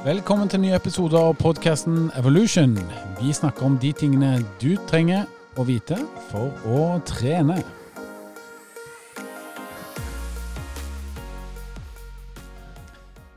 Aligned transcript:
Velkommen 0.00 0.48
til 0.48 0.62
nye 0.62 0.72
episoder 0.72 1.18
av 1.20 1.34
podkasten 1.36 2.06
Evolution. 2.16 2.72
Vi 3.18 3.34
snakker 3.36 3.66
om 3.66 3.74
de 3.82 3.90
tingene 3.92 4.30
du 4.56 4.70
trenger 4.88 5.26
å 5.60 5.66
vite 5.68 5.98
for 6.30 6.56
å 6.64 6.86
trene. 7.04 7.58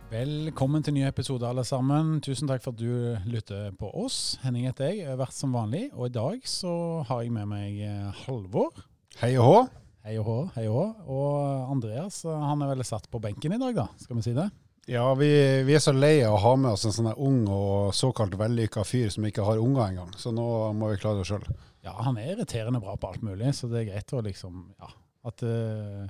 Velkommen 0.08 0.88
til 0.88 0.96
nye 1.02 1.12
episoder, 1.12 1.50
alle 1.52 1.68
sammen. 1.68 2.22
Tusen 2.24 2.48
takk 2.48 2.64
for 2.64 2.72
at 2.72 2.80
du 2.80 3.20
lytter 3.28 3.76
på 3.76 3.92
oss. 3.92 4.40
Henning 4.48 4.72
heter 4.72 4.94
jeg, 4.94 5.04
jeg 5.04 5.12
har 5.12 5.20
vært 5.20 5.36
som 5.36 5.52
vanlig. 5.52 5.90
Og 5.92 6.08
i 6.08 6.16
dag 6.16 6.48
så 6.48 7.04
har 7.12 7.26
jeg 7.28 7.36
med 7.36 7.52
meg 7.52 7.84
eh, 7.84 8.24
Halvor. 8.24 8.86
Hei 9.20 9.36
og 9.36 9.50
hå. 9.50 9.62
Hei 10.08 10.16
og 10.16 10.32
hå, 10.32 10.42
hei 10.56 10.70
og 10.72 10.80
hå. 10.80 10.90
Og 11.12 11.72
Andreas, 11.76 12.24
eh, 12.24 12.44
han 12.48 12.64
er 12.64 12.72
vel 12.72 12.88
satt 12.88 13.12
på 13.12 13.20
benken 13.20 13.52
i 13.52 13.66
dag, 13.68 13.84
da? 13.84 13.92
Skal 14.00 14.24
vi 14.24 14.30
si 14.32 14.40
det? 14.40 14.48
Ja, 14.86 15.06
vi, 15.16 15.30
vi, 15.64 15.76
er 15.76 15.80
så 15.80 15.94
lei 15.96 16.18
av 16.28 16.36
å 16.36 16.42
ha 16.44 16.56
med 16.60 16.76
oss 16.76 16.84
en 16.88 16.96
sånn 16.96 17.14
ung 17.14 17.46
og 17.48 17.94
såkalt 17.96 18.36
vellykka 18.40 18.84
fyr 18.88 19.14
som 19.14 19.24
ikke 19.28 19.46
har 19.48 19.62
unger 19.62 19.86
engang. 19.86 20.12
Så 20.20 20.34
nå 20.36 20.48
må 20.76 20.92
vi 20.92 21.00
klare 21.00 21.22
det 21.22 21.30
sjøl. 21.30 21.46
Ja, 21.86 21.96
han 22.04 22.20
er 22.20 22.34
irriterende 22.34 22.82
bra 22.84 22.98
på 23.00 23.14
alt 23.14 23.24
mulig, 23.24 23.54
så 23.56 23.70
det 23.72 23.84
er 23.84 23.90
greit 23.94 24.14
å 24.16 24.24
liksom 24.26 24.68
Ja. 24.82 24.92
At 25.24 25.40
uh, 25.48 26.04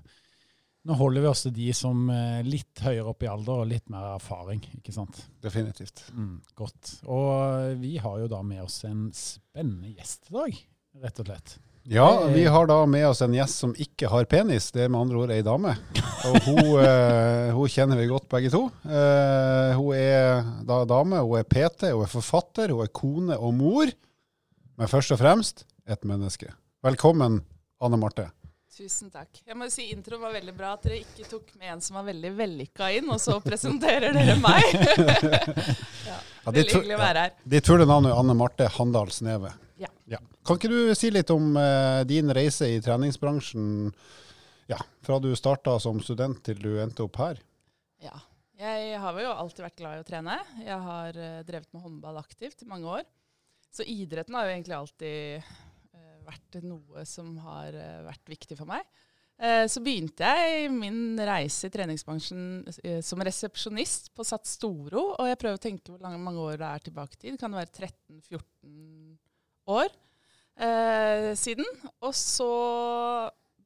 nå 0.90 0.96
holder 0.98 1.22
vi 1.22 1.28
oss 1.30 1.44
til 1.46 1.54
de 1.54 1.68
som 1.78 2.08
er 2.10 2.48
litt 2.48 2.82
høyere 2.82 3.12
opp 3.12 3.22
i 3.22 3.30
alder 3.30 3.62
og 3.62 3.70
litt 3.70 3.92
mer 3.94 4.16
erfaring, 4.16 4.64
ikke 4.80 4.96
sant. 4.96 5.20
Definitivt. 5.44 6.02
Mm, 6.18 6.40
godt. 6.58 6.96
Og 7.06 7.78
vi 7.78 7.94
har 8.02 8.18
jo 8.24 8.32
da 8.32 8.42
med 8.42 8.64
oss 8.66 8.80
en 8.90 9.06
spennende 9.14 9.94
gjest 9.94 10.32
i 10.32 10.36
dag, 10.40 10.58
rett 11.06 11.22
og 11.22 11.30
slett. 11.30 11.56
Ja, 11.86 12.26
vi 12.28 12.46
har 12.46 12.68
da 12.68 12.86
med 12.86 13.08
oss 13.08 13.22
en 13.22 13.34
gjest 13.36 13.60
som 13.60 13.74
ikke 13.76 14.08
har 14.08 14.24
penis. 14.32 14.70
Det 14.72 14.86
er 14.86 14.92
med 14.92 15.02
andre 15.02 15.18
ord 15.20 15.32
ei 15.36 15.42
dame. 15.44 15.74
Og 16.30 16.38
hun, 16.46 16.62
eh, 16.86 17.50
hun, 17.52 17.68
kjenner 17.68 18.00
vi 18.00 18.08
godt 18.08 18.30
begge 18.32 18.52
to. 18.54 18.62
Eh, 18.88 19.74
hun 19.76 19.90
er 19.98 20.46
da 20.64 20.78
dame, 20.88 21.20
hun 21.20 21.42
er 21.42 21.48
PT, 21.48 21.90
hun 21.92 22.06
er 22.06 22.12
forfatter, 22.14 22.72
hun 22.72 22.86
er 22.86 22.94
kone 22.96 23.36
og 23.36 23.52
mor. 23.58 23.92
Men 24.80 24.92
først 24.92 25.12
og 25.12 25.20
fremst 25.20 25.66
et 25.84 26.08
menneske. 26.08 26.48
Velkommen, 26.88 27.42
Anne 27.84 28.00
Marte. 28.00 28.30
Tusen 28.74 29.12
takk. 29.12 29.44
Jeg 29.44 29.58
må 29.60 29.68
si 29.70 29.90
Introen 29.92 30.24
var 30.24 30.32
veldig 30.34 30.54
bra. 30.56 30.72
At 30.78 30.88
dere 30.88 31.02
ikke 31.04 31.28
tok 31.30 31.52
med 31.60 31.76
en 31.76 31.84
som 31.84 32.00
var 32.00 32.08
veldig 32.08 32.32
vellykka 32.40 32.94
inn, 32.96 33.12
og 33.12 33.20
så 33.22 33.36
presenterer 33.44 34.16
dere 34.16 34.38
meg. 34.40 34.64
ja, 36.08 36.16
ja, 36.16 36.16
veldig 36.48 36.64
hyggelig 36.72 36.96
å 36.96 37.04
være 37.04 37.28
her. 37.28 37.36
Ditt 37.58 37.68
fulle 37.68 37.86
navn 37.92 38.08
er 38.08 38.16
Anne 38.24 38.40
Marte 38.40 38.72
Handal 38.80 39.12
Sneve. 39.14 39.52
Ja. 39.84 39.92
Ja. 40.14 40.20
Kan 40.46 40.60
ikke 40.60 40.72
du 40.72 40.94
si 40.98 41.12
litt 41.14 41.32
om 41.34 41.58
eh, 41.60 42.04
din 42.10 42.32
reise 42.36 42.70
i 42.72 42.82
treningsbransjen 42.84 43.66
ja, 44.72 44.80
fra 45.04 45.20
du 45.20 45.32
starta 45.38 45.76
som 45.82 46.00
student 46.04 46.44
til 46.46 46.62
du 46.64 46.72
endte 46.84 47.06
opp 47.08 47.20
her? 47.22 47.42
Ja. 48.04 48.16
Jeg 48.64 48.96
har 49.02 49.18
jo 49.20 49.32
alltid 49.34 49.66
vært 49.66 49.80
glad 49.82 49.98
i 49.98 50.02
å 50.04 50.08
trene. 50.08 50.38
Jeg 50.62 50.80
har 50.88 51.18
eh, 51.20 51.44
drevet 51.44 51.72
med 51.74 51.84
håndball 51.84 52.22
aktivt 52.22 52.64
i 52.64 52.70
mange 52.70 53.00
år. 53.02 53.06
Så 53.74 53.84
idretten 53.90 54.38
har 54.38 54.46
jo 54.46 54.54
egentlig 54.54 54.78
alltid 54.78 55.54
vært 56.28 56.62
noe 56.66 57.04
som 57.08 57.36
har 57.44 57.76
eh, 57.76 58.04
vært 58.06 58.32
viktig 58.32 58.58
for 58.60 58.70
meg. 58.70 58.86
Eh, 59.42 59.66
så 59.72 59.82
begynte 59.84 60.30
jeg 60.30 60.70
min 60.74 61.20
reise 61.20 61.68
i 61.68 61.74
treningsbransjen 61.74 62.44
eh, 62.84 63.00
som 63.06 63.24
resepsjonist 63.26 64.12
på 64.16 64.26
Sats 64.28 64.56
Storo. 64.60 65.10
Og 65.18 65.30
jeg 65.30 65.40
prøver 65.42 65.60
å 65.60 65.64
tenke 65.64 65.96
hvor 65.96 66.18
mange 66.18 66.48
år 66.48 66.60
det 66.62 66.70
er 66.70 66.88
tilbake 66.88 67.18
i 67.18 67.24
tid. 67.26 67.40
Kan 67.42 67.56
det 67.56 67.64
være 67.64 67.90
13-14 67.90 69.18
år 69.70 69.90
eh, 70.58 71.32
siden? 71.40 71.68
Og 72.04 72.14
så 72.18 72.50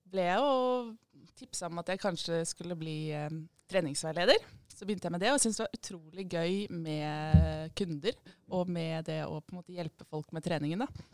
ble 0.08 0.28
jeg 0.30 0.40
jo 0.42 1.32
tipsa 1.38 1.70
om 1.70 1.82
at 1.82 1.92
jeg 1.94 2.02
kanskje 2.02 2.42
skulle 2.50 2.78
bli 2.80 2.98
eh, 3.16 3.30
treningsveileder. 3.72 4.46
Så 4.78 4.86
begynte 4.86 5.10
jeg 5.10 5.16
med 5.16 5.24
det, 5.26 5.32
og 5.34 5.42
syntes 5.42 5.58
det 5.58 5.66
var 5.66 5.78
utrolig 5.80 6.26
gøy 6.30 6.56
med 6.70 7.72
kunder. 7.78 8.18
Og 8.54 8.70
med 8.70 9.08
det 9.10 9.24
å 9.26 9.40
på 9.42 9.56
en 9.56 9.62
måte 9.62 9.74
hjelpe 9.74 10.06
folk 10.06 10.30
med 10.36 10.46
treningen. 10.46 10.86
da. 10.86 11.08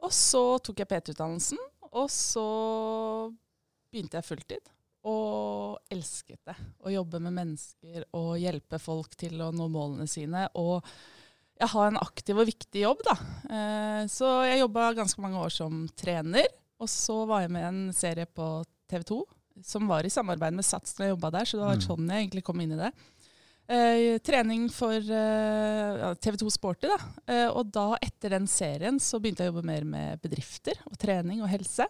Og 0.00 0.12
så 0.16 0.42
tok 0.64 0.80
jeg 0.80 0.88
PT-utdannelsen, 0.88 1.60
og 1.90 2.06
så 2.08 2.46
begynte 3.92 4.16
jeg 4.16 4.28
fulltid. 4.28 4.70
Og 5.10 5.92
elsket 5.92 6.40
det. 6.48 6.56
Å 6.84 6.92
jobbe 6.92 7.20
med 7.24 7.36
mennesker 7.36 8.04
og 8.16 8.34
hjelpe 8.40 8.80
folk 8.80 9.16
til 9.20 9.40
å 9.44 9.50
nå 9.52 9.68
målene 9.72 10.08
sine. 10.08 10.46
Og 10.60 10.84
jeg 11.60 11.70
har 11.74 11.90
en 11.90 12.00
aktiv 12.00 12.38
og 12.40 12.48
viktig 12.48 12.82
jobb, 12.82 13.02
da. 13.06 13.16
Eh, 13.52 14.02
så 14.10 14.40
jeg 14.48 14.62
jobba 14.62 14.90
ganske 14.96 15.22
mange 15.22 15.40
år 15.42 15.52
som 15.52 15.84
trener. 15.98 16.48
Og 16.80 16.88
så 16.88 17.22
var 17.28 17.44
jeg 17.44 17.52
med 17.52 17.62
i 17.66 17.68
en 17.68 17.82
serie 17.92 18.24
på 18.24 18.48
TV 18.88 19.04
2 19.12 19.20
som 19.64 19.88
var 19.88 20.06
i 20.06 20.10
samarbeid 20.10 20.54
med 20.56 20.64
Sats 20.64 20.96
når 20.96 21.06
jeg 21.06 21.14
jobba 21.14 21.30
der. 21.34 21.48
Så 21.48 21.58
det 21.58 21.66
var 21.66 21.80
mm. 21.80 21.86
sånn 21.86 22.12
jeg 22.12 22.24
egentlig 22.24 22.44
kom 22.46 22.62
inn 22.62 22.76
i 22.76 22.80
det. 22.80 22.90
Eh, 23.70 24.18
trening 24.26 24.66
for 24.72 24.96
eh, 24.98 26.06
TV2 26.18 26.50
Sporty. 26.50 26.90
Da. 26.90 26.98
Eh, 27.30 27.48
og 27.48 27.70
da, 27.74 27.92
etter 28.02 28.34
den 28.34 28.48
serien, 28.50 28.98
så 29.02 29.20
begynte 29.20 29.44
jeg 29.44 29.52
å 29.52 29.54
jobbe 29.54 29.68
mer 29.68 29.86
med 29.86 30.22
bedrifter 30.24 30.80
og 30.90 30.98
trening 31.00 31.44
og 31.44 31.52
helse. 31.52 31.86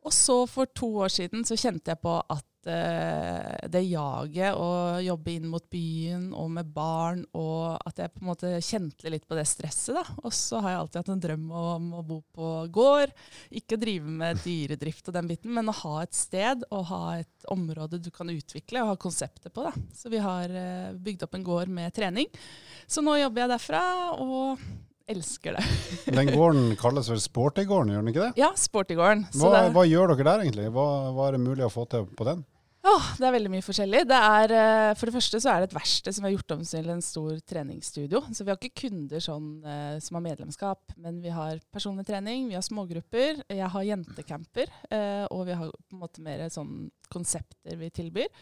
Og 0.00 0.14
så 0.16 0.38
for 0.48 0.70
to 0.72 0.88
år 1.04 1.12
siden 1.12 1.44
så 1.44 1.58
kjente 1.60 1.92
jeg 1.92 2.00
på 2.00 2.14
at 2.22 2.46
det 2.64 3.82
jaget 3.86 4.56
å 4.58 4.98
jobbe 5.00 5.32
inn 5.32 5.46
mot 5.48 5.64
byen 5.72 6.26
og 6.36 6.50
med 6.56 6.68
barn, 6.74 7.22
og 7.36 7.78
at 7.86 8.02
jeg 8.02 8.12
på 8.12 8.22
en 8.22 8.30
måte 8.30 8.50
kjente 8.64 9.12
litt 9.12 9.26
på 9.28 9.38
det 9.38 9.46
stresset. 9.48 9.96
da. 9.96 10.04
Og 10.24 10.34
så 10.36 10.60
har 10.60 10.74
jeg 10.74 10.80
alltid 10.80 11.00
hatt 11.00 11.12
en 11.14 11.22
drøm 11.24 11.46
om 11.62 11.88
å 12.00 12.04
bo 12.06 12.20
på 12.34 12.50
gård. 12.74 13.14
Ikke 13.62 13.80
drive 13.80 14.10
med 14.20 14.42
dyredrift 14.44 15.08
og 15.08 15.16
den 15.16 15.30
biten, 15.30 15.54
men 15.56 15.72
å 15.72 15.78
ha 15.82 15.96
et 16.04 16.16
sted 16.16 16.66
og 16.70 16.86
ha 16.90 17.04
et 17.20 17.48
område 17.50 18.02
du 18.02 18.10
kan 18.14 18.30
utvikle 18.30 18.84
og 18.84 18.94
ha 18.94 19.00
konseptet 19.00 19.54
på. 19.54 19.64
da. 19.64 19.72
Så 19.96 20.12
vi 20.12 20.20
har 20.20 20.52
uh, 20.52 20.92
bygd 20.94 21.26
opp 21.26 21.34
en 21.38 21.46
gård 21.46 21.72
med 21.72 21.94
trening. 21.96 22.30
Så 22.86 23.04
nå 23.04 23.16
jobber 23.20 23.46
jeg 23.46 23.54
derfra. 23.56 23.82
og 24.20 24.62
elsker 25.10 25.56
det. 25.56 25.64
den 26.18 26.30
gården 26.30 26.76
kalles 26.80 27.10
vel 27.10 27.20
Sportygården, 27.22 27.94
gjør 27.94 28.04
den 28.04 28.12
ikke 28.12 28.26
det? 28.28 28.30
Ja, 28.40 28.52
Sportygården. 28.58 29.26
Hva, 29.40 29.66
hva, 29.74 29.84
gjør 29.88 30.14
dere 30.14 30.26
der 30.28 30.44
egentlig? 30.44 30.68
Hva, 30.74 30.86
hva, 31.16 31.28
er 31.28 31.36
det 31.36 31.42
mulig 31.44 31.66
å 31.66 31.72
få 31.72 31.86
til 31.90 32.06
på 32.16 32.26
den? 32.28 32.44
Oh, 32.80 33.08
det 33.20 33.26
er 33.28 33.34
veldig 33.34 33.50
mye 33.52 33.64
forskjellig. 33.64 34.06
Det 34.08 34.16
er, 34.16 34.52
eh, 34.56 34.94
for 34.96 35.06
det 35.06 35.12
første 35.12 35.40
så 35.42 35.50
er 35.52 35.60
det 35.60 35.66
et 35.68 35.76
verksted 35.76 36.16
som 36.16 36.24
vi 36.24 36.30
har 36.30 36.36
gjort 36.38 36.54
om 36.54 36.62
til 36.64 36.86
en 36.88 37.02
stor 37.04 37.40
treningsstudio. 37.52 38.22
Så 38.32 38.40
vi 38.40 38.48
har 38.50 38.56
ikke 38.56 38.88
kunder 38.88 39.20
sånn, 39.20 39.50
eh, 39.68 39.98
som 40.00 40.16
har 40.16 40.24
medlemskap, 40.24 40.94
men 40.96 41.20
vi 41.20 41.28
har 41.28 41.60
personlig 41.70 42.06
trening, 42.08 42.48
vi 42.48 42.56
har 42.56 42.64
smågrupper, 42.64 43.44
jeg 43.52 43.68
har 43.68 43.84
jentecamper, 43.84 44.72
eh, 44.90 45.26
og 45.30 45.44
vi 45.46 45.58
har 45.60 45.68
på 45.68 45.92
en 45.92 46.00
måte 46.00 46.24
mer 46.24 46.48
sånn 46.48 46.90
konsepter 47.12 47.76
vi 47.76 47.90
tilbyr. 47.90 48.32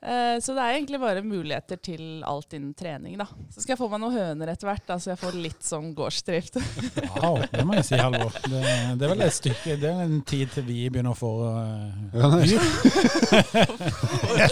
Uh, 0.00 0.36
så 0.42 0.54
det 0.56 0.62
er 0.62 0.76
egentlig 0.76 1.00
bare 1.02 1.22
muligheter 1.24 1.78
til 1.82 2.22
alt 2.26 2.52
innen 2.56 2.74
trening, 2.76 3.16
da. 3.18 3.26
Så 3.52 3.62
skal 3.62 3.74
jeg 3.74 3.80
få 3.80 3.88
meg 3.92 4.02
noen 4.02 4.14
høner 4.16 4.52
etter 4.52 4.68
hvert, 4.68 4.84
da, 4.88 4.98
så 5.02 5.12
jeg 5.12 5.20
får 5.20 5.38
litt 5.40 5.66
sånn 5.66 5.92
gårdsdrift. 5.96 6.58
wow, 7.16 7.40
det 7.52 7.64
må 7.66 7.78
jeg 7.78 7.88
si, 7.90 7.98
Halvor. 8.00 8.32
Det, 8.46 8.62
det, 8.62 9.08
er 9.08 9.12
vel 9.12 9.26
et 9.26 9.36
stykke 9.36 9.76
Det 9.82 9.90
er 9.90 10.02
en 10.06 10.20
tid 10.28 10.52
til 10.54 10.66
vi 10.68 10.86
begynner 10.92 11.12
å 11.12 11.18
få 11.18 11.32
uh, 11.48 12.36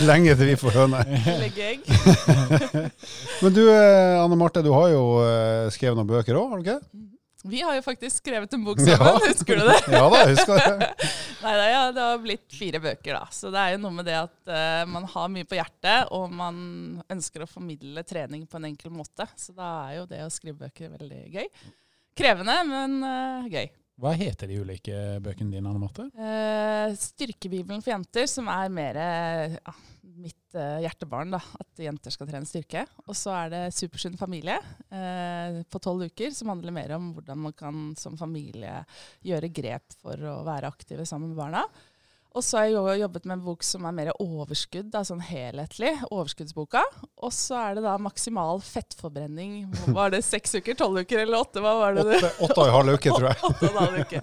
Lenge 0.11 0.37
til 0.37 0.53
vi 0.53 0.59
får 0.61 0.79
høner. 0.83 1.17
Legge 1.45 1.73
egg. 1.75 1.81
Men 3.45 3.55
du 3.55 3.63
eh, 3.69 4.21
Anne 4.21 4.39
Marte, 4.39 4.65
du 4.65 4.73
har 4.75 4.91
jo 4.93 5.05
skrevet 5.75 5.99
noen 5.99 6.11
bøker 6.11 6.41
òg, 6.41 6.51
har 6.53 6.61
du 6.61 6.65
ikke? 6.69 7.14
Vi 7.45 7.61
har 7.61 7.75
jo 7.77 7.83
faktisk 7.85 8.23
skrevet 8.23 8.53
en 8.57 8.65
bok 8.65 8.81
sammen, 8.87 9.07
ja. 9.07 9.21
husker 9.29 9.61
du 9.61 9.67
det? 9.69 9.77
ja 9.99 10.05
da, 10.09 10.21
jeg 10.23 10.33
husker 10.33 10.57
det. 10.57 10.89
Nei, 11.45 11.55
det, 11.59 11.69
ja, 11.69 11.83
det 11.93 12.07
har 12.07 12.23
blitt 12.23 12.57
fire 12.57 12.81
bøker, 12.81 13.19
da. 13.19 13.29
Så 13.37 13.53
det 13.53 13.61
er 13.61 13.75
jo 13.75 13.83
noe 13.83 13.97
med 13.99 14.09
det 14.09 14.17
at 14.17 14.37
uh, 14.49 14.83
man 14.89 15.05
har 15.13 15.31
mye 15.35 15.49
på 15.49 15.59
hjertet, 15.59 16.09
og 16.17 16.33
man 16.33 16.59
ønsker 17.13 17.45
å 17.45 17.51
formidle 17.51 18.05
trening 18.09 18.47
på 18.49 18.61
en 18.61 18.71
enkel 18.71 18.95
måte. 18.97 19.29
Så 19.37 19.53
da 19.57 19.71
er 19.91 19.99
jo 20.01 20.07
det 20.09 20.23
å 20.25 20.33
skrive 20.33 20.65
bøker 20.65 20.95
veldig 20.97 21.23
gøy. 21.37 21.51
Krevende, 22.17 22.57
men 22.71 23.01
uh, 23.05 23.51
gøy. 23.53 23.69
Hva 24.01 24.11
heter 24.19 24.51
de 24.51 24.59
ulike 24.65 25.03
bøkene 25.23 25.53
dine, 25.53 25.69
Anne 25.69 25.79
Marte? 25.83 26.09
Uh, 26.17 26.97
Styrkebibelen 26.99 27.85
for 27.85 27.93
jenter, 27.93 28.27
som 28.31 28.49
er 28.51 28.73
mer 28.73 28.99
uh, 28.99 29.85
mitt 30.21 30.57
uh, 30.57 30.81
hjertebarn, 30.83 31.35
da, 31.35 31.41
at 31.61 31.83
jenter 31.85 32.15
skal 32.15 32.29
trene 32.29 32.49
styrke. 32.49 32.85
Og 33.07 33.17
så 33.19 33.33
er 33.37 33.53
det 33.53 33.63
Supersunn 33.77 34.19
familie 34.21 34.59
uh, 34.59 35.63
på 35.71 35.81
tolv 35.83 36.07
uker, 36.11 36.35
som 36.37 36.53
handler 36.53 36.75
mer 36.77 36.95
om 36.99 37.13
hvordan 37.17 37.43
man 37.47 37.57
kan 37.57 37.83
som 37.99 38.19
familie 38.21 38.81
gjøre 39.27 39.53
grep 39.55 39.97
for 40.01 40.31
å 40.31 40.39
være 40.47 40.71
aktive 40.71 41.07
sammen 41.09 41.33
med 41.33 41.43
barna. 41.43 41.65
Og 42.35 42.43
så 42.43 42.59
har 42.59 42.73
jeg 42.73 42.99
jobbet 43.05 43.27
med 43.29 43.37
en 43.37 43.43
bok 43.45 43.63
som 43.63 43.85
er 43.87 43.93
mer 43.95 44.09
overskudd, 44.19 44.89
da, 44.91 45.05
sånn 45.07 45.21
helhetlig. 45.23 45.93
Overskuddsboka. 46.09 46.81
Og 47.23 47.31
så 47.31 47.61
er 47.61 47.77
det 47.77 47.85
da 47.85 47.93
maksimal 48.03 48.59
fettforbrenning. 48.65 49.69
Var 49.95 50.11
det 50.11 50.25
seks 50.27 50.57
uker, 50.59 50.75
tolv 50.81 51.05
uker 51.05 51.23
eller 51.23 51.39
åtte? 51.39 51.63
Hva 51.63 51.77
var 51.79 51.95
det? 51.95 52.09
Åtte, 52.19 52.33
åtte 52.43 52.57
og 52.59 52.67
en 52.67 52.75
halv 52.75 52.97
uke, 52.97 53.13
tror 53.15 53.29
jeg. 53.29 53.39
åtte 53.51 53.69
og 53.69 53.71
en 53.71 53.79
halv 53.85 54.01
uke. 54.03 54.23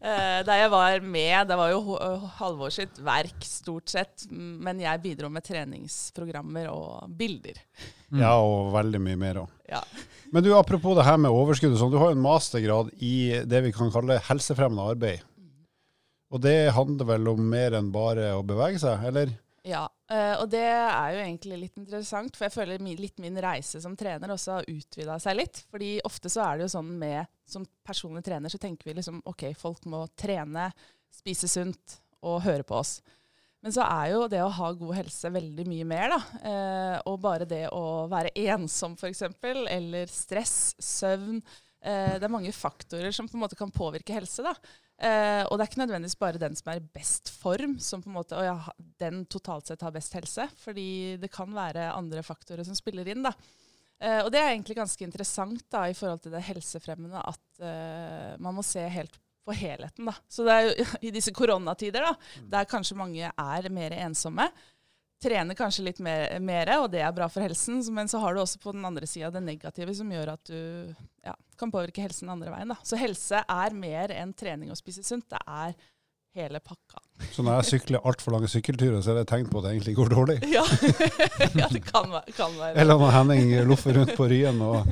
Uh, 0.00 0.38
der 0.48 0.62
jeg 0.62 0.70
var 0.72 1.04
med, 1.18 1.34
det 1.50 1.60
var 1.60 1.74
jo 1.74 1.98
Halvor 2.38 2.72
sitt 2.72 2.96
verk, 3.04 3.44
stort 3.44 3.92
sett. 3.92 4.24
Men 4.32 4.80
jeg 4.80 5.04
bidro 5.04 5.28
med 5.32 5.44
treningsprogrammer 5.44 6.72
og 6.72 7.12
bilder. 7.12 7.60
Mm. 8.08 8.22
Ja, 8.24 8.38
og 8.40 8.72
veldig 8.72 9.04
mye 9.04 9.20
mer 9.20 9.42
òg. 9.44 9.52
Ja. 9.68 9.84
Men 10.32 10.48
du, 10.48 10.54
apropos 10.56 10.96
det 10.96 11.04
her 11.04 11.20
med 11.20 11.36
overskudd, 11.36 11.76
sånn, 11.76 11.92
du 11.92 12.00
har 12.00 12.08
jo 12.14 12.16
en 12.16 12.24
mastergrad 12.24 12.88
i 13.04 13.44
det 13.44 13.66
vi 13.68 13.76
kan 13.76 13.92
kalle 13.92 14.16
helsefremmende 14.30 14.88
arbeid. 14.96 15.28
Og 16.34 16.42
det 16.42 16.74
handler 16.74 17.06
vel 17.12 17.30
om 17.30 17.40
mer 17.46 17.76
enn 17.78 17.92
bare 17.94 18.32
å 18.34 18.42
bevege 18.46 18.80
seg, 18.82 19.06
eller? 19.06 19.30
Ja, 19.64 19.86
eh, 20.12 20.34
og 20.42 20.50
det 20.52 20.64
er 20.66 21.14
jo 21.14 21.20
egentlig 21.22 21.58
litt 21.60 21.78
interessant, 21.80 22.34
for 22.36 22.48
jeg 22.48 22.54
føler 22.56 22.82
litt 22.84 23.22
min 23.22 23.38
reise 23.40 23.80
som 23.80 23.94
trener 23.96 24.34
også 24.34 24.58
har 24.58 24.68
utvida 24.68 25.16
seg 25.22 25.38
litt. 25.38 25.62
Fordi 25.72 25.92
ofte 26.04 26.32
så 26.32 26.42
er 26.44 26.58
det 26.58 26.66
jo 26.66 26.74
sånn 26.74 26.90
med 27.00 27.30
Som 27.48 27.66
personlig 27.84 28.24
trener 28.24 28.48
så 28.48 28.58
tenker 28.58 28.88
vi 28.88 28.96
liksom 28.96 29.22
OK, 29.28 29.50
folk 29.56 29.84
må 29.92 30.06
trene, 30.16 30.70
spise 31.12 31.48
sunt 31.48 31.98
og 32.24 32.42
høre 32.44 32.64
på 32.66 32.78
oss. 32.80 32.98
Men 33.64 33.72
så 33.72 33.84
er 33.84 34.10
jo 34.12 34.24
det 34.28 34.42
å 34.44 34.52
ha 34.52 34.70
god 34.76 34.94
helse 34.98 35.30
veldig 35.32 35.64
mye 35.68 35.86
mer, 35.88 36.12
da. 36.12 36.40
Eh, 36.50 36.96
og 37.08 37.20
bare 37.24 37.46
det 37.48 37.66
å 37.72 38.04
være 38.12 38.34
ensom, 38.50 38.96
f.eks., 38.98 39.22
eller 39.72 40.10
stress, 40.12 40.56
søvn. 40.82 41.38
Eh, 41.80 42.16
det 42.18 42.26
er 42.26 42.32
mange 42.32 42.52
faktorer 42.52 43.12
som 43.12 43.28
på 43.28 43.38
en 43.38 43.44
måte 43.44 43.56
kan 43.56 43.72
påvirke 43.72 44.16
helse, 44.16 44.44
da. 44.44 44.52
Eh, 44.94 45.42
og 45.48 45.58
det 45.58 45.64
er 45.64 45.70
ikke 45.70 45.80
nødvendigvis 45.82 46.20
bare 46.20 46.40
den 46.40 46.54
som 46.58 46.70
er 46.70 46.78
i 46.78 46.86
best 46.94 47.32
form, 47.34 47.76
som 47.82 48.02
på 48.02 48.10
en 48.10 48.18
måte, 48.18 48.38
og 48.38 48.46
ja, 48.46 48.56
den 49.02 49.24
totalt 49.30 49.68
sett 49.70 49.82
har 49.82 49.94
best 49.94 50.14
helse. 50.16 50.46
Fordi 50.62 50.88
det 51.22 51.32
kan 51.34 51.50
være 51.54 51.90
andre 51.92 52.22
faktorer 52.26 52.66
som 52.66 52.78
spiller 52.78 53.08
inn. 53.10 53.24
da. 53.26 53.34
Uh, 54.04 54.24
og 54.26 54.32
det 54.34 54.40
er 54.42 54.50
egentlig 54.50 54.74
ganske 54.76 55.06
interessant 55.06 55.62
da, 55.72 55.86
i 55.88 55.94
forhold 55.96 56.24
til 56.24 56.34
det 56.34 56.42
helsefremmende 56.44 57.20
at 57.30 57.44
uh, 57.62 58.32
man 58.42 58.56
må 58.56 58.64
se 58.66 58.82
helt 58.90 59.14
på 59.44 59.54
helheten. 59.56 60.08
da. 60.08 60.14
Så 60.28 60.46
det 60.46 60.54
er 60.54 60.66
jo 60.66 60.86
i 61.08 61.12
disse 61.14 61.34
koronatider, 61.34 62.06
da, 62.08 62.14
der 62.56 62.70
kanskje 62.70 62.98
mange 62.98 63.30
er 63.30 63.70
mer 63.72 63.96
ensomme, 64.04 64.48
trener 65.24 65.56
kanskje 65.58 65.86
litt 65.88 66.02
mer, 66.04 66.36
mere, 66.44 66.78
og 66.84 66.90
det 66.92 67.00
er 67.04 67.14
bra 67.16 67.28
for 67.32 67.44
helsen, 67.44 67.80
men 67.96 68.10
så 68.10 68.20
har 68.22 68.34
du 68.34 68.42
også 68.42 68.60
på 68.62 68.74
den 68.76 68.84
andre 68.84 69.08
sida 69.08 69.32
det 69.34 69.42
negative 69.44 69.96
som 69.96 70.12
gjør 70.12 70.34
at 70.36 70.50
du 70.50 70.60
ja, 71.24 71.34
kan 71.60 71.72
påvirke 71.72 72.04
helsen 72.04 72.28
den 72.28 72.36
andre 72.36 72.52
veien. 72.52 72.74
da. 72.74 72.78
Så 72.84 73.00
helse 73.00 73.40
er 73.40 73.76
mer 73.78 74.14
enn 74.14 74.34
trening 74.36 74.72
og 74.74 74.80
spise 74.80 75.04
sunt. 75.06 75.26
Det 75.32 75.40
er 75.40 75.74
hele 76.34 76.60
pakka. 76.60 77.00
Så 77.30 77.44
når 77.46 77.60
jeg 77.60 77.66
sykler 77.68 78.06
altfor 78.08 78.34
lange 78.34 78.48
sykkelturer, 78.50 78.98
så 79.02 79.12
er 79.12 79.20
det 79.20 79.22
et 79.24 79.30
tegn 79.30 79.46
på 79.50 79.60
at 79.60 79.66
det 79.66 79.72
egentlig 79.74 79.94
går 79.96 80.10
dårlig. 80.10 80.36
Ja, 80.50 80.64
ja 81.60 81.68
det 81.70 81.82
kan 81.86 82.08
være. 82.10 82.34
Kan 82.34 82.56
være. 82.58 82.72
Eller 82.82 82.98
når 82.98 83.12
Henning 83.14 83.52
loffer 83.68 83.94
rundt 83.98 84.14
på 84.18 84.26
Ryen 84.30 84.58
og 84.66 84.90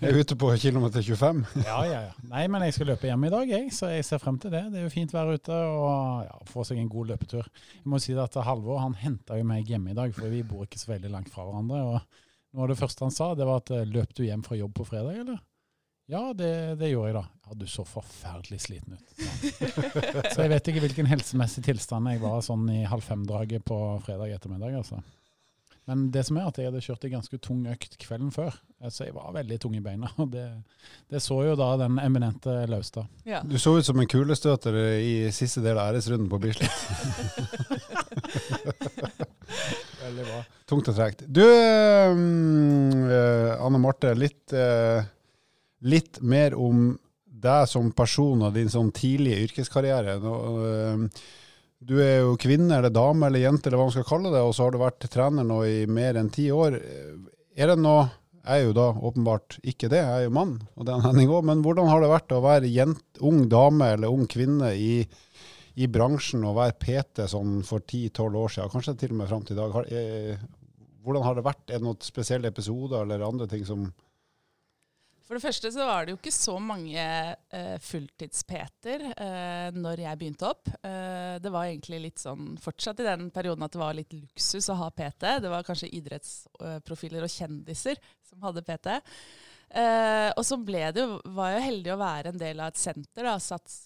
er 0.00 0.16
ute 0.16 0.38
på 0.40 0.54
kilometer 0.62 1.04
25. 1.04 1.42
Ja, 1.66 1.82
ja, 1.84 2.00
ja. 2.06 2.14
Nei, 2.32 2.46
men 2.52 2.64
jeg 2.64 2.78
skal 2.78 2.90
løpe 2.94 3.10
hjem 3.10 3.28
i 3.28 3.32
dag, 3.34 3.52
jeg, 3.52 3.68
så 3.76 3.92
jeg 3.92 4.08
ser 4.08 4.22
frem 4.22 4.40
til 4.40 4.54
det. 4.56 4.64
Det 4.72 4.80
er 4.80 4.88
jo 4.88 4.94
fint 4.94 5.12
vær 5.14 5.34
ute 5.34 5.60
og 5.60 6.24
ja, 6.24 6.40
få 6.48 6.64
seg 6.68 6.80
en 6.80 6.90
god 6.92 7.12
løpetur. 7.12 7.52
Jeg 7.76 7.92
må 7.92 8.00
si 8.00 8.16
at 8.16 8.40
Halvor 8.46 8.80
han 8.80 8.96
henta 8.96 9.36
jo 9.36 9.46
meg 9.48 9.68
hjemme 9.68 9.92
i 9.92 10.00
dag, 10.00 10.16
for 10.16 10.32
vi 10.32 10.42
bor 10.48 10.64
ikke 10.64 10.80
så 10.80 10.94
veldig 10.94 11.12
langt 11.12 11.32
fra 11.32 11.44
hverandre. 11.44 11.84
og 11.92 12.26
noe 12.56 12.66
av 12.66 12.72
det 12.72 12.80
første 12.80 13.04
han 13.06 13.14
sa, 13.14 13.30
det 13.38 13.46
var 13.46 13.60
at 13.62 13.70
løp 13.86 14.16
du 14.16 14.24
hjem 14.26 14.42
fra 14.42 14.56
jobb 14.58 14.72
på 14.80 14.88
fredag, 14.88 15.20
eller? 15.22 15.38
Ja, 16.10 16.32
det, 16.34 16.74
det 16.80 16.90
gjorde 16.90 17.12
jeg 17.12 17.16
da. 17.20 17.24
Ja, 17.46 17.56
du 17.60 17.66
så 17.70 17.84
forferdelig 17.86 18.60
sliten 18.64 18.96
ut. 18.98 19.08
Så 20.34 20.42
jeg 20.42 20.50
vet 20.50 20.68
ikke 20.70 20.82
hvilken 20.82 21.08
helsemessig 21.10 21.62
tilstand 21.68 22.10
jeg 22.10 22.22
var 22.22 22.40
sånn 22.42 22.66
i 22.72 22.82
halv 22.88 23.04
fem-draget 23.06 23.62
på 23.66 23.78
fredag 24.06 24.34
ettermiddag, 24.34 24.74
altså. 24.80 24.98
Men 25.90 26.10
det 26.14 26.22
som 26.26 26.36
er 26.38 26.46
at 26.46 26.58
jeg 26.58 26.68
hadde 26.68 26.82
kjørt 26.84 27.04
en 27.06 27.14
ganske 27.16 27.38
tung 27.42 27.62
økt 27.70 27.96
kvelden 27.98 28.30
før, 28.34 28.54
så 28.90 29.06
jeg 29.06 29.14
var 29.16 29.32
veldig 29.34 29.56
tung 29.62 29.74
i 29.74 29.82
beina. 29.82 30.10
Og 30.22 30.28
det, 30.30 30.44
det 31.10 31.22
så 31.24 31.40
jo 31.48 31.56
da 31.58 31.72
den 31.80 31.98
eminente 32.02 32.52
Laustad. 32.70 33.08
Ja. 33.26 33.40
Du 33.42 33.56
så 33.58 33.72
ut 33.78 33.86
som 33.86 33.98
en 33.98 34.10
kulestøter 34.10 34.76
i 35.00 35.30
siste 35.34 35.62
del 35.64 35.78
av 35.80 35.90
æresrunden 35.90 36.30
på 36.30 36.38
Bislett. 36.42 36.70
Veldig 40.00 40.24
bra. 40.26 40.40
Tungt 40.70 40.88
og 40.90 40.96
tregt. 40.96 41.24
Du, 41.26 41.42
eh, 41.42 42.10
Anne 43.58 43.78
Marte, 43.82 44.14
litt, 44.18 44.52
eh, 44.54 45.02
litt 45.80 46.20
mer 46.20 46.56
om 46.58 46.90
deg 47.40 47.68
som 47.70 47.90
person 47.96 48.44
og 48.44 48.56
din 48.56 48.70
sånn 48.72 48.90
tidlige 48.94 49.46
yrkeskarriere. 49.46 50.16
Eh, 50.20 51.26
du 51.80 51.96
er 52.04 52.20
jo 52.26 52.36
kvinne 52.40 52.76
eller 52.76 52.92
dame 52.92 53.30
eller 53.30 53.46
jente 53.46 53.70
eller 53.70 53.80
hva 53.80 53.88
man 53.88 53.94
skal 53.94 54.08
kalle 54.08 54.32
det, 54.34 54.40
og 54.44 54.52
så 54.56 54.66
har 54.66 54.74
du 54.74 54.82
vært 54.82 55.06
trener 55.12 55.46
nå 55.46 55.62
i 55.64 55.76
mer 55.88 56.18
enn 56.20 56.28
ti 56.32 56.50
år. 56.52 56.76
Er 57.56 57.72
det 57.72 57.80
noe 57.80 58.08
Jeg 58.40 58.62
er 58.62 58.70
jo 58.70 58.72
da 58.72 58.86
åpenbart 58.96 59.58
ikke 59.68 59.90
det, 59.92 59.98
jeg 60.00 60.16
er 60.16 60.22
jo 60.24 60.30
mann, 60.32 60.54
og 60.72 60.86
det 60.88 60.94
er 60.94 61.02
Henning 61.04 61.28
òg, 61.28 61.42
men 61.44 61.60
hvordan 61.60 61.90
har 61.90 62.00
det 62.00 62.08
vært 62.08 62.32
å 62.32 62.38
være 62.40 62.70
jent, 62.72 63.02
ung 63.20 63.42
dame 63.52 63.90
eller 63.92 64.08
ung 64.08 64.24
kvinne 64.32 64.70
i, 64.80 65.02
i 65.76 65.88
bransjen 65.92 66.46
og 66.48 66.56
være 66.56 66.78
PT 66.80 67.26
sånn 67.28 67.58
for 67.68 67.84
10-12 67.84 68.38
år 68.40 68.54
siden, 68.54 68.72
kanskje 68.72 68.94
til 69.02 69.12
og 69.12 69.18
med 69.20 69.28
fram 69.28 69.44
til 69.44 69.58
i 69.58 69.60
dag? 69.60 69.76
Har, 69.76 69.90
er, 69.92 70.40
hvordan 71.04 71.26
har 71.28 71.36
det 71.36 71.44
vært? 71.50 71.66
Er 71.68 71.82
det 71.82 71.88
noen 71.90 72.00
spesielle 72.00 72.48
episoder 72.48 73.04
eller 73.04 73.26
andre 73.28 73.50
ting 73.52 73.68
som 73.68 73.84
For 75.30 75.38
det 75.38 75.44
første 75.44 75.70
så 75.70 75.84
var 75.86 76.02
det 76.02 76.10
jo 76.10 76.18
ikke 76.18 76.32
så 76.34 76.56
mange 76.58 76.98
eh, 76.98 77.74
fulltids-Peter 77.86 79.04
eh, 79.12 79.68
når 79.78 80.00
jeg 80.02 80.18
begynte 80.18 80.48
opp. 80.48 80.66
Eh, 80.82 81.36
det 81.38 81.52
var 81.54 81.68
egentlig 81.68 82.00
litt 82.02 82.18
sånn 82.18 82.56
fortsatt 82.58 82.98
i 82.98 83.06
den 83.06 83.28
perioden 83.30 83.62
at 83.62 83.70
det 83.70 83.78
var 83.78 83.94
litt 83.94 84.10
luksus 84.10 84.66
å 84.74 84.76
ha 84.80 84.88
PT. 84.90 85.36
Det 85.44 85.52
var 85.52 85.62
kanskje 85.68 85.92
idrettsprofiler 86.00 87.22
og 87.22 87.30
kjendiser 87.30 88.00
som 88.26 88.42
hadde 88.42 88.64
PT. 88.66 88.96
Eh, 89.70 90.32
og 90.34 90.42
så 90.48 90.58
ble 90.58 90.80
det 90.96 91.04
jo, 91.04 91.20
var 91.36 91.52
jeg 91.54 91.68
heldig 91.68 91.92
å 91.94 92.00
være 92.00 92.32
en 92.32 92.40
del 92.42 92.62
av 92.64 92.72
et 92.72 92.80
senter, 92.82 93.28
da, 93.28 93.36
Sats 93.38 93.84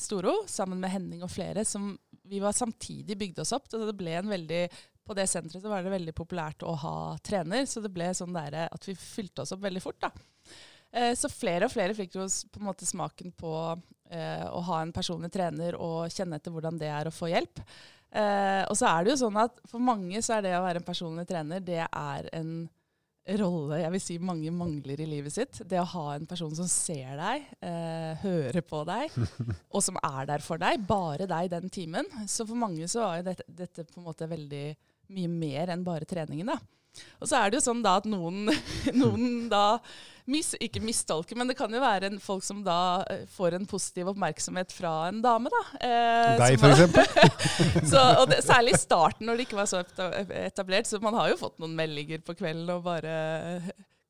Storo, 0.00 0.32
sammen 0.48 0.80
med 0.80 0.94
Henning 0.94 1.26
og 1.26 1.34
flere, 1.34 1.66
som 1.68 1.90
vi 2.24 2.40
var 2.40 2.56
samtidig 2.56 3.18
bygde 3.20 3.44
oss 3.44 3.52
opp. 3.52 3.68
Så 3.68 3.82
det 3.84 3.98
ble 4.00 4.16
en 4.16 4.32
veldig 4.32 4.62
på 5.06 5.14
det 5.14 5.28
senteret 5.28 5.60
så 5.60 5.70
var 5.70 5.84
det 5.84 5.92
veldig 5.92 6.16
populært 6.16 6.64
å 6.64 6.72
ha 6.82 6.94
trener, 7.22 7.68
så 7.68 7.84
det 7.84 7.92
ble 7.94 8.08
sånn 8.16 8.32
der 8.34 8.64
at 8.64 8.88
vi 8.88 8.96
fylte 8.96 9.44
oss 9.44 9.52
opp 9.52 9.60
veldig 9.68 9.84
fort. 9.84 10.00
da. 10.08 10.10
Eh, 10.96 11.12
Så 11.18 11.28
flere 11.32 11.68
og 11.68 11.72
flere 11.74 11.96
fikk 11.96 12.16
jo 12.16 12.24
på 12.24 12.62
en 12.62 12.68
måte 12.70 12.88
smaken 12.88 13.34
på 13.36 13.52
eh, 14.10 14.46
å 14.48 14.62
ha 14.70 14.80
en 14.82 14.94
personlig 14.96 15.30
trener 15.34 15.76
og 15.76 16.08
kjenne 16.14 16.38
etter 16.40 16.54
hvordan 16.54 16.78
det 16.80 16.88
er 16.92 17.10
å 17.10 17.14
få 17.14 17.28
hjelp. 17.32 17.60
Eh, 18.16 18.62
og 18.70 18.76
så 18.78 18.86
er 18.88 19.04
det 19.04 19.12
jo 19.12 19.20
sånn 19.26 19.36
at 19.42 19.58
for 19.68 19.82
mange 19.82 20.22
så 20.24 20.38
er 20.38 20.46
det 20.46 20.54
å 20.56 20.64
være 20.64 20.80
en 20.80 20.86
personlig 20.88 21.26
trener, 21.28 21.60
det 21.60 21.82
er 21.84 22.28
en 22.38 22.54
rolle 23.36 23.80
jeg 23.80 23.90
vil 23.90 24.02
si 24.04 24.16
mange 24.22 24.52
mangler 24.54 25.00
i 25.02 25.08
livet 25.10 25.34
sitt. 25.34 25.58
Det 25.66 25.80
å 25.82 25.88
ha 25.96 26.04
en 26.14 26.28
person 26.30 26.52
som 26.54 26.68
ser 26.70 27.16
deg, 27.18 27.48
eh, 27.66 28.12
hører 28.22 28.62
på 28.62 28.84
deg, 28.86 29.16
og 29.74 29.82
som 29.82 29.98
er 29.98 30.28
der 30.30 30.44
for 30.46 30.62
deg. 30.62 30.84
Bare 30.86 31.26
deg 31.28 31.50
den 31.50 31.68
timen. 31.74 32.06
Så 32.30 32.46
for 32.46 32.54
mange 32.56 32.86
så 32.88 33.02
var 33.02 33.18
jo 33.20 33.26
dette, 33.32 33.46
dette 33.50 33.84
på 33.90 33.98
en 34.00 34.06
måte 34.06 34.30
veldig 34.30 34.64
mye 35.16 35.30
mer 35.34 35.74
enn 35.74 35.84
bare 35.86 36.06
treningen. 36.08 36.54
da. 36.54 36.60
Og 37.20 37.28
så 37.28 37.36
er 37.42 37.50
det 37.50 37.58
jo 37.58 37.66
sånn 37.66 37.82
da 37.84 37.98
at 38.00 38.06
noen, 38.08 38.46
noen 39.02 39.48
da 39.52 39.64
mis, 40.30 40.52
ikke 40.62 40.82
mistolke, 40.84 41.36
men 41.38 41.50
det 41.50 41.56
kan 41.58 41.72
jo 41.72 41.80
være 41.82 42.10
en, 42.10 42.20
folk 42.22 42.44
som 42.46 42.62
da 42.66 43.04
eh, 43.12 43.24
får 43.36 43.56
en 43.58 43.66
positiv 43.68 44.10
oppmerksomhet 44.12 44.74
fra 44.74 44.94
en 45.10 45.20
dame, 45.24 45.52
da. 45.52 45.64
Eh, 45.80 46.36
Deg, 46.42 46.60
f.eks. 46.60 47.90
særlig 48.50 48.76
i 48.76 48.80
starten, 48.80 49.26
når 49.28 49.38
det 49.38 49.48
ikke 49.48 49.60
var 49.60 49.70
så 49.70 49.82
etablert. 50.42 50.88
Så 50.90 51.00
man 51.02 51.16
har 51.18 51.32
jo 51.32 51.40
fått 51.40 51.60
noen 51.62 51.76
meldinger 51.78 52.24
på 52.26 52.36
kvelden 52.38 52.70
og 52.74 52.84
bare 52.86 53.16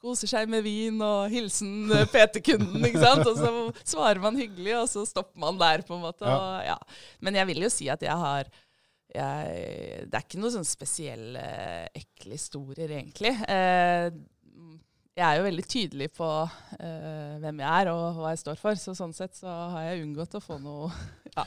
koser 0.02 0.30
seg 0.30 0.50
med 0.50 0.62
vin 0.66 1.00
og 1.02 1.32
hilsen 1.32 1.90
eh, 1.94 2.06
PT-kunden, 2.12 2.85
ikke 2.88 3.02
sant. 3.02 3.26
Og 3.26 3.40
så 3.40 3.96
svarer 3.96 4.23
man 4.23 4.38
hyggelig, 4.38 4.76
og 4.82 4.87
så 4.92 5.06
stopper 5.08 5.40
man 5.42 5.58
der, 5.61 5.85
på 5.87 5.96
en 5.96 6.06
måte. 6.06 6.26
Ja. 6.28 6.37
Og, 6.37 6.70
ja. 6.70 7.18
Men 7.25 7.40
jeg 7.40 7.50
vil 7.52 7.66
jo 7.66 7.73
si 7.73 7.90
at 7.92 8.04
jeg 8.06 8.16
har 8.26 8.49
jeg, 9.16 10.06
Det 10.11 10.16
er 10.18 10.25
ikke 10.25 10.40
noen 10.42 10.52
sånn 10.58 10.66
spesielle 10.68 11.44
ekle 11.96 12.37
historier, 12.37 12.90
egentlig. 12.99 13.32
Eh, 13.49 14.11
jeg 15.16 15.25
er 15.25 15.38
jo 15.38 15.46
veldig 15.46 15.64
tydelig 15.64 16.11
på 16.16 16.26
uh, 16.44 17.37
hvem 17.40 17.62
jeg 17.62 17.82
er 17.82 17.90
og 17.92 18.18
hva 18.18 18.35
jeg 18.35 18.42
står 18.42 18.61
for, 18.61 18.78
så 18.80 18.92
sånn 18.96 19.14
sett 19.16 19.38
så 19.38 19.52
har 19.73 19.88
jeg 19.88 20.04
unngått 20.04 20.37
å 20.37 20.44
få 20.44 20.58
noe 20.62 20.90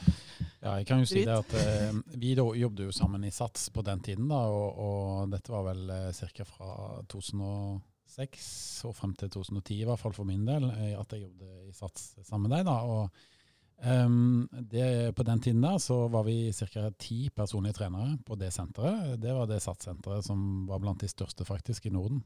Ja, 0.59 0.73
jeg 0.75 0.87
kan 0.89 1.03
jo 1.03 1.07
si 1.07 1.21
det 1.23 1.35
at 1.37 1.53
eh, 1.55 1.93
Vi 2.19 2.33
da 2.35 2.43
jobbet 2.43 2.89
jo 2.89 2.93
sammen 2.95 3.23
i 3.23 3.31
SATS 3.31 3.69
på 3.71 3.83
den 3.87 4.01
tiden, 4.03 4.27
da, 4.27 4.41
og, 4.51 4.81
og 4.83 5.31
dette 5.31 5.53
var 5.53 5.63
vel 5.69 5.85
eh, 5.95 6.09
ca. 6.35 6.45
fra 6.47 6.73
2006 7.13 8.49
og 8.89 8.95
frem 8.97 9.13
til 9.21 9.31
2010, 9.37 9.77
i 9.77 9.87
hvert 9.87 10.01
fall 10.01 10.15
for 10.17 10.27
min 10.27 10.43
del, 10.49 10.67
at 10.67 11.15
jeg 11.15 11.23
jobbet 11.29 11.69
i 11.69 11.75
SATS 11.77 12.09
sammen 12.27 12.49
med 12.49 12.57
deg. 12.57 12.67
da, 12.67 12.75
og 12.91 13.87
ehm, 13.87 14.49
det, 14.51 14.89
På 15.15 15.23
den 15.29 15.45
tiden 15.47 15.63
da, 15.63 15.77
så 15.79 16.01
var 16.11 16.27
vi 16.27 16.51
ca. 16.51 16.89
ti 16.99 17.21
personlige 17.31 17.79
trenere 17.79 18.17
på 18.27 18.35
det 18.35 18.51
senteret. 18.51 19.15
Det 19.21 19.37
var 19.37 19.47
det 19.47 19.61
SATS-senteret 19.63 20.27
som 20.27 20.67
var 20.67 20.83
blant 20.83 20.99
de 20.99 21.07
største 21.07 21.47
faktisk 21.47 21.87
i 21.87 21.95
Norden. 21.95 22.19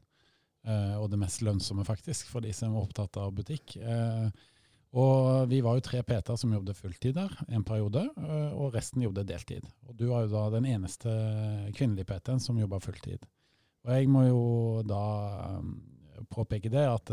Eh, 0.64 0.96
og 0.96 1.10
det 1.12 1.20
mest 1.20 1.42
lønnsomme 1.44 1.84
faktisk 1.84 2.30
for 2.32 2.44
de 2.44 2.52
som 2.56 2.72
er 2.72 2.84
opptatt 2.84 3.18
av 3.20 3.32
butikk. 3.36 3.76
Eh, 3.76 4.28
og 4.94 5.50
vi 5.50 5.58
var 5.64 5.76
jo 5.76 5.84
tre 5.84 6.00
PT-er 6.06 6.38
som 6.38 6.52
jobbet 6.54 6.78
fulltid 6.78 7.16
der 7.16 7.32
en 7.50 7.64
periode, 7.66 8.06
øh, 8.14 8.52
og 8.54 8.76
resten 8.76 9.02
jobbet 9.02 9.28
deltid. 9.28 9.66
Og 9.88 9.96
du 9.98 10.06
var 10.08 10.24
jo 10.24 10.32
da 10.32 10.44
den 10.54 10.68
eneste 10.70 11.10
kvinnelige 11.74 12.08
PT-en 12.08 12.40
som 12.40 12.60
jobba 12.60 12.78
fulltid. 12.80 13.26
Og 13.84 13.90
jeg 13.92 14.08
må 14.08 14.22
jo 14.28 14.44
da 14.88 15.02
påpeke 16.32 16.70
det 16.72 16.86
at 16.88 17.10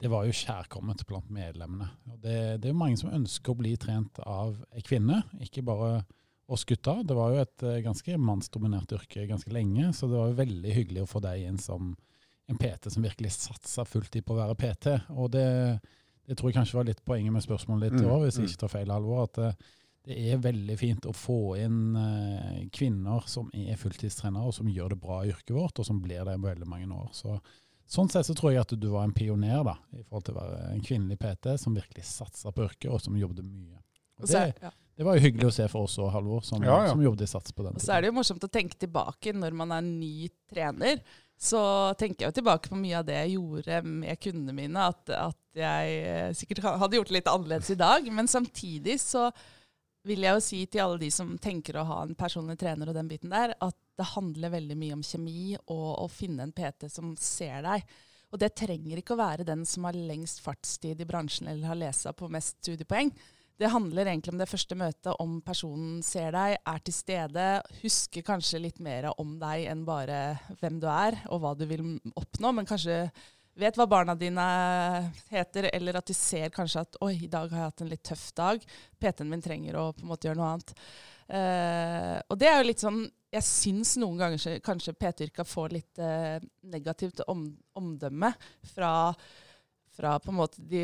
det 0.00 0.08
var 0.12 0.24
jo 0.24 0.36
kjærkomment 0.38 1.02
blant 1.08 1.28
medlemmene. 1.32 1.90
Og 2.08 2.20
det, 2.22 2.38
det 2.62 2.70
er 2.70 2.72
jo 2.72 2.78
mange 2.78 3.00
som 3.00 3.12
ønsker 3.12 3.52
å 3.52 3.58
bli 3.58 3.74
trent 3.80 4.22
av 4.24 4.54
ei 4.72 4.84
kvinne, 4.86 5.20
ikke 5.44 5.66
bare 5.66 6.06
oss 6.48 6.64
gutta. 6.64 7.00
Det 7.04 7.16
var 7.16 7.34
jo 7.34 7.42
et 7.42 7.66
ganske 7.84 8.16
mannsdominert 8.22 8.94
yrke 8.96 9.26
ganske 9.28 9.52
lenge, 9.52 9.90
så 9.92 10.08
det 10.08 10.16
var 10.20 10.30
jo 10.30 10.40
veldig 10.40 10.76
hyggelig 10.78 11.04
å 11.04 11.10
få 11.10 11.20
deg 11.26 11.44
inn 11.50 11.60
som 11.60 11.96
en 12.46 12.58
PT 12.60 12.92
som 12.94 13.04
virkelig 13.04 13.32
satsa 13.34 13.84
fulltid 13.88 14.24
på 14.26 14.34
å 14.34 14.40
være 14.40 14.58
PT. 14.60 14.92
Og 15.16 15.30
det 15.34 15.46
det 16.26 16.34
tror 16.34 16.50
jeg 16.50 16.58
kanskje 16.58 16.78
var 16.80 16.86
litt 16.88 17.04
poenget 17.06 17.34
med 17.34 17.44
spørsmålet 17.44 17.92
ditt 17.92 18.02
Mm, 18.02 18.10
òg, 18.10 18.24
hvis 18.24 18.38
jeg 18.38 18.46
mm. 18.46 18.48
ikke 18.50 18.62
tar 18.64 18.72
feil 18.72 18.90
alvor. 18.90 19.28
At 19.28 19.38
det, 19.38 19.50
det 20.06 20.16
er 20.32 20.40
veldig 20.42 20.78
fint 20.78 21.06
å 21.06 21.12
få 21.14 21.38
inn 21.62 21.78
eh, 22.00 22.64
kvinner 22.74 23.28
som 23.30 23.50
er 23.54 23.78
fulltidstrenere, 23.78 24.50
og 24.50 24.56
som 24.56 24.70
gjør 24.70 24.94
det 24.94 25.00
bra 25.02 25.20
i 25.22 25.30
yrket 25.30 25.54
vårt, 25.54 25.78
og 25.78 25.86
som 25.86 26.02
blir 26.02 26.24
det 26.26 26.34
i 26.34 26.42
veldig 26.42 26.68
mange 26.70 26.88
år. 26.90 27.12
Så, 27.14 27.36
sånn 27.86 28.10
sett 28.10 28.26
så 28.26 28.34
tror 28.34 28.54
jeg 28.54 28.64
at 28.64 28.74
du 28.74 28.88
var 28.90 29.06
en 29.06 29.14
pioner 29.14 29.62
da, 29.66 29.76
i 29.94 30.02
forhold 30.02 30.26
til 30.26 30.34
å 30.34 30.40
være 30.40 30.72
en 30.72 30.82
kvinnelig 30.88 31.20
PT 31.22 31.54
som 31.62 31.78
virkelig 31.78 32.08
satsa 32.10 32.50
på 32.50 32.66
yrket, 32.66 32.90
og 32.90 33.02
som 33.02 33.18
jobbet 33.18 33.46
mye. 33.46 33.78
Og 34.16 34.30
det, 34.32 34.72
det 34.96 35.04
var 35.04 35.18
jo 35.18 35.26
hyggelig 35.26 35.50
å 35.50 35.54
se 35.54 35.68
for 35.68 35.86
oss 35.86 35.98
òg, 36.00 36.08
Halvor, 36.14 36.42
som, 36.42 36.62
Ja, 36.64 36.80
ja. 36.86 36.90
som 36.94 37.02
jobbet 37.04 37.26
i 37.26 37.30
Sats 37.30 37.52
på 37.52 37.66
den 37.66 37.76
Og 37.76 37.84
så 37.84 37.94
er 37.94 38.02
det 38.02 38.10
jo 38.10 38.16
morsomt 38.16 38.46
å 38.46 38.50
tenke 38.50 38.78
tilbake 38.80 39.34
når 39.36 39.58
man 39.58 39.74
er 39.76 39.84
ny 39.84 40.30
trener. 40.48 41.02
Så 41.36 41.60
tenker 42.00 42.26
jeg 42.26 42.38
tilbake 42.38 42.70
på 42.72 42.78
mye 42.80 42.96
av 43.00 43.04
det 43.08 43.18
jeg 43.18 43.36
gjorde 43.36 43.82
med 43.84 44.20
kundene 44.24 44.54
mine. 44.56 44.86
At, 44.88 45.12
at 45.12 45.60
jeg 45.60 45.98
eh, 46.00 46.30
sikkert 46.36 46.64
hadde 46.64 46.96
gjort 46.96 47.12
det 47.12 47.18
litt 47.18 47.30
annerledes 47.30 47.70
i 47.74 47.78
dag. 47.80 48.08
Men 48.12 48.30
samtidig 48.30 48.96
så 49.02 49.28
vil 50.06 50.24
jeg 50.24 50.38
jo 50.38 50.42
si 50.44 50.62
til 50.70 50.84
alle 50.84 51.00
de 51.02 51.10
som 51.12 51.34
tenker 51.42 51.76
å 51.76 51.86
ha 51.88 52.00
en 52.04 52.16
personlig 52.18 52.56
trener 52.60 52.88
og 52.88 52.96
den 52.96 53.08
biten 53.10 53.32
der, 53.32 53.56
at 53.58 53.76
det 53.96 54.12
handler 54.12 54.52
veldig 54.54 54.76
mye 54.78 54.96
om 54.96 55.04
kjemi 55.04 55.56
og 55.58 55.88
å 56.04 56.06
finne 56.12 56.46
en 56.46 56.54
PT 56.54 56.88
som 56.92 57.14
ser 57.20 57.64
deg. 57.66 57.84
Og 58.34 58.40
det 58.42 58.54
trenger 58.58 59.00
ikke 59.00 59.14
å 59.14 59.20
være 59.20 59.46
den 59.46 59.64
som 59.68 59.86
har 59.88 59.96
lengst 59.96 60.42
fartstid 60.44 61.00
i 61.02 61.08
bransjen 61.08 61.50
eller 61.50 61.70
har 61.70 61.96
seg 61.96 62.16
på 62.18 62.28
mest 62.32 62.58
studiepoeng. 62.60 63.12
Det 63.56 63.70
handler 63.72 64.10
egentlig 64.10 64.34
om 64.34 64.40
det 64.40 64.48
første 64.50 64.76
møtet, 64.76 65.14
om 65.22 65.38
personen 65.44 66.02
ser 66.04 66.34
deg, 66.36 66.58
er 66.60 66.82
til 66.84 66.94
stede, 66.94 67.46
husker 67.80 68.24
kanskje 68.26 68.60
litt 68.60 68.82
mer 68.84 69.08
om 69.16 69.38
deg 69.40 69.64
enn 69.70 69.86
bare 69.86 70.18
hvem 70.60 70.76
du 70.82 70.90
er 70.92 71.16
og 71.30 71.40
hva 71.40 71.54
du 71.56 71.64
vil 71.70 71.86
oppnå, 72.12 72.52
men 72.52 72.68
kanskje 72.68 73.06
vet 73.56 73.78
hva 73.78 73.86
barna 73.88 74.12
dine 74.18 74.44
heter, 75.32 75.70
eller 75.72 75.96
at 75.96 76.08
de 76.08 76.16
ser 76.16 76.52
kanskje 76.52 76.84
at 76.84 76.98
oi, 77.04 77.14
i 77.24 77.30
dag 77.32 77.48
har 77.48 77.62
jeg 77.62 77.70
hatt 77.70 77.84
en 77.84 77.92
litt 77.94 78.04
tøff 78.04 78.26
dag. 78.36 78.66
PT-en 79.00 79.30
min 79.30 79.44
trenger 79.44 79.78
å 79.80 79.86
på 79.96 80.04
en 80.04 80.12
måte 80.12 80.28
gjøre 80.28 80.40
noe 80.40 80.50
annet. 80.52 80.74
Uh, 81.26 82.18
og 82.28 82.36
det 82.38 82.46
er 82.46 82.60
jo 82.60 82.66
litt 82.68 82.82
sånn 82.84 83.00
Jeg 83.34 83.42
syns 83.42 83.96
noen 83.98 84.20
ganger 84.20 84.60
kanskje 84.62 84.92
PT-yrka 84.94 85.42
får 85.42 85.72
litt 85.74 85.98
uh, 85.98 86.36
negativt 86.70 87.24
om, 87.26 87.48
omdømme 87.74 88.30
fra 88.70 88.92
fra 89.96 90.16
på 90.22 90.32
en 90.32 90.38
måte 90.38 90.62
de 90.68 90.82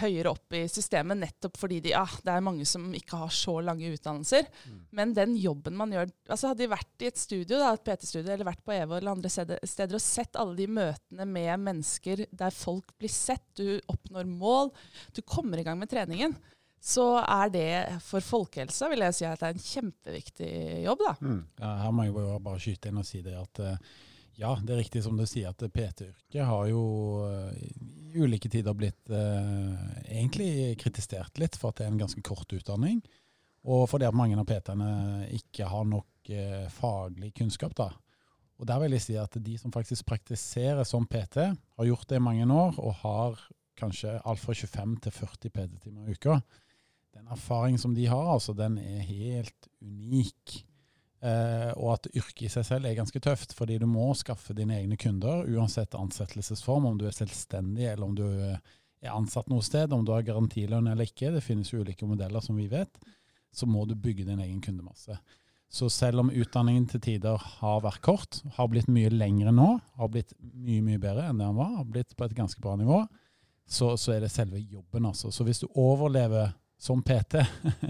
høyere 0.00 0.32
opp 0.32 0.56
i 0.56 0.64
systemet, 0.70 1.20
nettopp 1.20 1.58
fordi 1.60 1.80
de, 1.84 1.92
ja, 1.94 2.04
det 2.24 2.32
er 2.32 2.44
mange 2.44 2.66
som 2.68 2.86
ikke 2.96 3.20
har 3.20 3.34
så 3.34 3.58
lange 3.64 3.90
utdannelser. 3.92 4.48
Men 4.96 5.12
den 5.16 5.36
jobben 5.40 5.76
man 5.78 5.92
gjør 5.94 6.08
altså 6.28 6.50
Hadde 6.50 6.64
de 6.64 6.70
vært 6.72 7.04
i 7.04 7.10
et 7.10 7.20
studio, 7.20 7.58
da, 7.60 7.74
et 7.74 7.84
PT-studio, 7.84 8.32
eller 8.32 8.48
vært 8.48 8.64
på 8.64 8.74
EVO 8.76 8.96
eller 8.98 9.14
andre 9.14 9.32
steder, 9.32 9.94
og 9.94 10.02
sett 10.02 10.40
alle 10.40 10.56
de 10.58 10.68
møtene 10.80 11.28
med 11.28 11.62
mennesker 11.68 12.24
der 12.32 12.54
folk 12.54 12.94
blir 12.98 13.12
sett, 13.12 13.46
du 13.58 13.78
oppnår 13.92 14.28
mål, 14.28 14.72
du 15.14 15.22
kommer 15.26 15.60
i 15.60 15.66
gang 15.66 15.78
med 15.80 15.92
treningen, 15.92 16.36
så 16.84 17.06
er 17.22 17.52
det 17.52 17.68
for 18.04 18.24
folkehelsa 18.24 18.90
vil 18.92 19.06
jeg 19.06 19.16
si 19.16 19.24
at 19.28 19.40
det 19.40 19.46
er 19.48 19.54
en 19.54 19.68
kjempeviktig 19.68 20.50
jobb. 20.84 21.04
da. 21.06 21.14
Mm. 21.24 21.38
Ja, 21.60 21.70
her 21.80 21.94
må 21.96 22.04
jeg 22.04 22.12
jo 22.12 22.34
bare 22.44 22.60
skyte 22.60 22.90
inn 22.90 23.00
og 23.00 23.08
si 23.08 23.22
det 23.24 23.36
at 23.40 23.62
eh, 23.64 23.94
ja, 24.42 24.50
det 24.60 24.74
er 24.74 24.82
riktig 24.82 25.04
som 25.04 25.16
du 25.16 25.24
sier 25.28 25.52
at 25.52 25.62
PT-yrket 25.62 26.44
har 26.44 26.66
jo 26.68 26.84
eh, 27.28 27.70
ulike 28.14 28.50
tider 28.52 28.76
blitt 28.78 29.10
eh, 29.10 29.74
egentlig 30.06 30.76
kritisert 30.80 31.38
litt 31.42 31.58
for 31.58 31.70
at 31.70 31.80
det 31.80 31.86
er 31.86 31.92
en 31.92 32.00
ganske 32.00 32.22
kort 32.24 32.50
utdanning. 32.54 33.02
Og 33.64 33.86
fordi 33.88 34.06
at 34.08 34.16
mange 34.16 34.36
av 34.36 34.46
PT-ene 34.48 35.28
ikke 35.36 35.68
har 35.70 35.86
nok 35.88 36.32
eh, 36.32 36.66
faglig 36.72 37.32
kunnskap. 37.38 37.74
da. 37.78 37.90
Og 38.60 38.68
der 38.68 38.82
vil 38.82 38.94
jeg 38.96 39.04
si 39.06 39.16
at 39.18 39.38
de 39.40 39.56
som 39.58 39.72
faktisk 39.74 40.06
praktiserer 40.08 40.84
som 40.86 41.08
PT, 41.10 41.48
har 41.48 41.88
gjort 41.88 42.08
det 42.10 42.20
i 42.20 42.24
mange 42.24 42.46
år 42.46 42.78
og 42.78 43.00
har 43.02 43.40
kanskje 43.78 44.18
alt 44.22 44.42
fra 44.42 44.54
25 44.54 44.98
til 45.02 45.16
40 45.16 45.54
PT-timer 45.56 46.06
i 46.10 46.14
uka. 46.14 46.38
Den 47.14 47.30
erfaringen 47.30 47.80
som 47.80 47.94
de 47.94 48.06
har, 48.10 48.30
altså, 48.34 48.54
den 48.54 48.78
er 48.78 49.02
helt 49.06 49.68
unik. 49.82 50.64
Eh, 51.24 51.70
og 51.80 51.94
at 51.94 52.08
yrket 52.12 52.42
i 52.44 52.52
seg 52.52 52.66
selv 52.68 52.88
er 52.88 52.98
ganske 52.98 53.20
tøft, 53.22 53.54
fordi 53.56 53.78
du 53.80 53.86
må 53.88 54.10
skaffe 54.18 54.52
dine 54.56 54.76
egne 54.76 54.98
kunder, 55.00 55.46
uansett 55.48 55.96
ansettelsesform, 55.96 56.90
om 56.90 56.98
du 57.00 57.06
er 57.08 57.16
selvstendig 57.16 57.86
eller 57.88 58.04
om 58.04 58.16
du 58.18 58.26
eh, 58.28 58.58
er 59.04 59.14
ansatt 59.14 59.48
noe 59.48 59.64
sted, 59.64 59.92
om 59.92 60.04
du 60.04 60.12
har 60.12 60.26
garantilønn 60.26 60.90
eller 60.90 61.08
ikke. 61.08 61.32
Det 61.32 61.44
finnes 61.44 61.70
jo 61.72 61.80
ulike 61.80 62.08
modeller, 62.08 62.44
som 62.44 62.58
vi 62.60 62.68
vet. 62.68 63.00
Så 63.54 63.68
må 63.70 63.86
du 63.88 63.94
bygge 63.96 64.26
din 64.28 64.42
egen 64.42 64.60
kundemasse. 64.64 65.16
Så 65.72 65.88
selv 65.90 66.20
om 66.22 66.30
utdanningen 66.30 66.84
til 66.90 67.00
tider 67.02 67.40
har 67.60 67.80
vært 67.82 68.02
kort, 68.04 68.42
har 68.58 68.68
blitt 68.70 68.90
mye 68.92 69.10
lengre 69.10 69.52
nå, 69.54 69.70
har 69.96 70.10
blitt 70.12 70.34
mye 70.38 70.84
mye 70.84 71.00
bedre 71.02 71.30
enn 71.30 71.40
det 71.40 71.48
den 71.48 71.56
var, 71.56 71.72
har 71.78 71.88
blitt 71.88 72.12
på 72.14 72.28
et 72.28 72.36
ganske 72.36 72.60
bra 72.62 72.76
nivå, 72.78 73.00
så, 73.64 73.94
så 73.96 74.12
er 74.14 74.22
det 74.22 74.30
selve 74.34 74.60
jobben. 74.60 75.08
altså. 75.08 75.32
Så 75.32 75.46
hvis 75.48 75.64
du 75.64 75.70
overlever 75.72 76.52
som 76.84 77.02
PT 77.04 77.40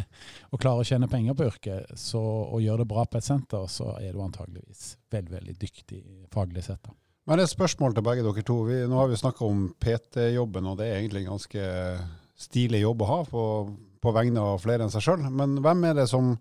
og 0.52 0.60
klarer 0.60 0.82
å 0.82 0.86
tjene 0.86 1.10
penger 1.10 1.36
på 1.38 1.48
yrket 1.48 1.94
så, 1.98 2.20
og 2.20 2.62
gjør 2.62 2.82
det 2.82 2.90
bra 2.90 3.06
på 3.08 3.18
et 3.18 3.26
senter, 3.26 3.64
så 3.70 3.96
er 3.98 4.12
du 4.14 4.20
antageligvis 4.22 4.92
veldig 5.14 5.34
veldig 5.34 5.56
dyktig 5.60 6.02
faglig 6.34 6.66
sett. 6.66 6.82
da. 6.84 6.94
Men 7.24 7.38
det 7.38 7.46
er 7.46 7.48
et 7.48 7.56
spørsmål 7.56 7.96
til 7.96 8.04
begge 8.04 8.26
dere 8.26 8.44
to. 8.44 8.58
Vi, 8.68 8.82
nå 8.90 9.00
har 9.00 9.08
vi 9.08 9.18
snakka 9.18 9.46
om 9.46 9.64
PT-jobben, 9.80 10.68
og 10.68 10.76
det 10.78 10.90
er 10.90 11.00
egentlig 11.00 11.24
en 11.24 11.34
ganske 11.34 11.64
stilig 12.44 12.82
jobb 12.82 13.02
å 13.02 13.08
ha 13.08 13.18
på, 13.30 13.42
på 14.04 14.12
vegne 14.14 14.44
av 14.44 14.60
flere 14.60 14.84
enn 14.84 14.92
seg 14.92 15.06
sjøl. 15.06 15.26
Men 15.32 15.56
hvem 15.64 15.88
er 15.90 16.00
det 16.02 16.08
som 16.12 16.34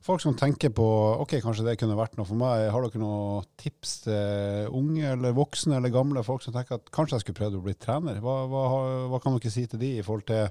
Folk 0.00 0.22
som 0.22 0.32
tenker 0.32 0.70
på 0.72 0.84
ok, 1.20 1.34
kanskje 1.44 1.66
det 1.66 1.74
kunne 1.76 1.96
vært 1.98 2.14
noe 2.16 2.24
for 2.24 2.40
meg. 2.40 2.70
Har 2.72 2.86
dere 2.86 3.02
noen 3.02 3.44
tips 3.60 3.98
til 4.06 4.70
unge 4.78 5.10
eller 5.12 5.34
voksne 5.36 5.76
eller 5.76 5.92
gamle 5.92 6.22
folk 6.24 6.40
som 6.40 6.54
tenker 6.54 6.78
at 6.78 6.88
kanskje 6.94 7.18
jeg 7.18 7.26
skulle 7.26 7.40
prøvd 7.42 7.58
å 7.58 7.64
bli 7.66 7.74
trener? 7.76 8.22
Hva, 8.24 8.36
hva, 8.48 8.62
hva 9.12 9.20
kan 9.20 9.36
dere 9.36 9.52
si 9.52 9.66
til 9.68 9.82
de 9.82 9.90
i 9.98 10.06
forhold 10.06 10.24
til 10.30 10.48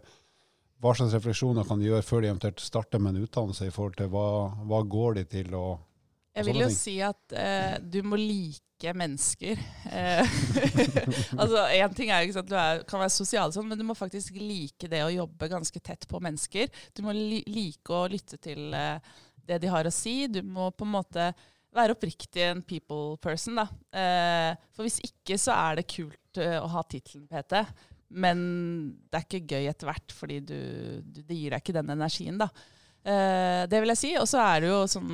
hva 0.79 0.93
slags 0.95 1.13
refleksjoner 1.17 1.67
kan 1.67 1.81
de 1.81 1.89
gjøre 1.89 2.05
før 2.07 2.23
de 2.23 2.31
eventuelt 2.31 2.63
starter 2.63 3.01
med 3.03 3.15
en 3.17 3.25
utdannelse, 3.27 3.67
i 3.67 3.73
forhold 3.75 3.97
til 3.99 4.09
hva, 4.13 4.27
hva 4.69 4.79
går 4.87 5.19
de 5.19 5.25
til 5.35 5.53
å 5.59 5.65
Jeg 6.37 6.47
vil 6.47 6.61
jo 6.63 6.69
ting. 6.69 6.77
si 6.77 6.95
at 7.03 7.35
eh, 7.35 7.75
du 7.83 7.99
må 8.07 8.19
like 8.19 8.93
mennesker. 8.95 9.59
Eh, 9.91 10.35
altså, 11.41 11.65
Én 11.75 11.95
ting 11.97 12.13
er 12.15 12.23
ikke 12.23 12.37
sant, 12.37 12.47
du 12.47 12.55
er, 12.55 12.85
kan 12.87 13.03
være 13.03 13.11
sosial, 13.11 13.51
sånn, 13.51 13.67
men 13.67 13.79
du 13.79 13.83
må 13.83 13.97
faktisk 13.97 14.39
like 14.39 14.87
det 14.87 15.03
å 15.03 15.11
jobbe 15.11 15.51
ganske 15.51 15.83
tett 15.83 16.07
på 16.07 16.21
mennesker. 16.23 16.71
Du 16.95 17.03
må 17.03 17.15
li 17.17 17.41
like 17.51 17.91
å 17.91 18.07
lytte 18.07 18.39
til 18.39 18.71
eh, 18.71 19.15
det 19.49 19.59
de 19.59 19.71
har 19.73 19.87
å 19.89 19.91
si. 19.93 20.21
Du 20.31 20.39
må 20.47 20.71
på 20.71 20.87
en 20.87 20.95
måte 20.95 21.31
være 21.75 21.93
oppriktig 21.97 22.47
en 22.47 22.63
people 22.65 23.17
person. 23.21 23.59
da. 23.59 23.67
Eh, 23.91 24.55
for 24.71 24.87
hvis 24.87 25.01
ikke 25.05 25.37
så 25.41 25.53
er 25.57 25.79
det 25.81 25.89
kult 25.91 26.39
eh, 26.39 26.55
å 26.55 26.69
ha 26.71 26.85
tittelen 26.87 27.27
PT. 27.29 27.65
Men 28.09 28.39
det 29.09 29.19
er 29.19 29.25
ikke 29.27 29.55
gøy 29.55 29.69
etter 29.69 29.89
hvert, 29.89 30.15
fordi 30.15 30.39
du, 30.41 30.59
du, 31.03 31.21
det 31.21 31.37
gir 31.37 31.53
deg 31.53 31.61
ikke 31.61 31.77
den 31.77 31.93
energien. 31.93 32.39
da. 32.41 32.49
Eh, 33.03 33.65
det 33.69 33.81
vil 33.81 33.93
jeg 33.93 34.01
si. 34.01 34.15
Og 34.19 34.27
så 34.29 34.41
er 34.43 34.63
du 34.63 34.71
jo 34.71 34.79
som 34.89 35.11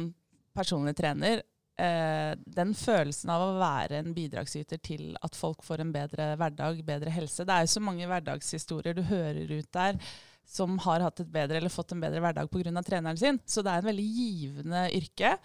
personlig 0.55 0.95
trener 0.95 1.41
eh, 1.81 2.31
den 2.57 2.71
følelsen 2.77 3.33
av 3.33 3.43
å 3.43 3.57
være 3.59 3.99
en 3.99 4.13
bidragsyter 4.15 4.79
til 4.83 5.11
at 5.25 5.35
folk 5.37 5.65
får 5.65 5.83
en 5.83 5.91
bedre 5.95 6.31
hverdag, 6.39 6.79
bedre 6.87 7.13
helse. 7.13 7.43
Det 7.43 7.55
er 7.55 7.65
jo 7.65 7.73
så 7.75 7.83
mange 7.83 8.07
hverdagshistorier 8.09 8.95
du 8.95 9.03
hører 9.09 9.51
ut 9.51 9.69
der 9.75 9.99
som 10.45 10.77
har 10.85 11.01
hatt 11.01 11.19
et 11.23 11.31
bedre 11.33 11.57
eller 11.57 11.73
fått 11.73 11.95
en 11.95 12.03
bedre 12.03 12.21
hverdag 12.21 12.49
pga. 12.51 12.81
treneren 12.85 13.17
sin. 13.17 13.39
Så 13.45 13.63
det 13.65 13.71
er 13.71 13.81
en 13.81 13.89
veldig 13.89 14.09
givende 14.17 14.87
yrke. 14.93 15.35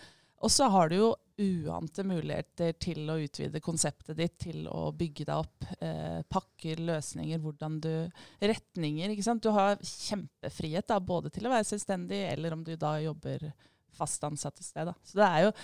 Og 0.45 0.53
så 0.53 0.69
har 0.73 0.89
du 0.91 0.97
jo 0.97 1.09
uante 1.41 2.05
muligheter 2.07 2.75
til 2.81 3.09
å 3.11 3.17
utvide 3.23 3.63
konseptet 3.65 4.17
ditt, 4.19 4.37
til 4.47 4.67
å 4.69 4.91
bygge 4.97 5.27
deg 5.29 5.37
opp. 5.37 5.67
Eh, 5.81 6.21
pakker, 6.29 6.83
løsninger, 6.91 7.41
hvordan 7.43 7.79
du 7.85 7.93
Retninger. 8.41 9.11
ikke 9.15 9.27
sant? 9.27 9.43
Du 9.43 9.51
har 9.57 9.77
kjempefrihet 9.81 10.87
da, 10.91 11.01
både 11.01 11.33
til 11.33 11.49
å 11.49 11.55
være 11.55 11.69
selvstendig, 11.71 12.21
eller 12.33 12.57
om 12.57 12.65
du 12.67 12.75
da 12.77 12.97
jobber 13.03 13.51
fast 13.97 14.23
ansatt 14.25 14.61
et 14.61 14.69
sted. 14.69 14.87
Da. 14.91 14.95
Så 15.05 15.19
det 15.21 15.27
er 15.31 15.49
jo 15.49 15.55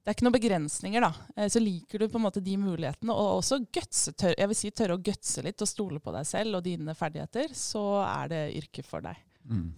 det 0.00 0.08
er 0.08 0.16
ikke 0.16 0.24
noen 0.24 0.38
begrensninger, 0.38 1.04
da. 1.04 1.10
Eh, 1.36 1.48
Så 1.52 1.60
liker 1.60 2.00
du 2.00 2.08
på 2.08 2.16
en 2.16 2.24
måte 2.24 2.40
de 2.40 2.56
mulighetene, 2.56 3.12
og 3.12 3.42
også 3.42 3.60
gutse, 3.68 4.14
tør, 4.16 4.32
jeg 4.38 4.48
vil 4.48 4.56
si 4.56 4.70
tørre 4.72 4.96
å 4.96 5.02
gutse 5.04 5.44
litt 5.44 5.60
og 5.60 5.68
stole 5.68 6.00
på 6.00 6.14
deg 6.16 6.24
selv 6.26 6.56
og 6.56 6.64
dine 6.64 6.94
ferdigheter, 6.96 7.52
så 7.52 7.84
er 8.06 8.32
det 8.32 8.40
yrket 8.62 8.88
for 8.88 9.04
deg. 9.04 9.20
Mm. 9.44 9.68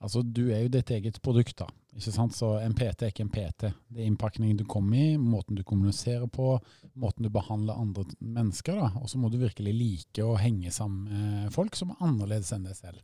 Altså, 0.00 0.22
Du 0.22 0.44
er 0.52 0.62
jo 0.62 0.68
ditt 0.68 0.90
eget 0.94 1.18
produkt, 1.24 1.56
da. 1.58 1.66
Ikke 1.96 2.12
sant? 2.12 2.34
Så 2.36 2.50
en 2.60 2.74
PT 2.76 3.06
er 3.06 3.12
ikke 3.12 3.24
en 3.24 3.32
PT. 3.32 3.70
Det 3.88 4.02
er 4.02 4.08
innpakningen 4.10 4.58
du 4.58 4.66
kommer 4.68 4.98
i, 5.00 5.16
måten 5.20 5.56
du 5.56 5.62
kommuniserer 5.64 6.28
på, 6.32 6.58
måten 7.00 7.24
du 7.24 7.30
behandler 7.32 7.80
andre 7.80 8.04
mennesker 8.20 8.76
da. 8.76 8.90
Og 9.00 9.08
så 9.10 9.20
må 9.20 9.30
du 9.32 9.38
virkelig 9.40 9.72
like 9.76 10.24
å 10.24 10.36
henge 10.40 10.72
sammen 10.74 11.08
med 11.08 11.54
folk 11.54 11.78
som 11.78 11.94
er 11.94 12.04
annerledes 12.04 12.52
enn 12.52 12.68
deg 12.68 12.76
selv. 12.76 13.00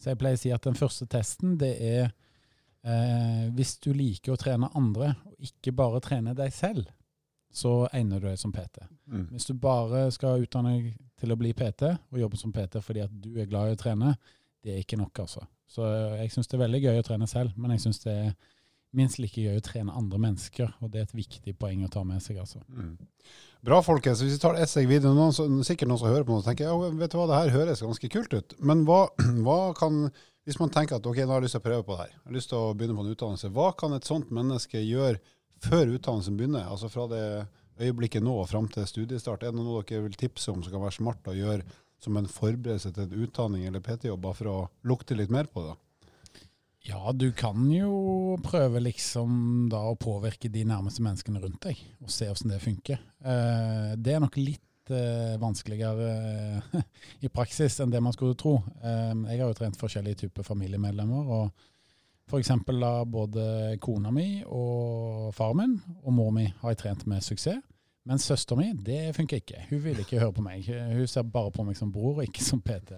Så 0.00 0.10
jeg 0.10 0.20
pleier 0.22 0.38
å 0.38 0.42
si 0.42 0.52
at 0.54 0.64
den 0.64 0.78
første 0.78 1.06
testen, 1.10 1.58
det 1.60 1.74
er 1.76 2.02
eh, 2.08 3.46
hvis 3.54 3.76
du 3.84 3.92
liker 3.94 4.34
å 4.34 4.40
trene 4.40 4.72
andre, 4.78 5.12
og 5.28 5.46
ikke 5.52 5.74
bare 5.78 6.02
trene 6.02 6.34
deg 6.38 6.54
selv, 6.56 6.88
så 7.52 7.82
egner 7.92 8.20
du 8.20 8.30
deg 8.30 8.40
som 8.40 8.52
PT. 8.54 8.80
Mm. 9.12 9.26
Hvis 9.34 9.46
du 9.50 9.54
bare 9.60 10.06
skal 10.14 10.42
utdanne 10.42 10.72
deg 10.78 10.94
til 11.20 11.34
å 11.34 11.38
bli 11.38 11.52
PT, 11.54 11.92
og 12.10 12.22
jobbe 12.24 12.40
som 12.40 12.54
PT 12.54 12.80
fordi 12.82 13.04
at 13.04 13.12
du 13.12 13.36
er 13.36 13.50
glad 13.50 13.70
i 13.70 13.76
å 13.76 13.82
trene, 13.82 14.14
det 14.64 14.72
er 14.72 14.82
ikke 14.82 14.98
nok, 14.98 15.24
altså. 15.26 15.44
Så 15.72 15.86
jeg 16.18 16.32
syns 16.34 16.50
det 16.50 16.58
er 16.58 16.66
veldig 16.66 16.82
gøy 16.82 17.00
å 17.00 17.06
trene 17.06 17.28
selv, 17.30 17.54
men 17.56 17.72
jeg 17.74 17.86
syns 17.86 18.02
det 18.04 18.12
er 18.12 18.34
minst 18.96 19.16
like 19.22 19.40
gøy 19.40 19.56
å 19.56 19.64
trene 19.64 19.94
andre 19.96 20.20
mennesker, 20.20 20.74
og 20.84 20.90
det 20.92 21.00
er 21.00 21.06
et 21.06 21.14
viktig 21.16 21.54
poeng 21.60 21.84
å 21.86 21.90
ta 21.92 22.02
med 22.04 22.20
seg, 22.20 22.42
altså. 22.42 22.60
Mm. 22.68 22.98
Bra, 23.64 23.78
folkens. 23.84 24.20
Hvis 24.20 24.36
vi 24.36 24.42
tar 24.42 24.58
steg 24.68 24.88
videre, 24.90 25.14
noen 25.16 25.62
sikkert 25.64 25.88
noen 25.88 26.00
som 26.02 26.10
hører 26.10 26.26
på 26.28 26.36
noe 26.36 26.44
tenker 26.44 26.68
ja, 26.68 26.90
vet 26.98 27.14
du 27.14 27.16
hva, 27.16 27.28
det 27.30 27.38
her 27.38 27.54
høres 27.54 27.84
ganske 27.84 28.10
kult 28.12 28.34
ut. 28.34 28.56
Men 28.60 28.82
hva, 28.88 29.06
hva 29.46 29.60
kan 29.78 30.04
Hvis 30.42 30.58
man 30.58 30.72
tenker 30.74 30.98
at 30.98 31.04
ok, 31.06 31.20
nå 31.22 31.30
har 31.30 31.38
jeg 31.38 31.46
lyst 31.46 31.54
til 31.54 31.60
å 31.62 31.64
prøve 31.68 31.84
på 31.86 31.94
det 31.94 32.02
her, 32.02 32.14
jeg 32.16 32.24
har 32.26 32.34
lyst 32.34 32.48
til 32.50 32.58
å 32.58 32.72
begynne 32.74 32.96
på 32.98 33.02
en 33.04 33.10
utdannelse, 33.12 33.50
hva 33.54 33.66
kan 33.78 33.92
et 33.94 34.08
sånt 34.08 34.32
menneske 34.34 34.80
gjøre 34.82 35.20
før 35.62 35.92
utdannelsen 35.94 36.34
begynner? 36.40 36.64
Altså 36.66 36.90
fra 36.90 37.04
det 37.12 37.20
øyeblikket 37.78 38.24
nå 38.26 38.34
og 38.40 38.48
fram 38.50 38.66
til 38.66 38.88
studiestart. 38.90 39.44
Er 39.46 39.54
det 39.54 39.62
noe 39.62 39.84
dere 39.86 40.02
vil 40.08 40.18
tipse 40.18 40.50
om 40.50 40.64
som 40.64 40.74
kan 40.74 40.82
være 40.82 40.96
smart 40.98 41.30
å 41.30 41.36
gjøre 41.36 41.62
som 42.04 42.18
en 42.18 42.28
forberedelse 42.30 42.92
til 42.94 43.06
en 43.06 43.24
utdanning 43.24 43.66
eller 43.68 43.82
PT-jobb, 43.84 44.20
bare 44.22 44.38
for 44.38 44.50
å 44.50 44.58
lukte 44.88 45.16
litt 45.18 45.32
mer 45.32 45.50
på 45.50 45.64
det? 45.68 45.76
Ja, 46.82 47.12
du 47.14 47.28
kan 47.32 47.68
jo 47.70 48.36
prøve 48.42 48.80
liksom 48.82 49.68
da 49.70 49.84
å 49.86 49.98
påvirke 49.98 50.50
de 50.50 50.64
nærmeste 50.66 51.04
menneskene 51.04 51.42
rundt 51.42 51.62
deg, 51.68 51.78
og 52.02 52.10
se 52.10 52.26
hvordan 52.26 52.54
det 52.56 52.62
funker. 52.64 53.02
Eh, 53.22 53.92
det 54.02 54.16
er 54.16 54.22
nok 54.24 54.38
litt 54.40 54.90
eh, 54.90 55.36
vanskeligere 55.38 56.08
eh, 56.10 56.80
i 57.26 57.30
praksis 57.30 57.78
enn 57.84 57.92
det 57.92 58.02
man 58.02 58.16
skulle 58.16 58.38
tro. 58.38 58.56
Jeg 58.82 59.38
har 59.38 59.46
jo 59.46 59.58
trent 59.60 59.78
forskjellige 59.78 60.24
typer 60.24 60.46
familiemedlemmer, 60.46 61.30
og 61.30 61.68
f.eks. 62.26 62.50
da 62.66 62.92
både 63.06 63.46
kona 63.82 64.10
mi 64.14 64.42
og 64.42 65.30
far 65.36 65.54
min 65.58 65.78
og 66.02 66.16
mor 66.16 66.34
mi 66.34 66.48
har 66.64 66.74
jeg 66.74 66.82
trent 66.82 67.06
med 67.06 67.22
suksess. 67.22 67.62
Men 68.08 68.18
søstera 68.18 68.58
mi, 68.58 68.72
det 68.74 69.12
funker 69.14 69.38
ikke. 69.38 69.62
Hun 69.70 69.80
vil 69.84 70.00
ikke 70.02 70.18
høre 70.18 70.34
på 70.34 70.42
meg. 70.44 70.66
Hun 70.66 71.06
ser 71.10 71.26
bare 71.30 71.52
på 71.54 71.64
meg 71.66 71.78
som 71.78 71.92
bror, 71.94 72.18
og 72.18 72.26
ikke 72.26 72.42
som 72.44 72.62
PT. 72.64 72.96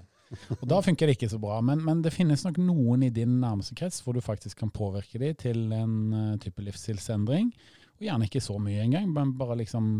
Og 0.61 0.67
Da 0.69 0.81
funker 0.83 1.07
det 1.07 1.19
ikke 1.19 1.31
så 1.31 1.39
bra. 1.41 1.59
Men, 1.65 1.83
men, 1.85 2.01
det 2.05 2.15
finnes 2.15 2.45
nok 2.47 2.59
noen 2.63 3.05
i 3.07 3.13
din 3.13 3.37
nærmeste 3.43 3.77
krets 3.79 4.01
hvor 4.05 4.17
du 4.17 4.23
faktisk 4.25 4.63
kan 4.63 4.73
påvirke 4.75 5.21
dem 5.21 5.37
til 5.41 5.67
en 5.77 5.97
uh, 6.15 6.37
type 6.41 6.65
livsstilsendring. 6.65 7.53
Og 7.99 8.07
gjerne 8.09 8.29
ikke 8.31 8.43
så 8.43 8.57
mye 8.59 8.83
engang, 8.83 9.11
men 9.13 9.35
bare 9.39 9.59
liksom 9.61 9.91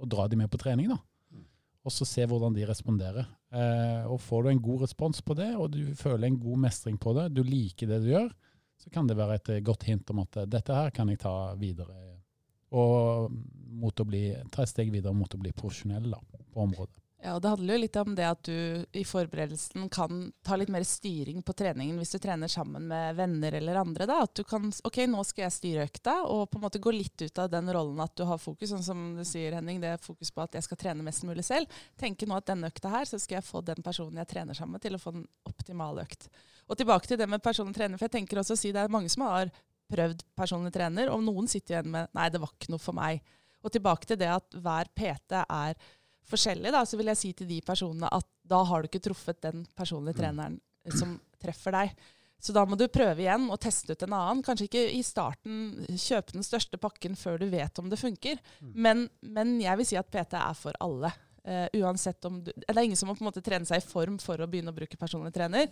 å 0.00 0.08
dra 0.10 0.26
dem 0.30 0.42
med 0.42 0.50
på 0.50 0.60
trening. 0.64 0.88
da. 0.90 0.98
Og 1.84 1.92
så 1.92 2.06
se 2.08 2.24
hvordan 2.24 2.56
de 2.56 2.64
responderer. 2.64 3.28
Eh, 3.52 4.06
og 4.08 4.16
Får 4.24 4.42
du 4.42 4.50
en 4.50 4.62
god 4.64 4.86
respons 4.86 5.20
på 5.22 5.36
det, 5.36 5.50
og 5.60 5.68
du 5.74 5.92
føler 5.98 6.30
en 6.30 6.40
god 6.40 6.62
mestring 6.64 6.96
på 6.98 7.12
det, 7.14 7.28
du 7.36 7.42
liker 7.44 7.90
det 7.92 8.00
du 8.02 8.08
gjør, 8.14 8.30
så 8.80 8.90
kan 8.90 9.06
det 9.06 9.18
være 9.18 9.36
et 9.36 9.50
godt 9.64 9.84
hint 9.86 10.08
om 10.10 10.22
at 10.24 10.40
dette 10.50 10.74
her 10.74 10.90
kan 10.96 11.12
jeg 11.12 11.20
ta 11.22 11.52
videre. 11.60 12.13
Og 12.74 13.30
mot 13.74 14.00
å 14.00 14.06
bli, 14.08 14.28
ta 14.50 14.64
et 14.64 14.70
steg 14.70 14.92
videre 14.94 15.14
mot 15.14 15.34
å 15.34 15.40
bli 15.40 15.52
profesjonell 15.54 16.12
da, 16.14 16.20
på 16.52 16.62
området. 16.66 17.04
Ja, 17.24 17.38
og 17.38 17.42
Det 17.42 17.48
handler 17.54 17.74
jo 17.74 17.80
litt 17.80 17.96
om 17.96 18.14
det 18.18 18.24
at 18.28 18.40
du 18.44 18.84
i 19.00 19.02
forberedelsen 19.08 19.86
kan 19.88 20.26
ta 20.44 20.58
litt 20.60 20.68
mer 20.68 20.84
styring 20.84 21.40
på 21.40 21.54
treningen 21.56 21.96
hvis 21.96 22.12
du 22.12 22.18
trener 22.20 22.52
sammen 22.52 22.84
med 22.90 23.16
venner 23.16 23.56
eller 23.56 23.80
andre. 23.80 24.04
da, 24.10 24.18
At 24.26 24.34
du 24.36 24.42
kan 24.44 24.68
OK, 24.84 24.98
nå 25.08 25.24
skal 25.24 25.46
jeg 25.46 25.54
styre 25.56 25.86
økta, 25.88 26.18
og 26.28 26.50
på 26.52 26.60
en 26.60 26.66
måte 26.66 26.82
gå 26.84 26.92
litt 26.92 27.24
ut 27.24 27.40
av 27.40 27.48
den 27.54 27.72
rollen 27.72 28.04
at 28.04 28.12
du 28.20 28.26
har 28.28 28.42
fokus, 28.42 28.74
sånn 28.74 28.84
som 28.84 29.06
du 29.16 29.24
sier, 29.24 29.56
Henning, 29.56 29.80
det 29.80 29.94
er 29.94 30.04
fokus 30.04 30.34
på 30.34 30.44
at 30.44 30.58
jeg 30.58 30.68
skal 30.68 30.82
trene 30.84 31.06
mest 31.06 31.24
mulig 31.24 31.46
selv. 31.48 31.80
Tenke 31.96 32.28
nå 32.28 32.36
at 32.36 32.50
denne 32.52 32.68
økta 32.68 32.92
her, 32.92 33.08
så 33.08 33.16
skal 33.22 33.40
jeg 33.40 33.48
få 33.48 33.64
den 33.64 33.80
personen 33.86 34.20
jeg 34.20 34.32
trener 34.34 34.60
sammen 34.60 34.76
med, 34.76 34.84
til 34.84 34.98
å 34.98 35.00
få 35.00 35.16
en 35.16 35.24
optimal 35.48 36.04
økt. 36.04 36.28
Og 36.68 36.76
tilbake 36.76 37.08
til 37.08 37.20
det 37.20 37.30
med 37.32 37.44
personlig 37.44 37.78
trener, 37.78 37.96
for 37.96 38.04
jeg 38.04 38.18
tenker 38.18 38.44
også 38.44 38.52
å 38.52 38.60
si 38.66 38.74
det 38.76 38.84
er 38.84 38.92
mange 38.92 39.08
som 39.12 39.24
har 39.24 39.48
prøvd 39.94 40.24
personlig 40.36 40.74
trener, 40.74 41.12
og 41.14 41.22
noen 41.24 41.48
sitter 41.50 41.78
igjen 41.78 41.92
med 41.94 42.10
nei, 42.16 42.30
det 42.34 42.42
var 42.42 42.52
ikke 42.54 42.74
noe 42.74 42.82
for 42.82 42.96
meg. 42.96 43.22
Og 43.64 43.72
tilbake 43.72 44.10
til 44.10 44.20
det 44.20 44.32
at 44.34 44.58
hver 44.60 44.90
PT 44.92 45.38
er 45.44 45.78
forskjellig, 46.28 46.72
da, 46.72 46.82
så 46.88 46.98
vil 47.00 47.10
jeg 47.12 47.20
si 47.20 47.32
til 47.36 47.48
de 47.48 47.60
personene 47.64 48.10
at 48.12 48.28
da 48.44 48.60
har 48.68 48.82
du 48.82 48.90
ikke 48.90 49.02
truffet 49.06 49.40
den 49.44 49.64
personlige 49.76 50.18
mm. 50.18 50.20
treneren 50.20 50.60
som 50.92 51.16
treffer 51.40 51.76
deg. 51.76 51.94
Så 52.44 52.52
da 52.52 52.64
må 52.68 52.76
du 52.76 52.84
prøve 52.92 53.24
igjen 53.24 53.46
og 53.48 53.60
teste 53.62 53.94
ut 53.94 54.02
en 54.04 54.16
annen. 54.16 54.42
Kanskje 54.44 54.66
ikke 54.68 54.82
i 54.92 55.00
starten 55.06 55.86
kjøpe 55.88 56.34
den 56.36 56.44
største 56.44 56.80
pakken 56.80 57.16
før 57.16 57.38
du 57.40 57.46
vet 57.52 57.80
om 57.80 57.88
det 57.88 58.00
funker. 58.00 58.40
Mm. 58.60 58.72
Men, 58.86 59.04
men 59.24 59.54
jeg 59.62 59.80
vil 59.80 59.88
si 59.88 59.96
at 60.00 60.10
PT 60.12 60.36
er 60.40 60.58
for 60.58 60.76
alle. 60.84 61.12
Uh, 61.44 61.68
uansett 61.80 62.24
om 62.28 62.38
du, 62.44 62.50
det 62.56 62.72
er 62.72 62.84
ingen 62.84 62.96
som 62.96 63.08
må 63.08 63.16
på 63.16 63.24
en 63.24 63.28
måte 63.30 63.44
trene 63.44 63.68
seg 63.68 63.80
i 63.80 63.84
form 63.84 64.16
for 64.20 64.40
å 64.40 64.48
begynne 64.48 64.72
å 64.72 64.76
bruke 64.76 64.96
personlig 65.00 65.32
trener 65.36 65.68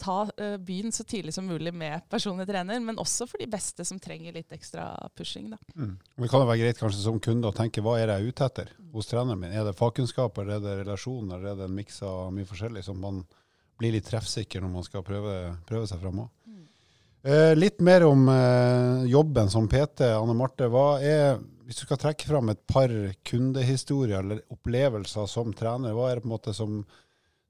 ta 0.00 0.16
uh, 0.28 0.56
byen 0.56 0.92
så 0.92 1.04
tidlig 1.04 1.34
som 1.34 1.46
mulig 1.46 1.72
med 1.74 2.04
personlig 2.12 2.46
trener, 2.48 2.80
men 2.80 2.98
også 3.00 3.26
for 3.30 3.40
de 3.40 3.48
beste 3.50 3.84
som 3.84 4.00
trenger 4.02 4.36
litt 4.36 4.52
ekstra 4.52 4.90
pushing. 5.16 5.48
Da. 5.52 5.58
Mm. 5.74 5.96
Det 5.96 6.30
kan 6.30 6.44
jo 6.44 6.50
være 6.50 6.62
greit 6.64 6.80
kanskje 6.80 7.02
som 7.02 7.20
kunde 7.22 7.50
å 7.50 7.56
tenke 7.56 7.84
hva 7.84 7.96
er 8.00 8.10
det 8.10 8.18
jeg 8.18 8.26
er 8.26 8.34
ute 8.34 8.48
etter 8.50 8.72
hos 8.92 9.10
treneren 9.10 9.40
min? 9.40 9.54
Er 9.56 9.66
det 9.66 9.76
fagkunnskaper, 9.78 10.52
er 10.56 10.62
det 10.64 10.78
relasjoner, 10.82 11.42
er 11.42 11.58
det 11.58 11.68
en 11.68 11.76
miks 11.76 12.02
av 12.06 12.28
mye 12.34 12.48
forskjellig 12.48 12.84
som 12.86 13.00
man 13.00 13.24
blir 13.80 13.96
litt 13.96 14.08
treffsikker 14.08 14.62
når 14.64 14.72
man 14.72 14.86
skal 14.86 15.04
prøve, 15.06 15.36
prøve 15.68 15.88
seg 15.88 16.00
fram 16.04 16.24
òg? 16.26 16.30
Mm. 16.46 16.62
Uh, 17.26 17.52
litt 17.56 17.82
mer 17.82 18.04
om 18.06 18.28
eh, 18.30 19.08
jobben 19.10 19.50
som 19.50 19.66
PT. 19.68 20.12
Anne 20.14 20.36
Marte, 20.38 20.68
hva 20.70 21.00
er, 21.02 21.40
hvis 21.66 21.80
du 21.80 21.86
skal 21.88 21.98
trekke 22.04 22.28
fram 22.28 22.52
et 22.52 22.62
par 22.70 22.92
kundehistorier 23.26 24.20
eller 24.22 24.44
opplevelser 24.54 25.26
som 25.30 25.50
trener, 25.56 25.96
hva 25.96 26.10
er 26.10 26.20
det 26.20 26.26
på 26.26 26.30
en 26.30 26.36
måte 26.36 26.54
som 26.54 26.78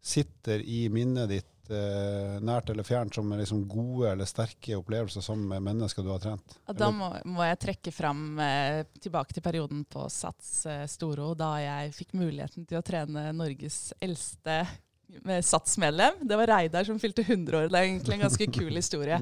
sitter 0.07 0.63
i 0.63 0.87
minnet 0.93 1.29
ditt 1.33 1.51
eh, 1.75 2.37
nært 2.45 2.71
eller 2.73 2.87
fjernt 2.87 3.17
som 3.17 3.31
er 3.33 3.43
liksom 3.43 3.65
gode 3.71 4.13
eller 4.13 4.29
sterke 4.29 4.79
opplevelser 4.79 5.25
sammen 5.25 5.49
med 5.51 5.65
mennesker 5.67 6.05
du 6.05 6.11
har 6.13 6.23
trent? 6.23 6.57
Ja, 6.67 6.77
da 6.77 6.91
må, 6.95 7.11
må, 7.25 7.43
jeg 7.47 7.61
trekke 7.63 7.93
fram 7.95 8.41
eh, 8.43 8.83
tilbake 9.03 9.37
til 9.37 9.45
perioden 9.45 9.85
på 9.91 10.09
Sats 10.13 10.51
eh, 10.71 10.85
Storo, 10.91 11.33
da 11.39 11.55
jeg 11.63 11.95
fikk 11.97 12.17
muligheten 12.19 12.67
til 12.69 12.81
å 12.81 12.85
trene 12.87 13.31
Norges 13.37 13.91
eldste 14.01 14.63
med 15.07 15.45
Sats-medlem. 15.45 16.23
Det 16.27 16.37
var 16.39 16.51
Reidar 16.51 16.85
som 16.85 16.99
fylte 17.01 17.23
100 17.23 17.59
år. 17.59 17.69
Det 17.71 17.79
er 17.79 17.89
egentlig 17.89 18.17
en 18.17 18.25
ganske 18.27 18.49
kul 18.51 18.73
historie. 18.75 19.21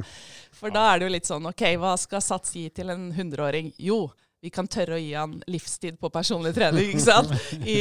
For 0.56 0.72
da 0.72 0.86
er 0.90 1.00
det 1.00 1.08
jo 1.08 1.14
litt 1.16 1.28
sånn 1.28 1.50
OK, 1.50 1.64
hva 1.80 1.94
skal 2.00 2.24
Sats 2.24 2.54
gi 2.56 2.68
til 2.74 2.92
en 2.94 3.10
100-åring? 3.12 3.74
Jo, 3.78 4.06
vi 4.44 4.50
kan 4.52 4.66
tørre 4.68 4.98
å 4.98 5.00
gi 5.00 5.14
han 5.16 5.38
livstid 5.48 5.96
på 6.00 6.10
personlig 6.12 6.52
trening. 6.56 6.90
ikke 6.92 7.04
sant? 7.06 7.30
I, 7.64 7.78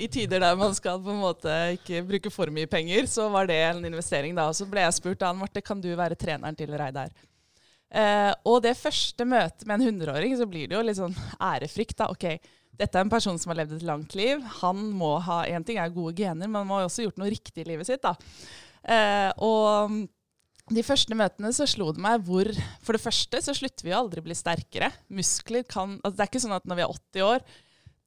I, 0.00 0.06
tider 0.12 0.40
der 0.40 0.56
man 0.56 0.72
skal 0.76 1.02
på 1.04 1.12
en 1.12 1.20
måte 1.20 1.52
ikke 1.74 2.00
bruke 2.08 2.32
for 2.32 2.52
mye 2.54 2.70
penger, 2.70 3.04
så 3.12 3.26
var 3.32 3.50
det 3.50 3.58
en 3.66 3.84
investering. 3.84 4.32
da. 4.38 4.48
Og 4.48 4.56
så 4.56 4.64
ble 4.70 4.86
jeg 4.86 4.96
spurt 4.96 5.26
av 5.28 5.36
Marte 5.36 5.60
kan 5.64 5.82
du 5.84 5.90
være 5.98 6.16
treneren 6.16 6.56
til 6.56 6.72
Reidar. 6.80 7.12
Eh, 7.92 8.30
og 8.48 8.62
det 8.64 8.72
første 8.80 9.26
møtet 9.28 9.66
med 9.68 9.76
en 9.76 9.90
hundreåring, 9.90 10.32
så 10.40 10.48
blir 10.48 10.70
det 10.70 10.78
jo 10.78 10.84
litt 10.88 10.96
sånn 10.96 11.18
ærefrykt. 11.36 11.98
da. 12.00 12.08
Ok, 12.14 12.24
dette 12.72 12.96
er 12.96 13.04
en 13.04 13.12
person 13.12 13.36
som 13.36 13.52
har 13.52 13.60
levd 13.60 13.76
et 13.76 13.86
langt 13.90 14.16
liv. 14.16 14.40
Han 14.62 14.86
må 14.96 15.18
ha, 15.28 15.42
Én 15.44 15.68
ting 15.68 15.76
er 15.76 15.92
gode 15.92 16.16
gener, 16.16 16.48
men 16.48 16.62
han 16.62 16.70
må 16.72 16.80
også 16.80 17.02
ha 17.02 17.10
gjort 17.10 17.20
noe 17.20 17.32
riktig 17.36 17.66
i 17.66 17.68
livet 17.74 17.90
sitt. 17.90 18.00
da. 18.00 18.16
Eh, 18.82 19.28
og 19.44 20.06
de 20.76 20.84
første 20.86 21.16
møtene 21.18 21.50
så 21.54 21.66
slo 21.68 21.90
det 21.94 22.02
meg 22.02 22.22
hvor 22.26 22.48
For 22.84 22.96
det 22.96 23.02
første 23.02 23.40
så 23.44 23.54
slutter 23.56 23.86
vi 23.86 23.92
jo 23.92 23.98
aldri 23.98 24.22
å 24.22 24.26
bli 24.26 24.36
sterkere. 24.36 24.92
Muskler 25.12 25.66
kan 25.68 25.98
altså 26.00 26.16
Det 26.16 26.24
er 26.24 26.32
ikke 26.32 26.42
sånn 26.46 26.58
at 26.58 26.68
når 26.68 26.78
vi 26.78 26.84
er 26.84 26.96
80 26.96 27.28
år, 27.28 27.46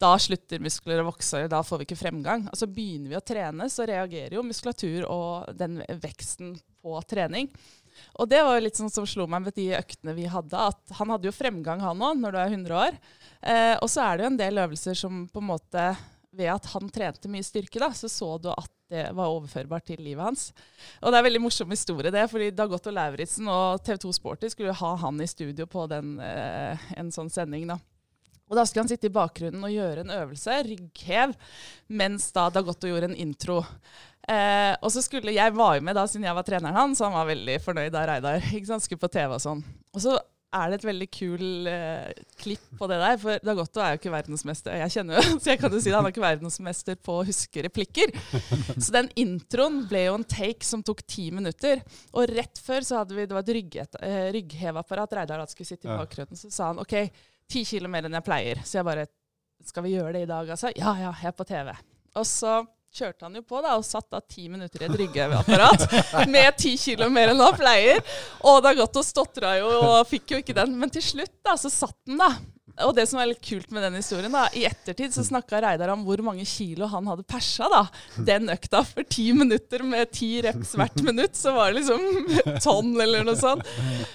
da 0.02 0.12
slutter 0.20 0.60
muskler 0.64 1.00
å 1.00 1.08
vokse, 1.08 1.46
da 1.52 1.62
får 1.64 1.80
vi 1.80 1.88
ikke 1.88 2.00
fremgang. 2.00 2.50
Altså 2.52 2.68
Begynner 2.68 3.14
vi 3.14 3.18
å 3.18 3.24
trene, 3.24 3.70
så 3.72 3.88
reagerer 3.88 4.36
jo 4.36 4.44
muskulatur 4.44 5.08
og 5.08 5.56
den 5.56 5.80
veksten 6.04 6.56
på 6.84 6.98
trening. 7.08 7.48
Og 8.20 8.28
det 8.28 8.42
var 8.44 8.58
jo 8.58 8.66
litt 8.66 8.80
sånn 8.80 8.92
som 8.92 9.08
slo 9.08 9.24
meg 9.32 9.46
med 9.46 9.56
de 9.56 9.70
øktene 9.78 10.16
vi 10.18 10.28
hadde, 10.28 10.66
at 10.72 10.98
han 10.98 11.14
hadde 11.14 11.30
jo 11.30 11.36
fremgang, 11.36 11.80
han 11.80 12.04
òg, 12.04 12.20
når 12.20 12.36
du 12.36 12.40
er 12.42 12.52
100 12.58 12.76
år. 12.82 13.00
Eh, 13.40 13.76
og 13.80 13.88
så 13.92 14.04
er 14.04 14.18
det 14.18 14.26
jo 14.26 14.32
en 14.34 14.42
del 14.42 14.62
øvelser 14.66 15.00
som 15.00 15.26
på 15.32 15.44
en 15.44 15.52
måte 15.54 15.88
Ved 16.36 16.50
at 16.52 16.66
han 16.74 16.90
trente 16.92 17.30
mye 17.32 17.46
styrke, 17.48 17.80
da, 17.80 17.88
så 17.96 18.10
så 18.12 18.34
du 18.44 18.50
at 18.52 18.75
det 18.92 19.08
var 19.18 19.34
overførbart 19.34 19.88
til 19.88 20.02
livet 20.06 20.22
hans. 20.22 20.46
Og 21.02 21.10
det 21.10 21.18
er 21.18 21.24
en 21.24 21.28
veldig 21.28 21.42
morsom 21.42 21.74
historie, 21.74 22.14
det. 22.14 22.28
fordi 22.30 22.52
Dagotto 22.54 22.94
Lauritzen 22.94 23.50
og 23.50 23.82
TV 23.86 23.98
2 24.06 24.14
Sporty 24.20 24.52
skulle 24.54 24.76
ha 24.78 24.92
han 25.02 25.22
i 25.22 25.28
studio 25.30 25.66
på 25.66 25.88
den, 25.90 26.20
eh, 26.20 26.78
en 26.98 27.12
sånn 27.12 27.32
sending. 27.34 27.68
da. 27.68 27.80
Og 28.46 28.56
Da 28.56 28.66
skulle 28.66 28.84
han 28.84 28.92
sitte 28.92 29.10
i 29.10 29.16
bakgrunnen 29.16 29.64
og 29.64 29.74
gjøre 29.74 30.04
en 30.06 30.14
øvelse, 30.14 30.60
rygghev, 30.68 31.34
mens 31.90 32.32
da 32.32 32.50
Dagotto 32.54 32.88
gjorde 32.88 33.10
en 33.10 33.16
intro. 33.18 33.66
Eh, 34.28 34.76
og 34.82 34.92
så 34.92 35.02
skulle, 35.02 35.34
Jeg 35.34 35.54
var 35.54 35.76
jo 35.76 35.82
med 35.82 35.96
da 35.96 36.06
siden 36.06 36.26
jeg 36.26 36.36
var 36.36 36.44
treneren 36.44 36.76
hans, 36.76 37.00
så 37.00 37.06
han 37.06 37.14
var 37.14 37.26
veldig 37.34 37.58
fornøyd 37.62 37.92
da 37.92 38.06
Reidar 38.06 38.40
ikke 38.54 38.68
sant, 38.68 38.84
skulle 38.84 39.02
på 39.02 39.12
TV 39.12 39.34
og 39.34 39.42
sånn. 39.42 39.64
Og 39.94 40.02
så 40.02 40.20
er 40.56 40.72
det 40.72 40.78
et 40.80 40.88
veldig 40.88 41.08
kul 41.14 41.70
uh, 41.70 42.24
klipp 42.42 42.66
på 42.80 42.88
det 42.92 43.00
der. 43.02 43.18
For 43.22 43.46
Dagotto 43.46 43.82
er 43.84 43.94
jo 43.94 44.00
ikke 44.00 44.14
verdensmester. 44.14 44.78
Jeg 44.82 44.94
kjenner 44.96 45.20
jo, 45.20 45.24
så 45.42 45.52
jeg 45.52 45.62
kan 45.62 45.76
jo 45.76 45.82
si 45.82 45.92
det, 45.92 45.96
han 45.98 46.08
er 46.08 46.14
ikke 46.14 46.24
verdensmester 46.24 47.00
på 47.06 47.20
å 47.20 47.26
huske 47.28 47.66
replikker. 47.66 48.14
Så 48.78 48.94
den 48.96 49.10
introen 49.22 49.84
ble 49.90 50.06
jo 50.08 50.18
en 50.20 50.28
take 50.36 50.68
som 50.68 50.84
tok 50.86 51.04
ti 51.10 51.28
minutter. 51.36 51.84
Og 52.16 52.32
rett 52.32 52.62
før 52.62 52.88
så 52.88 53.02
hadde 53.02 53.18
vi, 53.18 53.28
det 53.28 53.38
var 53.38 53.46
et 53.46 53.56
rygg, 53.60 53.80
uh, 54.00 54.22
ryggheveapparat 54.38 55.18
Reidar 55.20 55.46
skulle 55.52 55.70
sitte 55.70 55.90
i 55.90 55.94
bakgrunnen. 55.94 56.40
Så 56.40 56.52
sa 56.54 56.72
han 56.72 56.82
OK, 56.84 56.98
ti 57.52 57.66
kilo 57.68 57.92
mer 57.92 58.08
enn 58.08 58.18
jeg 58.20 58.28
pleier. 58.28 58.64
Så 58.66 58.80
jeg 58.80 58.88
bare 58.88 59.10
Skal 59.66 59.86
vi 59.86 59.96
gjøre 59.96 60.12
det 60.18 60.26
i 60.26 60.30
dag, 60.30 60.50
altså? 60.52 60.70
Ja 60.78 60.92
ja, 61.00 61.14
jeg 61.22 61.32
er 61.32 61.36
på 61.38 61.46
TV. 61.48 61.72
Og 62.20 62.26
så 62.28 62.60
kjørte 62.96 63.28
han 63.28 63.38
jo 63.38 63.44
på 63.46 63.62
da, 63.64 63.76
og 63.76 63.86
satt 63.86 64.08
da 64.14 64.22
ti 64.24 64.48
minutter 64.52 64.84
i 64.86 64.90
et 64.90 64.98
ryggeapparat 65.02 65.86
med 66.36 66.58
ti 66.62 66.76
kilo 66.80 67.10
mer 67.12 67.34
enn 67.34 67.44
han 67.44 67.58
pleier. 67.60 68.02
Og 68.46 68.62
det 68.62 68.74
har 68.74 68.82
gått 68.86 69.00
og 69.02 69.08
stotra 69.08 69.56
jo 69.60 69.72
og 69.78 70.02
fikk 70.10 70.36
jo 70.36 70.44
ikke 70.44 70.58
den. 70.58 70.76
Men 70.80 70.94
til 70.94 71.04
slutt 71.04 71.38
da, 71.46 71.58
så 71.60 71.72
satt 71.74 71.98
den, 72.08 72.22
da. 72.22 72.34
Og 72.84 72.92
det 72.98 73.06
som 73.08 73.22
er 73.22 73.30
litt 73.30 73.44
kult 73.46 73.70
med 73.72 73.86
den 73.86 73.96
historien, 73.96 74.34
da, 74.34 74.50
i 74.52 74.66
ettertid 74.68 75.14
så 75.16 75.24
snakka 75.24 75.62
Reidar 75.64 75.94
om 75.94 76.04
hvor 76.04 76.20
mange 76.26 76.44
kilo 76.50 76.90
han 76.92 77.08
hadde 77.08 77.24
persa 77.28 77.70
da. 77.72 77.84
Den 78.28 78.52
økta 78.52 78.82
for 78.88 79.08
ti 79.08 79.30
minutter 79.36 79.84
med 79.88 80.12
ti 80.12 80.34
reps 80.44 80.74
hvert 80.76 81.00
minutt, 81.06 81.38
så 81.40 81.56
var 81.56 81.72
det 81.72 81.84
liksom 81.84 82.04
tonn 82.66 82.92
eller 83.00 83.24
noe 83.28 83.40
sånt. 83.40 83.64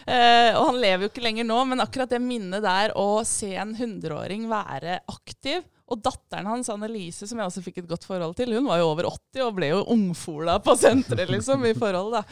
Eh, 0.05 0.53
og 0.59 0.75
han 0.75 0.81
lever 0.83 1.07
jo 1.07 1.13
ikke 1.13 1.25
lenger 1.25 1.49
nå, 1.49 1.61
men 1.73 1.85
akkurat 1.85 2.13
det 2.13 2.21
minnet 2.21 2.65
der 2.67 2.93
å 3.01 3.23
se 3.29 3.55
en 3.57 3.73
hundreåring 3.79 4.45
være 4.51 5.01
aktiv 5.09 5.65
og 5.91 6.03
datteren 6.05 6.47
hans, 6.47 6.71
Annelise, 6.73 7.27
som 7.27 7.41
jeg 7.41 7.51
også 7.51 7.63
fikk 7.65 7.83
et 7.83 7.91
godt 7.91 8.07
forhold 8.07 8.37
til, 8.39 8.55
hun 8.55 8.69
var 8.71 8.81
jo 8.81 8.91
over 8.93 9.09
80 9.11 9.45
og 9.47 9.57
ble 9.59 9.73
jo 9.73 9.85
ungfola 9.91 10.61
på 10.63 10.77
senteret, 10.79 11.33
liksom, 11.33 11.67
i 11.67 11.75
forhold, 11.79 12.15
da. 12.15 12.25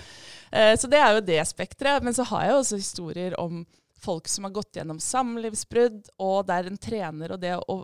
Eh, 0.52 0.74
så 0.78 0.90
det 0.90 1.00
er 1.02 1.16
jo 1.16 1.26
det 1.26 1.42
spekteret. 1.50 2.06
Men 2.06 2.16
så 2.16 2.26
har 2.30 2.46
jeg 2.46 2.58
også 2.60 2.80
historier 2.80 3.38
om 3.40 3.64
folk 3.98 4.30
som 4.30 4.46
har 4.46 4.54
gått 4.54 4.78
gjennom 4.78 5.00
samlivsbrudd, 5.02 6.04
og 6.22 6.46
der 6.48 6.70
en 6.70 6.78
trener 6.78 7.34
og 7.34 7.42
det 7.42 7.56
å 7.58 7.82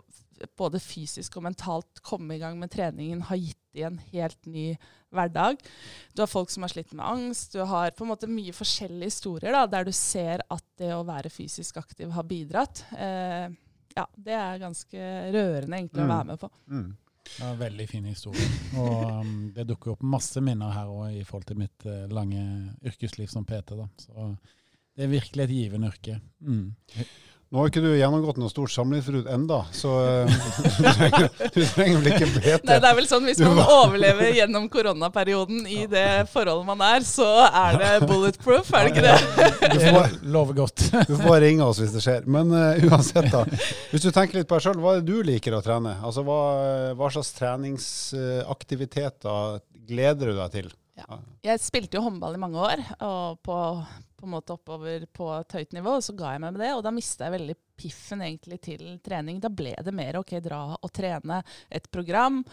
både 0.59 0.81
fysisk 0.83 1.37
og 1.37 1.45
mentalt 1.47 2.01
komme 2.05 2.35
i 2.35 2.41
gang 2.41 2.57
med 2.59 2.71
treningen 2.73 3.21
har 3.29 3.39
gitt 3.39 3.59
de 3.75 3.85
en 3.87 3.99
helt 4.11 4.47
ny 4.47 4.65
hverdag. 5.15 5.59
Du 6.15 6.23
har 6.23 6.31
folk 6.31 6.51
som 6.51 6.65
har 6.65 6.73
slitt 6.73 6.91
med 6.95 7.05
angst. 7.05 7.55
Du 7.55 7.63
har 7.67 7.93
på 7.95 8.05
en 8.05 8.11
måte 8.11 8.29
mye 8.31 8.55
forskjellige 8.55 9.13
historier 9.13 9.55
da, 9.55 9.65
der 9.71 9.87
du 9.87 9.93
ser 9.95 10.43
at 10.51 10.65
det 10.79 10.91
å 10.95 11.05
være 11.07 11.31
fysisk 11.31 11.79
aktiv 11.79 12.11
har 12.15 12.27
bidratt. 12.27 12.83
Eh, 12.95 13.47
ja, 13.95 14.05
det 14.17 14.33
er 14.35 14.57
ganske 14.59 15.09
rørende 15.33 15.77
egentlig 15.79 16.01
å 16.03 16.05
Mm. 16.05 16.13
være 16.15 16.25
med 16.31 16.39
på. 16.39 16.49
Mm. 16.67 16.95
en 17.41 17.57
veldig 17.59 17.85
fin 17.89 18.05
historie. 18.05 18.47
Og 18.77 19.05
um, 19.21 19.51
det 19.55 19.65
dukker 19.67 19.91
opp 19.95 20.01
masse 20.03 20.41
minner 20.41 20.69
her 20.75 20.85
òg 20.93 21.15
i 21.19 21.23
forhold 21.25 21.47
til 21.49 21.57
mitt 21.57 21.85
uh, 21.89 22.05
lange 22.13 22.43
yrkesliv 22.85 23.27
som 23.31 23.45
PT. 23.45 23.73
da. 23.79 23.87
Så 23.97 24.37
det 24.95 25.03
er 25.07 25.07
virkelig 25.15 25.43
et 25.43 25.49
givende 25.55 25.87
yrke. 25.89 26.19
Mm. 26.41 26.75
Nå 27.55 27.63
har 27.63 27.69
ikke 27.71 27.85
du 27.85 27.93
gjennomgått 27.95 28.37
noe 28.41 28.51
stort 28.51 28.73
samlivsbrudd 28.75 29.29
enda, 29.31 29.61
så 29.71 29.91
eh, 30.03 30.27
du, 30.75 30.83
trenger, 30.83 31.29
du 31.55 31.61
trenger 31.63 32.01
vel 32.01 32.09
ikke 32.11 32.27
Nei, 32.67 32.79
det 32.83 32.89
er 32.89 32.97
vel 32.97 33.07
sånn 33.07 33.23
Hvis 33.29 33.39
man 33.39 33.61
overlever 33.63 34.27
gjennom 34.35 34.65
koronaperioden 34.73 35.63
i 35.71 35.85
det 35.89 36.27
forholdet 36.33 36.67
man 36.67 36.81
er, 36.83 36.99
så 37.07 37.47
er 37.47 37.79
det 37.79 37.91
bulletproof, 38.09 38.67
er 38.75 38.81
det 38.85 38.91
ikke 38.91 39.05
det? 39.07 39.17
Du 39.71 39.79
får 39.79 39.95
får, 39.95 40.09
lover 40.23 40.53
godt. 40.53 40.91
du 41.07 41.15
får 41.15 41.27
bare 41.27 41.39
ringe 41.45 41.63
oss 41.65 41.79
hvis 41.81 41.93
det 41.95 42.01
skjer. 42.03 42.21
Men 42.31 42.51
uh, 42.53 42.85
uansett, 42.89 43.31
da. 43.33 43.41
Hvis 43.91 44.03
du 44.05 44.11
tenker 44.11 44.37
litt 44.39 44.49
på 44.49 44.55
deg 44.57 44.63
sjøl, 44.67 44.79
hva 44.83 44.91
er 44.95 44.99
det 45.01 45.11
du 45.11 45.17
liker 45.25 45.51
å 45.57 45.65
trene? 45.65 45.91
Altså, 46.05 46.21
Hva, 46.25 46.39
hva 46.97 47.07
slags 47.13 47.31
treningsaktiviteter 47.37 49.39
gleder 49.85 50.25
du 50.31 50.35
deg 50.39 50.49
til? 50.55 50.67
Jeg 51.43 51.57
spilte 51.59 51.97
jo 51.97 52.05
håndball 52.05 52.33
i 52.37 52.41
mange 52.41 52.59
år, 52.63 52.79
og 53.03 53.23
på, 53.43 53.55
på 54.15 54.27
en 54.27 54.33
måte 54.35 54.55
oppover 54.55 55.05
på 55.13 55.29
et 55.35 55.55
høyt 55.59 55.77
nivå. 55.77 55.97
Så 56.01 56.15
ga 56.17 56.33
jeg 56.33 56.43
meg 56.43 56.55
med 56.55 56.63
det, 56.63 56.73
og 56.75 56.83
da 56.85 56.93
mista 56.95 57.27
jeg 57.27 57.37
veldig 57.37 57.55
piffen 57.75 58.23
egentlig 58.25 58.59
til 58.63 58.83
trening. 59.03 59.39
Da 59.43 59.51
ble 59.51 59.75
det 59.83 59.93
mer 59.95 60.19
OK, 60.21 60.37
dra 60.43 60.61
og 60.75 60.91
trene 60.95 61.41
et 61.69 61.89
program. 61.91 62.43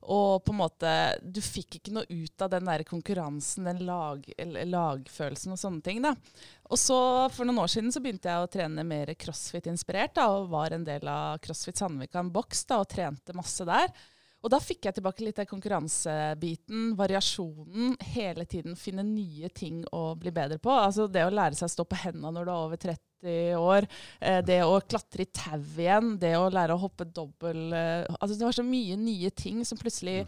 Og 0.00 0.40
på 0.44 0.54
en 0.54 0.60
måte, 0.62 0.92
du 1.20 1.42
fikk 1.44 1.76
ikke 1.76 1.92
noe 1.92 2.08
ut 2.08 2.42
av 2.42 2.52
den 2.54 2.68
der 2.70 2.84
konkurransen, 2.88 3.66
den 3.68 3.82
lag, 3.84 4.24
lagfølelsen 4.40 5.52
og 5.52 5.60
sånne 5.60 5.84
ting. 5.84 6.00
da. 6.00 6.14
Og 6.70 6.80
så 6.80 7.28
For 7.34 7.44
noen 7.44 7.60
år 7.60 7.68
siden 7.68 7.92
så 7.92 8.00
begynte 8.00 8.30
jeg 8.30 8.46
å 8.46 8.48
trene 8.50 8.86
mer 8.86 9.12
crossfit-inspirert, 9.12 10.14
da, 10.16 10.30
og 10.32 10.48
var 10.54 10.72
en 10.72 10.86
del 10.88 11.04
av 11.10 11.42
CrossFit 11.44 11.82
Sandvika 11.82 12.22
en 12.22 12.32
boks 12.32 12.64
da, 12.70 12.80
og 12.80 12.88
trente 12.88 13.36
masse 13.36 13.66
der. 13.68 13.92
Og 14.40 14.48
da 14.54 14.56
fikk 14.62 14.86
jeg 14.88 14.96
tilbake 14.96 15.24
litt 15.26 15.38
av 15.42 15.46
konkurransebiten, 15.50 16.94
variasjonen, 16.96 17.96
hele 18.14 18.46
tiden 18.48 18.76
finne 18.78 19.04
nye 19.04 19.50
ting 19.52 19.82
å 19.92 20.14
bli 20.16 20.32
bedre 20.32 20.56
på. 20.62 20.72
Altså 20.72 21.06
det 21.12 21.26
å 21.26 21.32
lære 21.34 21.58
seg 21.58 21.68
å 21.68 21.74
stå 21.74 21.84
på 21.90 21.98
hendene 22.06 22.32
når 22.38 22.48
du 22.48 22.52
er 22.52 22.64
over 22.64 22.80
30 22.80 23.58
år, 23.60 23.86
eh, 24.20 24.38
det 24.48 24.62
å 24.64 24.78
klatre 24.80 25.26
i 25.26 25.28
tau 25.28 25.60
igjen, 25.76 26.14
det 26.22 26.32
å 26.40 26.46
lære 26.48 26.72
å 26.72 26.80
hoppe 26.80 27.04
dobbel 27.04 27.66
eh, 27.76 28.06
Altså 28.16 28.38
det 28.38 28.46
var 28.48 28.56
så 28.56 28.64
mye 28.64 28.96
nye 28.96 29.28
ting 29.36 29.60
som 29.68 29.76
plutselig 29.76 30.22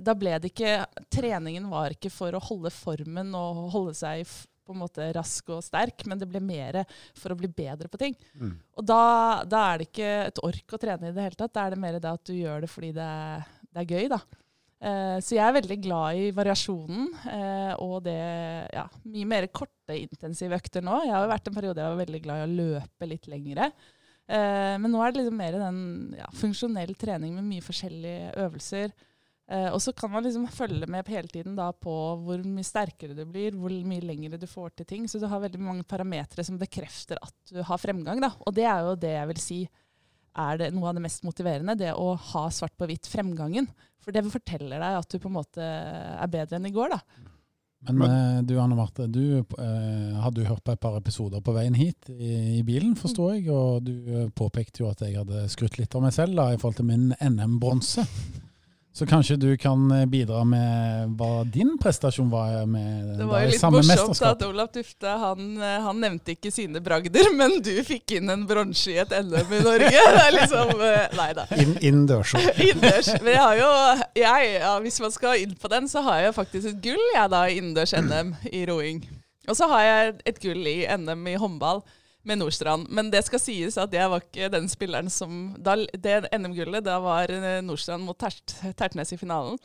Da 0.00 0.14
ble 0.16 0.38
det 0.40 0.48
ikke 0.54 0.86
Treningen 1.12 1.66
var 1.68 1.92
ikke 1.92 2.08
for 2.08 2.32
å 2.32 2.40
holde 2.40 2.70
formen 2.72 3.34
og 3.36 3.66
holde 3.74 3.92
seg 3.98 4.22
f- 4.24 4.46
på 4.70 4.76
en 4.76 4.84
måte 4.84 5.10
rask 5.16 5.50
og 5.52 5.64
sterk, 5.66 6.06
men 6.08 6.20
det 6.20 6.28
ble 6.30 6.42
mer 6.44 6.82
for 7.18 7.34
å 7.34 7.38
bli 7.38 7.50
bedre 7.50 7.90
på 7.90 8.00
ting. 8.00 8.16
Mm. 8.38 8.54
Og 8.78 8.86
da, 8.86 9.02
da 9.44 9.64
er 9.70 9.80
det 9.80 9.90
ikke 9.90 10.12
et 10.28 10.44
ork 10.46 10.76
å 10.76 10.80
trene 10.80 11.10
i 11.10 11.16
det 11.16 11.26
hele 11.26 11.38
tatt. 11.38 11.54
Da 11.56 11.66
er 11.66 11.74
det 11.74 11.82
mer 11.82 11.98
det 11.98 12.14
at 12.14 12.28
du 12.28 12.36
gjør 12.36 12.64
det 12.64 12.70
fordi 12.72 12.94
det 12.96 13.08
er, 13.08 13.50
det 13.70 13.82
er 13.82 13.96
gøy, 13.96 14.08
da. 14.14 14.22
Eh, 14.80 15.18
så 15.20 15.36
jeg 15.36 15.44
er 15.44 15.56
veldig 15.58 15.76
glad 15.84 16.16
i 16.16 16.28
variasjonen 16.32 17.08
eh, 17.28 17.72
og 17.84 17.98
det 18.06 18.16
ja, 18.72 18.86
mye 19.12 19.28
mer 19.28 19.46
korte, 19.52 19.92
intensive 19.92 20.56
økter 20.56 20.84
nå. 20.84 21.02
Jeg 21.04 21.12
har 21.12 21.26
jo 21.26 21.32
vært 21.34 21.50
en 21.50 21.56
periode 21.58 21.82
jeg 21.82 21.92
var 21.92 22.00
veldig 22.00 22.20
glad 22.24 22.40
i 22.40 22.46
å 22.46 22.54
løpe 22.62 23.08
litt 23.10 23.28
lengre. 23.28 23.68
Eh, 24.30 24.74
men 24.80 24.88
nå 24.88 25.02
er 25.04 25.12
det 25.12 25.20
liksom 25.20 25.36
mer 25.42 25.58
den 25.60 25.82
ja, 26.16 26.30
funksjonell 26.40 26.94
trening 26.96 27.36
med 27.36 27.48
mye 27.50 27.66
forskjellige 27.66 28.32
øvelser. 28.46 28.96
Eh, 29.50 29.66
og 29.74 29.80
så 29.82 29.92
kan 29.96 30.12
man 30.12 30.22
liksom 30.22 30.46
følge 30.54 30.86
med 30.86 31.08
hele 31.10 31.28
tiden 31.28 31.56
da 31.58 31.72
på 31.74 31.92
hvor 32.22 32.42
mye 32.46 32.66
sterkere 32.66 33.16
du 33.18 33.24
blir, 33.26 33.56
hvor 33.58 33.72
mye 33.72 34.04
lengre 34.04 34.38
du 34.38 34.46
får 34.46 34.76
til 34.78 34.86
ting. 34.92 35.08
Så 35.10 35.18
du 35.18 35.26
har 35.30 35.42
veldig 35.42 35.62
mange 35.62 35.86
parametere 35.90 36.44
som 36.46 36.58
bekrefter 36.60 37.18
at 37.18 37.34
du 37.50 37.62
har 37.66 37.80
fremgang. 37.82 38.22
Da. 38.22 38.30
Og 38.46 38.54
det 38.54 38.68
er 38.70 38.84
jo 38.86 38.98
det 39.00 39.14
jeg 39.16 39.30
vil 39.32 39.42
si 39.42 39.60
er 40.40 40.60
det 40.60 40.68
noe 40.70 40.86
av 40.86 40.94
det 40.94 41.02
mest 41.02 41.24
motiverende. 41.26 41.74
Det 41.74 41.90
å 41.98 42.12
ha 42.14 42.44
svart 42.54 42.76
på 42.78 42.86
hvitt 42.86 43.10
fremgangen. 43.10 43.66
For 44.00 44.14
det 44.14 44.22
forteller 44.30 44.78
deg 44.78 45.00
at 45.00 45.10
du 45.10 45.18
på 45.18 45.28
en 45.28 45.36
måte 45.40 45.64
er 45.66 46.30
bedre 46.30 46.60
enn 46.60 46.68
i 46.70 46.74
går. 46.74 46.94
da. 46.94 47.26
Men 47.88 48.02
eh, 48.04 48.42
du 48.44 48.54
Anne 48.60 48.76
Marte, 48.76 49.06
du 49.10 49.40
eh, 49.40 50.20
hadde 50.20 50.42
jo 50.42 50.50
hørt 50.50 50.62
på 50.62 50.74
et 50.76 50.82
par 50.82 50.98
episoder 50.98 51.40
på 51.42 51.54
veien 51.56 51.74
hit 51.74 52.10
i, 52.12 52.60
i 52.60 52.62
bilen, 52.62 52.92
forstår 52.98 53.34
jeg. 53.38 53.48
Og 53.50 53.82
du 53.88 53.94
eh, 53.96 54.28
påpekte 54.36 54.84
jo 54.84 54.90
at 54.92 55.02
jeg 55.02 55.18
hadde 55.18 55.46
skrutt 55.50 55.80
litt 55.80 55.96
av 55.96 56.04
meg 56.04 56.14
selv 56.14 56.38
da, 56.38 56.50
i 56.52 56.60
forhold 56.60 56.78
til 56.78 56.90
min 56.92 57.10
NM-bronse. 57.18 58.06
Så 58.92 59.06
kanskje 59.06 59.36
du 59.36 59.56
kan 59.56 59.90
eh, 59.94 60.06
bidra 60.10 60.40
med 60.44 61.12
hva 61.18 61.44
din 61.46 61.76
prestasjon 61.78 62.26
var 62.30 62.66
med 62.66 63.12
Det 63.20 63.26
var 63.28 63.44
jo 63.44 63.50
litt 63.52 63.60
samme 63.62 63.78
morsomt 63.78 64.08
mesterskap. 64.08 64.34
at 64.34 64.42
Olav 64.48 64.72
Tufte 64.74 65.12
han, 65.22 65.44
eh, 65.62 65.76
han 65.84 66.00
nevnte 66.02 66.34
ikke 66.34 66.50
sine 66.50 66.82
bragder, 66.82 67.30
men 67.38 67.60
du 67.62 67.70
fikk 67.86 68.16
inn 68.18 68.32
en 68.34 68.42
bronse 68.50 68.90
i 68.90 68.98
et 68.98 69.14
NM 69.14 69.54
i 69.54 69.62
Norge. 69.62 69.92
Det 70.16 70.24
er 70.24 70.34
liksom 70.34 70.82
eh, 70.88 71.06
Nei 71.20 71.28
da. 71.38 71.46
Inn, 71.54 71.76
innendørs. 71.78 72.34
Innendørs. 72.66 73.12
Men 73.22 73.32
jeg 73.36 73.44
har 73.44 73.60
jo 73.60 73.70
jeg, 74.18 74.50
ja, 74.58 74.74
Hvis 74.82 75.00
man 75.06 75.14
skal 75.14 75.46
inn 75.46 75.54
på 75.54 75.70
den, 75.70 75.86
så 75.88 76.02
har 76.10 76.26
jeg 76.26 76.36
faktisk 76.40 76.74
et 76.74 76.82
gull 76.90 77.06
jeg 77.14 77.30
da 77.30 77.44
i 77.46 77.56
innendørs-NM 77.60 78.34
i 78.50 78.66
roing. 78.66 79.04
Og 79.46 79.56
så 79.56 79.70
har 79.70 79.86
jeg 79.86 80.14
et 80.34 80.42
gull 80.42 80.66
i 80.66 80.80
NM 80.98 81.30
i 81.30 81.38
håndball 81.38 81.84
med 82.22 82.38
Nordstrand. 82.38 82.86
Men 82.92 83.10
det 83.12 83.22
skal 83.24 83.40
sies 83.40 83.78
at 83.80 83.94
jeg 83.94 84.10
var 84.12 84.22
ikke 84.24 84.50
den 84.52 84.68
spilleren 84.68 85.08
som 85.12 85.54
da, 85.58 85.76
Det 85.92 86.28
NM-gullet, 86.36 86.84
da 86.84 86.98
var 87.02 87.30
eh, 87.32 87.60
Nordstrand 87.64 88.04
mot 88.04 88.18
Tert, 88.20 88.54
Tertnes 88.76 89.12
i 89.14 89.18
finalen. 89.20 89.56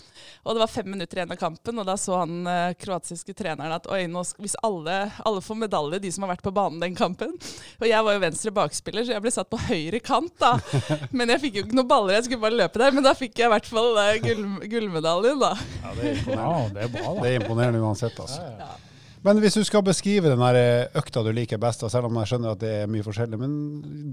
Og 0.44 0.56
det 0.56 0.64
var 0.64 0.72
fem 0.72 0.88
minutter 0.90 1.20
igjen 1.20 1.34
av 1.36 1.40
kampen, 1.42 1.82
og 1.82 1.88
da 1.88 1.98
så 2.00 2.22
han 2.22 2.48
eh, 2.48 2.76
kroatiske 2.80 3.36
treneren 3.36 3.76
at 3.76 3.90
oi, 3.92 4.06
nå, 4.12 4.24
hvis 4.40 4.56
alle, 4.64 4.98
alle 5.28 5.44
får 5.44 5.60
medalje, 5.66 6.02
de 6.06 6.14
som 6.16 6.26
har 6.26 6.36
vært 6.36 6.46
på 6.46 6.56
banen 6.56 6.80
den 6.82 6.96
kampen 6.96 7.34
Og 7.80 7.86
jeg 7.88 8.06
var 8.06 8.16
jo 8.16 8.24
venstre 8.24 8.54
bakspiller, 8.56 9.06
så 9.06 9.16
jeg 9.16 9.26
ble 9.26 9.36
satt 9.36 9.52
på 9.52 9.60
høyre 9.68 10.00
kant, 10.04 10.34
da. 10.40 10.56
Men 11.18 11.36
jeg 11.36 11.44
fikk 11.44 11.60
jo 11.60 11.68
ikke 11.68 11.80
noen 11.82 11.92
baller, 11.92 12.18
jeg 12.18 12.30
skulle 12.30 12.46
bare 12.48 12.62
løpe 12.64 12.82
der. 12.82 12.96
Men 12.96 13.06
da 13.06 13.16
fikk 13.18 13.40
jeg 13.42 13.50
i 13.50 13.54
hvert 13.56 13.70
fall 13.70 14.00
eh, 14.06 14.16
gull, 14.24 14.48
gullmedaljen, 14.72 15.44
da. 15.44 15.54
Ja, 15.84 15.94
det 16.00 16.08
er 16.08 16.20
imponerende. 16.20 16.50
Ja, 16.56 16.74
det 16.76 16.88
er 16.88 16.96
bra, 16.96 17.06
da. 17.06 17.22
Det 17.22 17.32
er 17.32 17.40
imponerende 17.44 17.84
uansett, 17.84 18.20
altså. 18.24 18.42
Ja, 18.42 18.58
ja. 18.64 18.95
Men 19.26 19.42
hvis 19.42 19.58
du 19.58 19.64
skal 19.66 19.82
beskrive 19.86 20.30
den 20.30 20.42
eh, 20.54 20.86
økta 21.00 21.24
du 21.26 21.32
liker 21.34 21.58
best, 21.62 21.82
selv 21.90 22.12
om 22.12 22.18
jeg 22.22 22.30
skjønner 22.30 22.54
at 22.54 22.62
det 22.62 22.74
er 22.84 22.92
mye 22.92 23.06
forskjellig, 23.06 23.40
men 23.42 23.54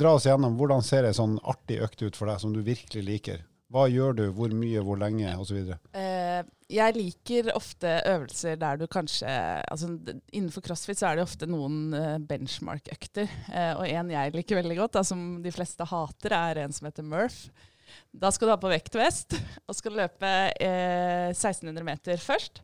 dra 0.00 0.14
oss 0.16 0.24
gjennom 0.24 0.56
hvordan 0.56 0.84
ser 0.86 1.04
ei 1.04 1.16
sånn 1.16 1.36
artig 1.52 1.82
økt 1.84 2.04
ut 2.06 2.16
for 2.16 2.30
deg 2.30 2.40
som 2.40 2.54
du 2.54 2.62
virkelig 2.64 3.04
liker? 3.04 3.42
Hva 3.72 3.86
gjør 3.88 4.16
du, 4.16 4.22
hvor 4.36 4.52
mye, 4.56 4.80
hvor 4.84 4.98
lenge, 5.00 5.30
osv.? 5.40 5.74
Eh, 5.96 6.40
jeg 6.72 6.96
liker 6.96 7.52
ofte 7.56 7.92
øvelser 8.08 8.56
der 8.60 8.80
du 8.80 8.86
kanskje 8.88 9.28
altså 9.68 9.90
Innenfor 10.32 10.64
crossfit 10.64 11.00
så 11.00 11.10
er 11.10 11.18
det 11.18 11.24
ofte 11.24 11.48
noen 11.48 11.92
eh, 11.96 12.16
benchmark-økter. 12.28 13.28
Og 13.80 13.84
en 13.88 14.12
jeg 14.12 14.36
liker 14.36 14.60
veldig 14.60 14.80
godt, 14.80 14.96
da, 14.96 15.04
som 15.08 15.26
de 15.44 15.52
fleste 15.52 15.88
hater, 15.92 16.36
er 16.36 16.64
en 16.64 16.76
som 16.76 16.88
heter 16.88 17.04
Murph. 17.04 17.48
Da 18.12 18.30
skal 18.32 18.48
du 18.48 18.54
ha 18.54 18.60
på 18.60 18.72
vektvest 18.72 19.36
og 19.68 19.76
skal 19.76 19.96
løpe 20.04 20.30
eh, 20.56 21.32
1600 21.32 21.84
meter 21.84 22.20
først. 22.20 22.62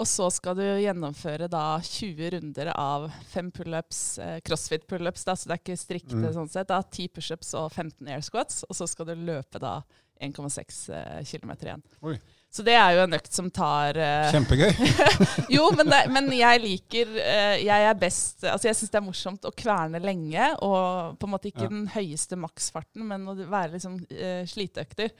Og 0.00 0.08
så 0.08 0.30
skal 0.32 0.56
du 0.56 0.64
gjennomføre 0.64 1.48
da 1.52 1.64
20 1.84 2.30
runder 2.36 2.72
av 2.72 3.08
fem 3.28 3.50
pullups, 3.52 4.02
eh, 4.18 4.38
crossfit-pullups, 4.46 5.26
da, 5.28 5.34
så 5.36 5.50
det 5.50 5.56
er 5.58 5.62
ikke 5.64 5.76
strikte 5.80 6.16
Mm. 6.16 6.32
sånn 6.34 6.48
sett. 6.50 6.68
da, 6.72 6.80
10 6.82 7.08
pushups 7.12 7.52
og 7.54 7.70
15 7.72 8.08
air 8.08 8.22
squats, 8.24 8.64
og 8.68 8.74
så 8.76 8.88
skal 8.88 9.06
du 9.10 9.14
løpe 9.14 9.60
da 9.60 9.82
1,6 10.20 10.88
eh, 10.92 11.22
km 11.24 11.52
igjen. 11.60 11.82
Oi. 12.02 12.18
Så 12.50 12.64
det 12.66 12.74
er 12.74 12.96
jo 12.96 13.04
en 13.04 13.14
økt 13.14 13.32
som 13.32 13.46
tar 13.54 13.94
uh... 13.94 14.30
Kjempegøy. 14.32 14.72
Jo, 15.54 15.68
men, 15.76 15.86
det, 15.86 16.00
men 16.10 16.26
jeg 16.34 16.60
liker 16.64 17.06
uh, 17.14 17.54
Jeg 17.62 17.84
er 17.86 17.94
best 17.94 18.42
Altså 18.42 18.66
jeg 18.66 18.74
syns 18.74 18.90
det 18.90 18.98
er 18.98 19.04
morsomt 19.06 19.46
å 19.46 19.52
kverne 19.54 20.00
lenge, 20.02 20.48
og 20.66 21.14
på 21.20 21.28
en 21.28 21.34
måte 21.36 21.52
ikke 21.52 21.68
Ja. 21.68 21.70
den 21.70 21.86
høyeste 21.94 22.34
maksfarten, 22.40 23.06
men 23.06 23.28
å 23.30 23.36
være 23.38 23.76
liksom 23.76 24.00
uh, 24.02 24.42
sliteøkter. 24.50 25.14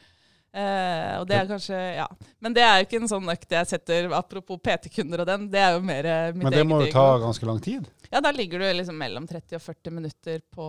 Eh, 0.52 1.12
og 1.20 1.28
det 1.30 1.36
er 1.38 1.46
kanskje 1.46 1.78
Ja. 1.94 2.08
Men 2.42 2.54
det 2.56 2.62
er 2.66 2.80
jo 2.80 2.86
ikke 2.88 2.98
en 3.04 3.08
sånn 3.12 3.28
økt 3.30 3.52
jeg 3.54 3.68
setter 3.70 4.08
Apropos 4.18 4.58
PT-kunder 4.58 5.22
og 5.22 5.28
den, 5.28 5.44
det 5.52 5.60
er 5.62 5.76
jo 5.76 5.84
mer 5.86 6.08
eh, 6.10 6.32
mitt 6.34 6.42
Men 6.48 6.56
det 6.56 6.64
må 6.66 6.80
jo 6.82 6.90
ta 6.90 7.04
ganske 7.22 7.46
lang 7.46 7.60
tid. 7.62 7.86
Ja, 8.10 8.18
da 8.20 8.32
ligger 8.34 8.58
du 8.58 8.66
liksom 8.80 8.98
mellom 8.98 9.28
30 9.30 9.54
og 9.60 9.62
40 9.62 9.94
minutter 9.94 10.40
på, 10.50 10.66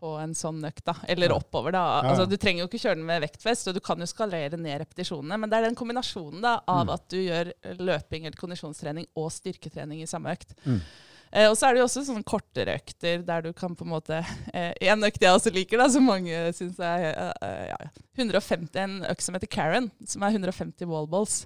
på 0.00 0.14
en 0.20 0.34
sånn 0.36 0.60
økt, 0.68 0.84
da. 0.84 0.94
Eller 1.08 1.32
oppover, 1.32 1.72
da. 1.72 1.84
Ja. 2.02 2.10
Altså, 2.12 2.26
du 2.28 2.36
trenger 2.36 2.66
jo 2.66 2.68
ikke 2.68 2.82
kjøre 2.82 2.98
den 3.00 3.08
med 3.08 3.22
vektfest, 3.24 3.68
og 3.72 3.78
du 3.78 3.80
kan 3.84 4.00
jo 4.04 4.08
skalere 4.10 4.60
ned 4.60 4.82
repetisjonene. 4.84 5.38
Men 5.40 5.48
det 5.48 5.56
er 5.62 5.68
den 5.70 5.78
kombinasjonen 5.80 6.44
da, 6.44 6.58
av 6.68 6.84
Mm. 6.90 6.92
at 6.98 7.08
du 7.08 7.16
gjør 7.24 7.52
løping 7.80 8.26
eller 8.28 8.36
kondisjonstrening 8.36 9.08
og 9.16 9.30
styrketrening 9.32 10.02
i 10.04 10.08
samme 10.12 10.36
økt. 10.36 10.52
Mm. 10.66 10.82
Eh, 11.30 11.46
og 11.46 11.54
så 11.54 11.68
er 11.68 11.76
det 11.76 11.82
jo 11.82 11.86
også 11.86 12.02
sånne 12.08 12.26
kortere 12.26 12.74
økter 12.80 13.22
der 13.26 13.44
du 13.44 13.52
kan 13.54 13.76
på 13.78 13.86
en 13.86 13.92
måte 13.92 14.18
eh, 14.50 14.72
En 14.90 15.06
økt 15.06 15.22
jeg 15.22 15.30
også 15.30 15.52
liker, 15.54 15.78
da, 15.78 15.86
som 15.92 16.08
mange 16.10 16.34
syns 16.56 16.80
er 16.82 17.06
eh, 17.12 17.30
eh, 17.46 17.66
ja, 17.70 17.78
150, 18.18 18.74
En 18.82 18.96
økt 19.12 19.22
som 19.22 19.38
heter 19.38 19.50
Karen, 19.50 19.90
som 20.02 20.26
er 20.26 20.34
150 20.34 20.90
wallballs 20.90 21.44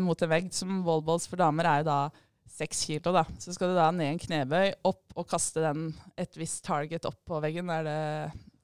mot 0.00 0.22
en 0.24 0.30
vegg. 0.30 0.46
Som 0.56 0.78
wallballs 0.86 1.26
for 1.28 1.36
damer 1.36 1.66
er 1.68 1.82
jo 1.82 1.90
da 1.90 1.96
seks 2.48 2.86
kilo. 2.88 3.12
da. 3.12 3.26
Så 3.36 3.52
skal 3.52 3.68
du 3.68 3.76
da 3.76 3.90
ned 3.92 4.14
en 4.14 4.20
knebøy, 4.22 4.70
opp 4.88 5.12
og 5.18 5.26
kaste 5.28 5.60
den 5.60 5.90
et 6.16 6.38
visst 6.40 6.62
target 6.64 7.04
opp 7.04 7.18
på 7.28 7.42
veggen. 7.44 7.68
Er 7.68 7.84
det 7.84 7.98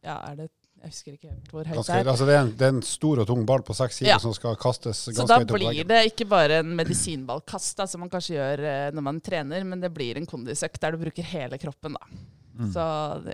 Ja, 0.04 0.16
er 0.30 0.38
det 0.38 0.48
Jeg 0.84 0.92
husker 0.92 1.14
ikke 1.16 1.30
helt 1.32 1.46
hvor 1.54 1.64
høyt 1.64 1.76
Ganske, 1.78 1.94
det 1.96 2.04
er. 2.04 2.08
altså 2.12 2.26
det, 2.28 2.34
er 2.36 2.42
en, 2.44 2.50
det 2.60 2.66
er 2.66 2.72
en 2.74 2.82
stor 2.84 3.22
og 3.22 3.26
tung 3.30 3.44
ball 3.48 3.62
på 3.64 3.72
seks 3.78 3.96
sider 4.02 4.10
Ja. 4.12 4.18
som 4.20 4.34
skal 4.36 4.56
kastes 4.60 5.00
ganske 5.08 5.24
da 5.30 5.38
høyt 5.40 5.48
opp 5.48 5.56
blir 5.56 5.70
veggen. 5.70 5.88
det 5.88 6.00
ikke 6.12 6.26
bare 6.28 6.58
en 6.60 6.74
medisinballkast, 6.76 7.76
da, 7.78 7.86
som 7.88 8.04
man 8.04 8.10
kanskje 8.12 8.36
gjør 8.36 8.64
eh, 8.68 8.88
når 8.92 9.06
man 9.08 9.20
trener, 9.24 9.64
men 9.64 9.80
det 9.80 9.88
blir 9.96 10.20
en 10.20 10.28
kondisøkt 10.28 10.80
der 10.84 10.92
du 10.92 11.00
bruker 11.06 11.24
hele 11.30 11.56
kroppen. 11.62 11.96
da. 11.96 12.20
Mm. 12.54 12.68
Så 12.76 12.82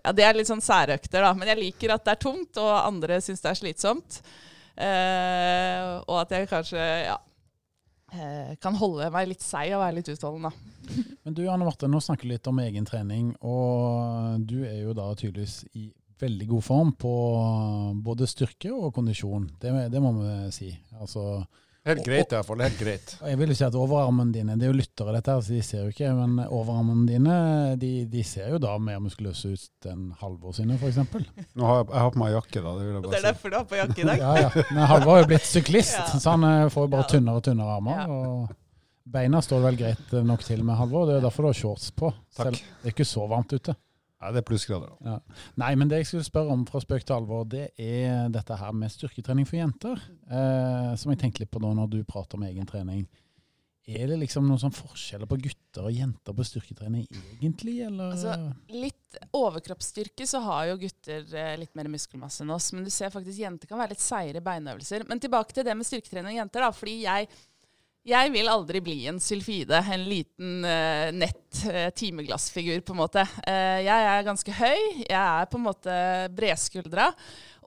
ja, 0.05 0.13
Det 0.17 0.25
er 0.25 0.39
litt 0.39 0.49
sånn 0.49 0.63
særøkter, 0.65 1.21
da. 1.27 1.35
Men 1.37 1.51
jeg 1.51 1.59
liker 1.59 1.93
at 1.97 2.07
det 2.07 2.15
er 2.15 2.23
tungt, 2.23 2.57
og 2.63 2.71
andre 2.87 3.19
syns 3.21 3.43
det 3.43 3.51
er 3.51 3.59
slitsomt. 3.59 4.21
Eh, 4.81 6.01
og 6.07 6.17
at 6.23 6.31
jeg 6.39 6.49
kanskje 6.49 6.85
ja, 7.05 7.19
eh, 8.15 8.55
kan 8.63 8.79
holde 8.81 9.11
meg 9.13 9.29
litt 9.35 9.45
seig 9.45 9.75
og 9.75 9.83
være 9.83 9.99
litt 9.99 10.09
utholdende. 10.15 10.53
Men 11.25 11.37
du 11.37 11.43
Anne 11.53 11.67
Marte, 11.69 11.89
nå 11.91 12.01
snakker 12.03 12.27
du 12.27 12.33
litt 12.35 12.49
om 12.51 12.59
egen 12.65 12.87
trening, 12.89 13.35
og 13.45 14.41
du 14.49 14.63
er 14.65 14.81
jo 14.87 14.95
da 14.97 15.11
tydeligvis 15.15 15.65
i 15.77 15.91
veldig 16.21 16.47
god 16.51 16.63
form 16.67 16.93
på 17.01 17.11
både 18.05 18.29
styrke 18.31 18.71
og 18.75 18.93
kondisjon. 18.97 19.49
Det, 19.61 19.73
det 19.93 20.03
må 20.05 20.13
vi 20.21 20.37
si. 20.55 20.71
Altså, 21.01 21.43
Helt 21.89 22.03
greit 22.05 22.29
i 22.29 22.37
hvert 22.37 22.45
fall. 22.45 22.61
Helt 22.61 22.77
greit. 22.77 23.13
og 23.23 23.29
jeg 23.31 23.39
vil 23.41 23.53
jo 23.53 23.55
si 23.57 23.65
at 23.65 23.77
overarmene 23.81 24.35
dine, 24.35 24.53
det 24.61 24.67
er 24.67 24.73
jo 24.75 24.77
lyttere 24.77 25.15
dette, 25.17 25.37
så 25.47 25.55
de 25.55 25.61
ser 25.65 25.87
jo 25.87 25.93
ikke, 25.95 26.11
men 26.13 26.35
overarmene 26.45 27.07
dine 27.09 27.37
de, 27.81 27.93
de 28.13 28.25
ser 28.29 28.51
jo 28.53 28.59
da 28.61 28.75
mer 28.77 28.99
muskuløse 29.01 29.55
ut 29.55 29.89
enn 29.89 30.11
Halvor 30.21 30.53
sine, 30.59 30.77
f.eks. 30.77 30.99
Nå 31.01 31.65
har 31.71 31.81
jeg, 31.81 31.89
jeg 31.89 32.05
har 32.05 32.13
på 32.13 32.21
meg 32.21 32.35
jakke, 32.37 32.61
da. 32.67 32.75
Det 32.77 32.85
vil 32.85 32.93
jeg 32.99 33.03
bare 33.07 33.15
det 33.15 33.17
er 33.17 33.25
si. 33.25 33.29
derfor 33.31 33.49
du 33.49 33.57
har 33.57 33.69
på 33.73 33.81
jakke 33.81 34.05
i 34.05 34.09
dag. 34.11 34.21
Ja, 34.27 34.35
ja. 34.45 34.65
Men 34.77 34.91
Halvor 34.93 35.17
er 35.17 35.25
jo 35.25 35.31
blitt 35.33 35.49
syklist, 35.49 35.97
Ja. 35.97 36.21
så 36.21 36.37
han 36.37 36.45
eh, 36.51 36.69
får 36.77 36.85
jo 36.85 36.93
bare 36.99 37.09
tynnere 37.17 37.41
og 37.41 37.47
tynnere 37.49 37.79
armer. 37.81 38.03
Ja. 38.05 38.19
og 38.21 38.57
Beina 39.11 39.41
står 39.43 39.65
vel 39.65 39.81
greit 39.81 40.13
nok 40.29 40.45
til 40.47 40.61
med 40.63 40.77
Halvor, 40.79 41.09
det 41.09 41.17
er 41.17 41.25
derfor 41.25 41.49
du 41.49 41.55
har 41.55 41.57
shorts 41.65 41.89
på. 41.97 42.13
Takk. 42.37 42.53
Selv, 42.53 42.61
det 42.85 42.93
er 42.93 42.95
ikke 42.99 43.09
så 43.09 43.25
varmt 43.33 43.57
ute. 43.57 43.73
Nei, 44.21 44.33
det 44.35 44.43
er 44.43 44.47
plussgrader. 44.51 44.91
da. 45.01 45.15
Nei, 45.63 45.71
men 45.81 45.89
det 45.89 46.03
jeg 46.03 46.11
skulle 46.11 46.27
spørre 46.29 46.53
om 46.53 46.67
fra 46.69 46.83
spøk 46.85 47.07
til 47.09 47.17
alvor, 47.17 47.47
det 47.49 47.71
er 47.81 48.29
dette 48.33 48.59
her 48.61 48.75
med 48.77 48.93
styrketrening 48.93 49.49
for 49.49 49.57
jenter. 49.57 50.03
Eh, 50.29 50.93
som 51.01 51.15
jeg 51.15 51.23
tenkte 51.23 51.45
litt 51.45 51.53
på 51.55 51.63
da 51.65 51.73
når 51.77 51.89
du 51.95 51.99
prater 52.05 52.37
om 52.37 52.45
egen 52.45 52.69
trening. 52.69 53.07
Er 53.91 54.07
det 54.07 54.19
liksom 54.21 54.45
noen 54.47 54.61
sånn 54.61 54.75
forskjeller 54.77 55.27
på 55.27 55.39
gutter 55.41 55.87
og 55.89 55.95
jenter 55.97 56.35
på 56.37 56.45
styrketrening 56.47 57.07
egentlig, 57.41 57.79
eller? 57.87 58.13
Altså, 58.13 58.37
Litt 58.71 59.17
overkroppsstyrke 59.35 60.27
så 60.29 60.43
har 60.45 60.69
jo 60.69 60.77
gutter 60.85 61.25
eh, 61.35 61.55
litt 61.59 61.73
mer 61.79 61.89
muskelmasse 61.91 62.45
enn 62.45 62.53
oss. 62.55 62.69
Men 62.77 62.85
du 62.87 62.93
ser 62.95 63.11
faktisk 63.11 63.41
jenter 63.41 63.71
kan 63.73 63.81
være 63.81 63.97
litt 63.97 64.05
seigere 64.05 64.43
i 64.43 64.47
beinøvelser. 64.47 65.09
Men 65.09 65.23
tilbake 65.25 65.57
til 65.57 65.67
det 65.67 65.75
med 65.81 65.89
styrketrening 65.89 66.37
og 66.37 66.43
jenter. 66.43 66.67
da, 66.69 66.71
fordi 66.77 66.99
jeg, 67.07 67.31
jeg 68.09 68.33
vil 68.33 68.49
aldri 68.49 68.81
bli 68.85 68.97
en 69.11 69.21
sylfide, 69.21 69.77
en 69.93 70.05
liten 70.09 70.65
uh, 70.65 71.11
nett 71.13 71.63
uh, 71.69 71.89
timeglassfigur, 71.93 72.81
på 72.81 72.95
en 72.95 73.01
måte. 73.03 73.25
Uh, 73.45 73.79
jeg 73.85 74.09
er 74.13 74.27
ganske 74.27 74.57
høy, 74.57 74.83
jeg 75.05 75.21
er 75.21 75.49
på 75.51 75.61
en 75.61 75.67
måte 75.67 75.97
bredskuldra. 76.37 77.11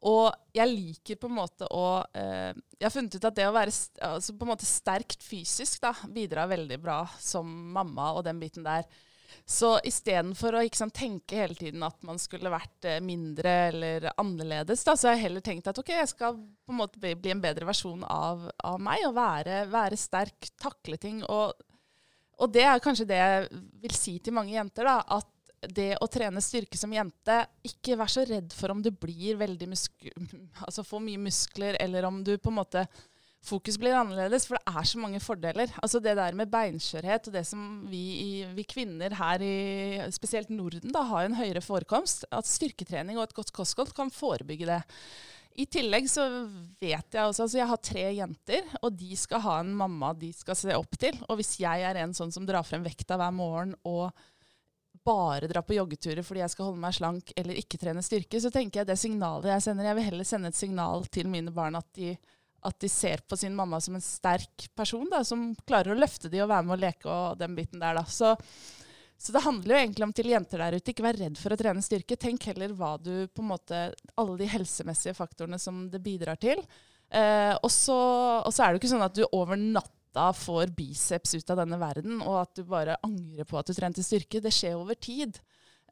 Og 0.04 0.34
jeg 0.52 0.68
liker 0.68 1.20
på 1.22 1.30
en 1.30 1.38
måte 1.38 1.68
å 1.72 2.04
Jeg 2.12 2.84
har 2.84 2.92
funnet 2.92 3.14
ut 3.16 3.28
at 3.30 3.38
det 3.38 3.46
å 3.48 3.54
være 3.56 3.72
altså 4.04 4.58
sterkt 4.68 5.24
fysisk 5.24 5.80
da, 5.80 5.94
bidrar 6.12 6.50
veldig 6.52 6.78
bra 6.84 6.98
som 7.16 7.48
mamma 7.72 8.10
og 8.18 8.26
den 8.28 8.42
biten 8.42 8.68
der. 8.68 8.84
Så 9.46 9.76
istedenfor 9.88 10.58
å 10.58 10.64
sant, 10.76 10.96
tenke 10.96 11.42
hele 11.42 11.58
tiden 11.58 11.84
at 11.86 11.98
man 12.06 12.22
skulle 12.22 12.52
vært 12.54 12.88
eh, 12.90 13.02
mindre 13.04 13.54
eller 13.70 14.08
annerledes, 14.16 14.86
da, 14.88 14.96
så 14.96 15.10
har 15.10 15.18
jeg 15.18 15.26
heller 15.28 15.46
tenkt 15.46 15.70
at 15.72 15.80
ok, 15.80 15.92
jeg 15.98 16.12
skal 16.14 16.38
på 16.38 16.74
en 16.74 16.80
måte 16.80 17.02
bli, 17.02 17.16
en 17.32 17.44
bedre 17.44 17.68
versjon 17.68 18.06
av, 18.08 18.48
av 18.64 18.82
meg 18.82 19.06
og 19.08 19.18
være, 19.18 19.64
være 19.72 20.00
sterk, 20.00 20.52
takle 20.62 21.00
ting. 21.02 21.22
Og, 21.28 21.54
og 22.40 22.54
det 22.54 22.66
er 22.68 22.84
kanskje 22.84 23.10
det 23.10 23.22
jeg 23.22 23.64
vil 23.84 23.98
si 23.98 24.18
til 24.24 24.38
mange 24.38 24.56
jenter, 24.56 24.90
da, 24.90 25.00
at 25.20 25.30
det 25.64 25.94
å 26.04 26.10
trene 26.12 26.42
styrke 26.44 26.78
som 26.80 26.92
jente, 26.94 27.38
ikke 27.64 27.98
vær 28.00 28.12
så 28.12 28.26
redd 28.28 28.52
for 28.56 28.74
om 28.74 28.82
du 28.84 28.92
blir 28.92 29.38
veldig 29.40 29.70
musk 29.72 30.10
altså 30.66 30.84
får 30.88 31.04
mye 31.06 31.22
muskler, 31.30 31.78
eller 31.84 32.08
om 32.08 32.24
du 32.26 32.36
på 32.38 32.52
en 32.52 32.60
måte 32.60 32.86
fokus 33.44 33.78
blir 33.80 33.96
annerledes, 33.98 34.48
for 34.48 34.58
det 34.58 34.72
er 34.72 34.88
så 34.88 35.02
mange 35.02 35.20
fordeler. 35.24 35.74
Altså 35.84 36.00
Det 36.04 36.16
der 36.20 36.38
med 36.38 36.52
beinskjørhet 36.52 37.28
og 37.30 37.36
det 37.36 37.44
som 37.48 37.84
vi, 37.92 38.46
vi 38.56 38.64
kvinner 38.64 39.16
her 39.20 39.44
i 39.44 40.00
spesielt 40.16 40.52
Norden 40.54 40.94
da, 40.96 41.04
har 41.10 41.28
en 41.28 41.38
høyere 41.38 41.64
forekomst, 41.64 42.26
at 42.32 42.50
styrketrening 42.50 43.20
og 43.20 43.28
et 43.28 43.38
godt 43.38 43.54
kosthold 43.56 43.94
kan 43.98 44.14
forebygge 44.14 44.70
det. 44.70 44.82
I 45.54 45.68
tillegg 45.70 46.08
så 46.10 46.24
vet 46.82 47.14
jeg 47.14 47.22
også, 47.22 47.46
altså 47.46 47.60
jeg 47.60 47.70
har 47.70 47.82
tre 47.86 48.06
jenter, 48.18 48.70
og 48.82 48.96
de 48.98 49.18
skal 49.20 49.44
ha 49.44 49.60
en 49.62 49.74
mamma 49.78 50.14
de 50.18 50.32
skal 50.34 50.58
se 50.58 50.74
opp 50.74 50.98
til. 50.98 51.20
Og 51.28 51.38
hvis 51.38 51.60
jeg 51.62 51.84
er 51.86 52.00
en 52.02 52.16
sånn 52.18 52.34
som 52.34 52.48
drar 52.48 52.66
frem 52.66 52.86
vekta 52.86 53.20
hver 53.22 53.36
morgen 53.36 53.76
og 53.86 54.10
bare 55.04 55.50
dra 55.52 55.62
på 55.66 55.76
joggeturer 55.76 56.24
fordi 56.24 56.40
jeg 56.40 56.54
skal 56.54 56.70
holde 56.70 56.80
meg 56.80 56.96
slank 56.96 57.34
eller 57.38 57.60
ikke 57.60 57.80
trene 57.82 58.04
styrke, 58.06 58.40
så 58.40 58.50
tenker 58.54 58.82
jeg 58.82 58.90
det 58.90 58.98
signalet 59.02 59.52
jeg 59.52 59.66
sender 59.66 59.90
Jeg 59.90 59.98
vil 60.00 60.08
heller 60.08 60.28
sende 60.28 60.52
et 60.54 60.58
signal 60.58 61.06
til 61.12 61.28
mine 61.30 61.52
barn 61.54 61.76
at 61.76 61.90
de, 61.98 62.14
at 62.64 62.80
de 62.82 62.90
ser 62.92 63.24
på 63.28 63.38
sin 63.40 63.56
mamma 63.56 63.80
som 63.84 63.98
en 63.98 64.04
sterk 64.04 64.70
person 64.78 65.06
da, 65.12 65.24
som 65.28 65.52
klarer 65.68 65.94
å 65.94 66.00
løfte 66.00 66.32
de 66.32 66.42
og 66.44 66.50
være 66.52 66.68
med 66.68 66.78
å 66.78 66.82
leke 66.82 67.10
og 67.12 67.38
den 67.42 67.58
biten 67.58 67.84
der. 67.84 67.98
da. 68.00 68.06
Så, 68.08 68.34
så 69.18 69.36
det 69.36 69.44
handler 69.46 69.76
jo 69.76 69.82
egentlig 69.82 70.08
om 70.08 70.16
til 70.16 70.32
jenter 70.32 70.64
der 70.64 70.78
ute, 70.78 70.94
ikke 70.94 71.06
vær 71.06 71.20
redd 71.20 71.40
for 71.40 71.54
å 71.54 71.60
trene 71.60 71.84
styrke. 71.86 72.20
Tenk 72.20 72.50
heller 72.52 72.76
hva 72.78 72.96
du 73.02 73.28
på 73.28 73.44
en 73.44 73.52
måte 73.54 73.84
Alle 74.20 74.38
de 74.40 74.50
helsemessige 74.52 75.16
faktorene 75.18 75.60
som 75.62 75.86
det 75.92 76.02
bidrar 76.04 76.40
til. 76.42 76.64
Eh, 77.14 77.54
og, 77.60 77.70
så, 77.72 77.98
er 78.50 78.72
det 78.72 78.78
jo 78.78 78.82
ikke 78.82 78.94
sånn 78.96 79.06
at 79.06 79.18
du 79.18 79.26
over 79.30 79.60
natta 79.60 80.32
får 80.38 80.74
biceps 80.78 81.36
ut 81.38 81.52
av 81.54 81.62
denne 81.62 81.78
verden, 81.82 82.22
og 82.22 82.40
at 82.44 82.56
du 82.58 82.64
bare 82.70 83.00
angrer 83.06 83.48
på 83.50 83.60
at 83.60 83.70
du 83.70 83.76
trente 83.78 84.06
styrke. 84.06 84.42
Det 84.42 84.54
skjer 84.54 84.80
over 84.80 84.98
tid. 84.98 85.38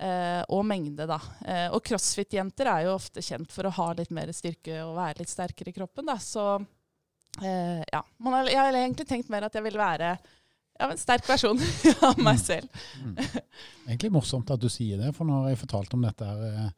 Eh, 0.01 0.41
og 0.49 0.63
mengde, 0.65 1.05
da. 1.05 1.19
Uh, 1.45 1.67
og 1.75 1.83
crossfit-jenter 1.85 2.69
er 2.71 2.87
jo 2.87 2.95
ofte 2.95 3.21
kjent 3.21 3.51
for 3.53 3.67
å 3.69 3.73
ha 3.75 3.91
litt 3.99 4.09
mer 4.15 4.31
styrke 4.33 4.79
og 4.81 4.95
være 4.97 5.21
litt 5.21 5.29
sterkere 5.29 5.69
i 5.69 5.75
kroppen. 5.75 6.07
Da. 6.09 6.15
Så 6.17 6.45
uh, 6.57 7.81
ja. 7.85 8.01
Man 8.17 8.37
har, 8.39 8.49
jeg 8.49 8.61
har 8.63 8.77
egentlig 8.79 9.05
tenkt 9.09 9.29
mer 9.29 9.45
at 9.45 9.57
jeg 9.57 9.65
vil 9.67 9.77
være 9.77 10.15
ja, 10.15 10.87
en 10.87 10.97
sterk 10.97 11.29
versjon 11.29 11.61
av 12.09 12.17
meg 12.23 12.41
selv. 12.41 12.81
Mm. 12.97 13.13
Egentlig 13.91 14.13
morsomt 14.15 14.49
at 14.49 14.61
du 14.61 14.69
sier 14.73 14.97
det, 14.97 15.13
for 15.13 15.29
nå 15.29 15.43
har 15.43 15.51
jeg 15.51 15.61
fortalt 15.67 15.93
om 15.93 16.07
dette 16.07 16.25
her 16.25 16.69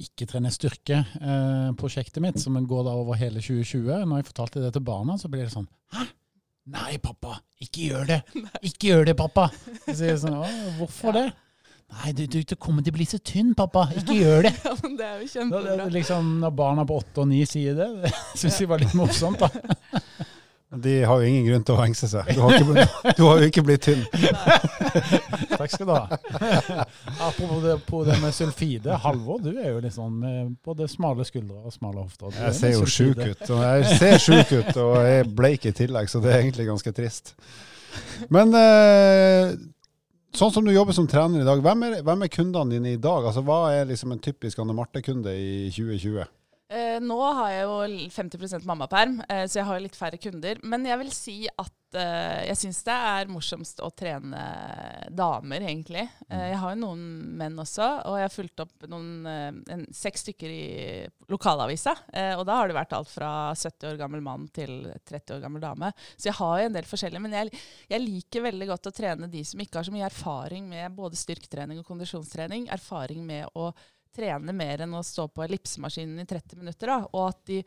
ikke 0.00 0.26
trene 0.26 0.50
styrke-prosjektet 0.50 2.22
mitt, 2.24 2.40
som 2.42 2.56
går 2.56 2.86
da 2.88 2.96
over 2.98 3.18
hele 3.20 3.42
2020. 3.44 3.92
Når 4.08 4.22
jeg 4.22 4.28
fortalte 4.32 4.64
det 4.64 4.72
til 4.74 4.82
barna, 4.88 5.14
så 5.20 5.30
blir 5.30 5.44
det 5.44 5.52
sånn 5.52 5.68
Hæ? 5.94 6.08
Nei, 6.74 6.96
pappa, 7.04 7.36
ikke 7.60 7.90
gjør 7.90 8.08
det! 8.08 8.20
Ikke 8.70 8.88
gjør 8.88 9.10
det, 9.10 9.18
pappa! 9.20 9.50
Så 9.84 10.08
jeg 10.08 10.16
sånn, 10.22 10.38
Hvorfor 10.40 10.78
hvorfor 10.80 11.18
det? 11.18 11.26
Nei, 11.94 12.12
du, 12.16 12.24
du, 12.26 12.40
du 12.42 12.54
kommer 12.56 12.82
til 12.82 12.94
å 12.94 12.96
bli 12.96 13.06
så 13.06 13.18
tynn, 13.22 13.52
pappa. 13.58 13.86
Ikke 13.96 14.16
gjør 14.18 14.48
det! 14.48 14.54
Ja, 14.64 14.72
men 14.82 14.96
det 14.98 15.06
er 15.06 15.18
jo 15.20 15.24
Da, 15.24 15.24
det, 15.24 15.32
kjempebra. 15.34 15.74
er 15.86 15.92
liksom, 15.94 16.30
når 16.42 16.54
barna 16.58 16.84
på 16.88 16.96
åtte 17.02 17.22
og 17.22 17.28
ni 17.30 17.44
sier 17.48 17.76
det, 17.78 17.90
det 18.04 18.14
syns 18.40 18.60
jeg 18.62 18.70
var 18.70 18.82
litt 18.82 18.94
morsomt. 18.98 19.38
da. 19.44 19.50
De 20.74 20.94
har 21.06 21.20
jo 21.22 21.28
ingen 21.28 21.44
grunn 21.46 21.62
til 21.62 21.76
å 21.76 21.82
hengse 21.84 22.08
seg. 22.10 22.30
Du 22.34 22.40
har, 22.42 22.56
ikke, 22.58 23.12
du 23.14 23.22
har 23.28 23.42
jo 23.42 23.46
ikke 23.46 23.62
blitt 23.62 23.84
tynn. 23.86 24.00
Takk 25.58 25.70
skal 25.70 25.86
du 25.86 25.92
ha. 25.94 26.18
Apropos 27.28 27.60
det, 27.62 27.76
på 27.86 28.00
det 28.08 28.16
med 28.22 28.34
sulfide. 28.34 28.96
Halvor, 29.04 29.38
du 29.44 29.52
er 29.54 29.68
jo 29.70 29.82
litt 29.84 29.94
sånn 29.94 30.16
med 30.18 30.56
både 30.66 30.88
smale 30.90 31.26
skuldre 31.28 31.60
og 31.62 31.74
smale 31.76 32.02
hofter. 32.02 32.32
Du 32.34 32.40
er 32.40 32.48
Jeg 32.50 32.58
ser 32.58 32.74
jo 32.74 32.88
sjuk 32.90 33.22
ut. 33.22 33.44
Og 33.54 33.62
jeg 33.62 34.00
ser 34.02 34.18
sjuk 34.24 34.50
ut, 34.56 34.72
og 34.82 34.96
jeg 35.04 35.22
er 35.22 35.30
bleik 35.42 35.68
i 35.70 35.74
tillegg, 35.78 36.10
så 36.10 36.22
det 36.24 36.32
er 36.34 36.42
egentlig 36.42 36.66
ganske 36.72 36.94
trist. 36.96 37.36
Men 38.34 38.50
eh, 38.58 39.54
sånn 40.38 40.52
som 40.54 40.66
du 40.66 40.72
jobber 40.74 40.96
som 40.96 41.06
trener 41.10 41.42
i 41.42 41.46
dag, 41.46 41.60
hvem 41.62 41.84
er, 41.88 42.00
hvem 42.06 42.24
er 42.26 42.32
kundene 42.32 42.76
dine 42.76 42.94
i 42.94 43.00
dag? 43.00 43.26
Altså, 43.28 43.44
Hva 43.46 43.60
er 43.74 43.90
liksom 43.90 44.14
en 44.14 44.22
typisk 44.22 44.58
Anne 44.58 44.74
Marte-kunde 44.76 45.34
i 45.34 45.70
2020? 45.74 46.26
Eh, 46.94 47.00
nå 47.02 47.18
har 47.38 47.50
jeg 47.52 47.64
jo 47.66 47.78
l- 47.88 48.10
50 48.10 48.66
mammaperm, 48.68 49.20
eh, 49.28 49.46
så 49.46 49.60
jeg 49.60 49.68
har 49.68 49.80
litt 49.82 49.96
færre 49.98 50.20
kunder. 50.20 50.60
Men 50.62 50.84
jeg 50.86 51.00
vil 51.00 51.10
si 51.14 51.36
at 51.48 51.72
eh, 51.94 52.44
jeg 52.48 52.58
syns 52.58 52.80
det 52.86 52.94
er 52.94 53.30
morsomst 53.30 53.80
å 53.84 53.90
trene 53.94 54.40
damer, 55.14 55.62
egentlig. 55.62 56.04
Eh, 56.28 56.48
jeg 56.52 56.58
har 56.60 56.74
jo 56.74 56.80
noen 56.82 57.04
menn 57.38 57.58
også, 57.62 57.86
og 58.08 58.18
jeg 58.18 58.26
har 58.28 58.34
fulgt 58.34 58.62
opp 58.64 58.86
noen, 58.90 59.10
en, 59.26 59.84
seks 59.94 60.24
stykker 60.26 60.50
i 60.50 60.64
lokalavisa. 61.30 61.94
Og 62.38 62.44
da 62.46 62.58
har 62.58 62.68
det 62.68 62.76
vært 62.76 62.92
alt 62.96 63.10
fra 63.10 63.30
70 63.56 63.92
år 63.92 64.00
gammel 64.00 64.22
mann 64.24 64.46
til 64.54 64.90
30 65.06 65.36
år 65.38 65.44
gammel 65.44 65.62
dame. 65.62 65.92
Så 66.16 66.28
jeg 66.30 66.38
har 66.40 66.60
jo 66.60 66.68
en 66.68 66.76
del 66.76 66.88
forskjellige. 66.88 67.22
Men 67.24 67.36
jeg, 67.38 67.62
jeg 67.90 68.02
liker 68.04 68.44
veldig 68.48 68.68
godt 68.74 68.90
å 68.90 68.94
trene 68.94 69.30
de 69.30 69.44
som 69.46 69.62
ikke 69.62 69.80
har 69.80 69.88
så 69.88 69.94
mye 69.94 70.08
erfaring 70.08 70.68
med 70.70 70.94
både 70.98 71.18
styrketrening 71.20 71.80
og 71.80 71.88
kondisjonstrening. 71.88 72.68
Erfaring 72.74 73.24
med 73.26 73.48
å 73.56 73.70
trene 74.14 74.54
mer 74.56 74.84
enn 74.84 74.94
å 74.96 75.04
stå 75.04 75.28
på 75.28 75.44
ellipsemaskinen 75.46 76.22
i 76.22 76.28
30 76.28 76.60
minutter. 76.62 76.92
Da. 76.92 76.98
Og 77.12 77.28
at 77.28 77.40
de, 77.50 77.60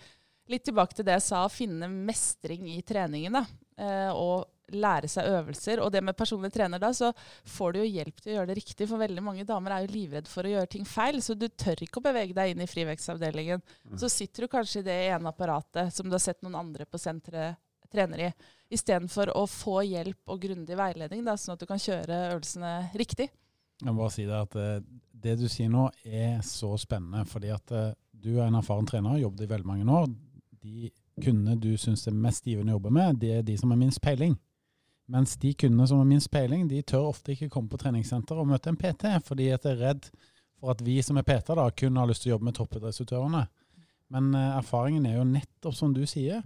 litt 0.51 0.65
tilbake 0.67 0.97
til 0.97 1.07
det 1.07 1.17
jeg 1.17 1.27
sa, 1.29 1.45
finne 1.51 1.89
mestring 1.91 2.69
i 2.73 2.81
treningen. 2.87 3.39
Da. 3.39 3.43
Eh, 3.83 4.11
og 4.15 4.47
lære 4.75 5.07
seg 5.11 5.29
øvelser. 5.31 5.81
Og 5.83 5.91
det 5.93 6.01
med 6.03 6.17
personlig 6.17 6.51
trener 6.53 6.81
da, 6.81 6.91
så 6.95 7.11
får 7.47 7.73
du 7.73 7.79
jo 7.81 7.87
hjelp 7.87 8.19
til 8.21 8.31
å 8.31 8.35
gjøre 8.37 8.51
det 8.51 8.57
riktig. 8.59 8.87
For 8.89 9.01
veldig 9.01 9.23
mange 9.23 9.45
damer 9.47 9.75
er 9.75 9.85
jo 9.85 9.93
livredde 9.93 10.31
for 10.31 10.47
å 10.47 10.51
gjøre 10.51 10.71
ting 10.73 10.87
feil, 10.87 11.21
så 11.23 11.37
du 11.37 11.47
tør 11.49 11.83
ikke 11.85 12.01
å 12.01 12.07
bevege 12.09 12.35
deg 12.37 12.53
inn 12.53 12.63
i 12.63 12.69
frivekstavdelingen. 12.69 13.63
Mm. 13.63 13.97
Så 14.01 14.11
sitter 14.11 14.45
du 14.45 14.51
kanskje 14.51 14.83
i 14.83 14.87
det 14.89 14.97
ene 15.13 15.31
apparatet 15.31 15.95
som 15.95 16.09
du 16.09 16.17
har 16.17 16.23
sett 16.23 16.43
noen 16.45 16.59
andre 16.59 16.87
på 16.89 16.99
senteret 17.01 17.61
trener 17.87 18.25
i, 18.25 18.31
istedenfor 18.75 19.31
å 19.39 19.45
få 19.47 19.79
hjelp 19.87 20.33
og 20.33 20.41
grundig 20.43 20.75
veiledning, 20.75 21.21
da, 21.23 21.37
sånn 21.39 21.53
at 21.55 21.61
du 21.61 21.69
kan 21.69 21.79
kjøre 21.79 22.17
øvelsene 22.33 22.71
riktig. 22.99 23.29
Jeg 23.77 23.93
må 23.93 24.01
bare 24.01 24.11
si 24.11 24.25
Det 24.27 24.35
at 24.35 24.55
eh, 24.59 24.81
det 25.23 25.37
du 25.39 25.47
sier 25.51 25.69
nå 25.71 25.87
er 26.05 26.41
så 26.45 26.73
spennende, 26.79 27.25
fordi 27.29 27.51
at 27.53 27.73
eh, 27.75 27.93
du 28.11 28.37
er 28.37 28.47
en 28.47 28.59
erfaren 28.59 28.87
trener, 28.87 29.15
har 29.15 29.25
jobbet 29.25 29.45
i 29.45 29.51
veldig 29.51 29.69
mange 29.69 29.99
år. 29.99 30.07
De 30.63 30.91
kundene 31.23 31.57
du 31.61 31.71
syns 31.79 32.07
er 32.09 32.17
mest 32.17 32.45
givende 32.45 32.73
å 32.73 32.77
jobbe 32.77 32.93
med, 32.93 33.19
det 33.21 33.33
er 33.37 33.45
de 33.45 33.57
som 33.59 33.73
har 33.73 33.79
minst 33.79 34.01
peiling. 34.03 34.35
Mens 35.07 35.37
de 35.39 35.53
kundene 35.55 35.87
som 35.87 36.01
har 36.01 36.09
minst 36.09 36.29
peiling, 36.31 36.65
de 36.67 36.81
tør 36.83 37.11
ofte 37.13 37.31
ikke 37.33 37.49
komme 37.53 37.71
på 37.71 37.79
treningssenter 37.79 38.37
og 38.37 38.49
møte 38.49 38.73
en 38.73 38.79
PT, 38.79 39.13
fordi 39.25 39.51
at 39.55 39.63
de 39.63 39.71
er 39.71 39.85
redd 39.85 40.09
for 40.57 40.73
at 40.73 40.81
vi 40.83 40.97
som 41.05 41.19
er 41.19 41.25
PT, 41.27 41.53
da, 41.55 41.69
kun 41.71 41.99
har 41.99 42.09
lyst 42.09 42.25
til 42.25 42.33
å 42.33 42.35
jobbe 42.35 42.49
med 42.49 42.57
toppidrettsutøverne. 42.57 43.45
Men 44.13 44.31
uh, 44.35 44.57
erfaringen 44.57 45.05
er 45.07 45.19
jo 45.19 45.27
nettopp 45.29 45.75
som 45.77 45.93
du 45.95 46.03
sier, 46.09 46.41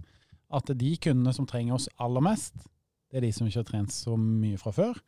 at 0.52 0.70
de 0.78 0.92
kundene 1.00 1.32
som 1.34 1.48
trenger 1.48 1.78
oss 1.78 1.88
aller 2.02 2.22
mest, 2.24 2.68
det 3.10 3.20
er 3.20 3.26
de 3.26 3.32
som 3.34 3.48
ikke 3.48 3.60
har 3.60 3.68
trent 3.68 3.94
så 3.94 4.14
mye 4.20 4.60
fra 4.60 4.72
før. 4.76 5.00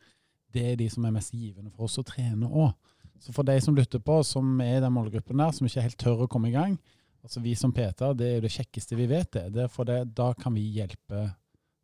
Det 0.54 0.64
er 0.72 0.80
de 0.80 0.88
som 0.92 1.04
er 1.06 1.14
mest 1.14 1.34
givende 1.36 1.72
for 1.72 1.86
oss 1.86 2.00
å 2.00 2.06
trene 2.06 2.48
òg. 2.48 2.74
Så 3.22 3.32
for 3.32 3.46
de 3.46 3.56
som 3.62 3.76
lytter 3.76 4.02
på, 4.02 4.18
som 4.26 4.58
er 4.60 4.78
i 4.78 4.82
den 4.84 4.92
målgruppen 4.94 5.40
der, 5.40 5.54
som 5.54 5.68
ikke 5.68 5.86
helt 5.86 6.00
tør 6.00 6.24
å 6.24 6.30
komme 6.30 6.50
i 6.50 6.56
gang, 6.56 6.76
altså 7.24 7.40
vi 7.44 7.54
som 7.56 7.72
PT, 7.72 8.10
det 8.18 8.28
er 8.28 8.36
jo 8.38 8.44
det 8.44 8.52
kjekkeste 8.56 8.98
vi 8.98 9.08
vet 9.10 9.30
det. 9.36 9.46
det, 9.54 9.70
for 9.72 9.88
det 9.88 10.02
da 10.16 10.32
kan 10.38 10.54
vi 10.56 10.66
hjelpe 10.76 11.30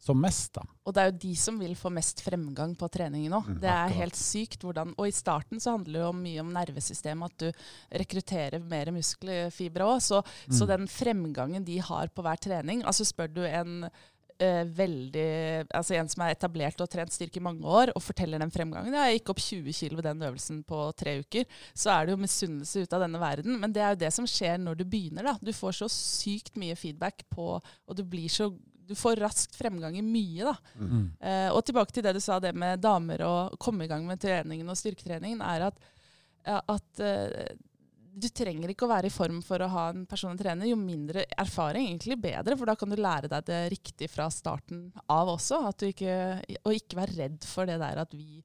som 0.00 0.16
mest. 0.20 0.54
da. 0.56 0.64
Og 0.88 0.94
det 0.96 1.02
er 1.02 1.10
jo 1.10 1.16
de 1.22 1.32
som 1.36 1.58
vil 1.60 1.74
få 1.76 1.90
mest 1.92 2.22
fremgang 2.24 2.72
på 2.78 2.88
treningen 2.92 3.34
òg. 3.36 3.50
Mm, 3.50 3.58
det 3.60 3.72
er 3.72 3.96
helt 3.98 4.16
sykt 4.16 4.64
hvordan 4.64 4.94
Og 4.96 5.10
i 5.10 5.14
starten 5.14 5.60
så 5.60 5.74
handler 5.76 5.98
det 5.98 6.06
jo 6.06 6.12
mye 6.16 6.44
om 6.44 6.54
nervesystemet, 6.54 7.34
at 7.34 7.44
du 7.44 7.98
rekrutterer 8.00 8.64
mer 8.64 8.92
muskelfibre 8.96 9.90
òg. 9.92 10.00
Så, 10.04 10.22
mm. 10.24 10.56
så, 10.56 10.68
den 10.70 10.88
fremgangen 10.88 11.66
de 11.68 11.76
har 11.84 12.08
på 12.08 12.24
hver 12.24 12.40
trening 12.40 12.84
Altså 12.88 13.04
spør 13.04 13.28
du 13.34 13.42
en 13.44 13.84
uh, 14.40 14.62
veldig 14.76 15.26
Altså 15.76 15.96
en 15.96 16.09
som 16.11 16.24
er 16.24 16.35
etablert 16.35 16.81
og 16.83 16.88
trent 16.90 17.12
styrke 17.14 17.40
i 17.40 17.44
mange 17.44 17.66
år, 17.66 17.92
og 17.94 18.05
forteller 18.05 18.42
den 18.42 18.53
fremgangen 18.55 18.96
Ja, 18.96 19.07
jeg 19.09 19.20
gikk 19.20 19.35
opp 19.35 19.42
20 19.44 19.76
kg 19.76 19.98
ved 19.98 20.09
den 20.09 20.24
øvelsen 20.29 20.62
på 20.66 20.81
tre 20.98 21.18
uker. 21.22 21.46
Så 21.74 21.92
er 21.94 22.07
det 22.07 22.16
jo 22.16 22.22
misunnelse 22.22 22.85
ut 22.85 22.96
av 22.96 23.05
denne 23.05 23.20
verden. 23.22 23.61
Men 23.61 23.74
det 23.74 23.85
er 23.85 23.94
jo 23.94 24.03
det 24.05 24.12
som 24.16 24.29
skjer 24.29 24.59
når 24.62 24.81
du 24.81 24.85
begynner, 24.88 25.31
da. 25.31 25.37
Du 25.40 25.53
får 25.57 25.81
så 25.83 25.90
sykt 25.92 26.59
mye 26.61 26.79
feedback 26.79 27.24
på 27.31 27.53
Og 27.61 27.96
du 27.96 28.05
blir 28.07 28.31
så 28.33 28.50
du 28.90 28.96
får 28.98 29.20
raskt 29.22 29.55
fremgang 29.55 29.94
i 29.98 30.03
mye. 30.03 30.48
da. 30.48 30.57
Mm. 30.74 31.05
Eh, 31.20 31.48
og 31.55 31.62
tilbake 31.62 31.94
til 31.94 32.03
det 32.03 32.16
du 32.16 32.20
sa, 32.22 32.40
det 32.42 32.50
med 32.59 32.83
damer 32.83 33.22
og 33.22 33.59
komme 33.62 33.87
i 33.87 33.90
gang 33.90 34.03
med 34.09 34.18
treningen 34.18 34.66
og 34.66 34.79
styrketreningen, 34.79 35.44
er 35.46 35.68
at, 35.68 35.79
at 36.42 37.03
uh, 37.05 37.44
du 38.20 38.28
trenger 38.35 38.72
ikke 38.72 38.87
å 38.87 38.92
være 38.92 39.09
i 39.11 39.14
form 39.14 39.40
for 39.44 39.62
å 39.64 39.70
ha 39.72 39.88
en 39.92 40.04
personlig 40.09 40.42
trener. 40.42 40.68
Jo 40.70 40.78
mindre 40.78 41.24
erfaring, 41.40 41.88
egentlig 41.88 42.20
bedre, 42.20 42.56
for 42.59 42.70
da 42.70 42.76
kan 42.78 42.92
du 42.92 43.00
lære 43.00 43.30
deg 43.33 43.48
det 43.48 43.61
riktig 43.74 44.11
fra 44.12 44.28
starten 44.33 44.88
av 45.11 45.33
også. 45.35 45.62
Ikke, 45.88 46.14
og 46.62 46.76
ikke 46.76 47.00
være 47.00 47.18
redd 47.18 47.46
for 47.48 47.70
det 47.70 47.80
der 47.83 48.04
at 48.04 48.16
vi 48.16 48.42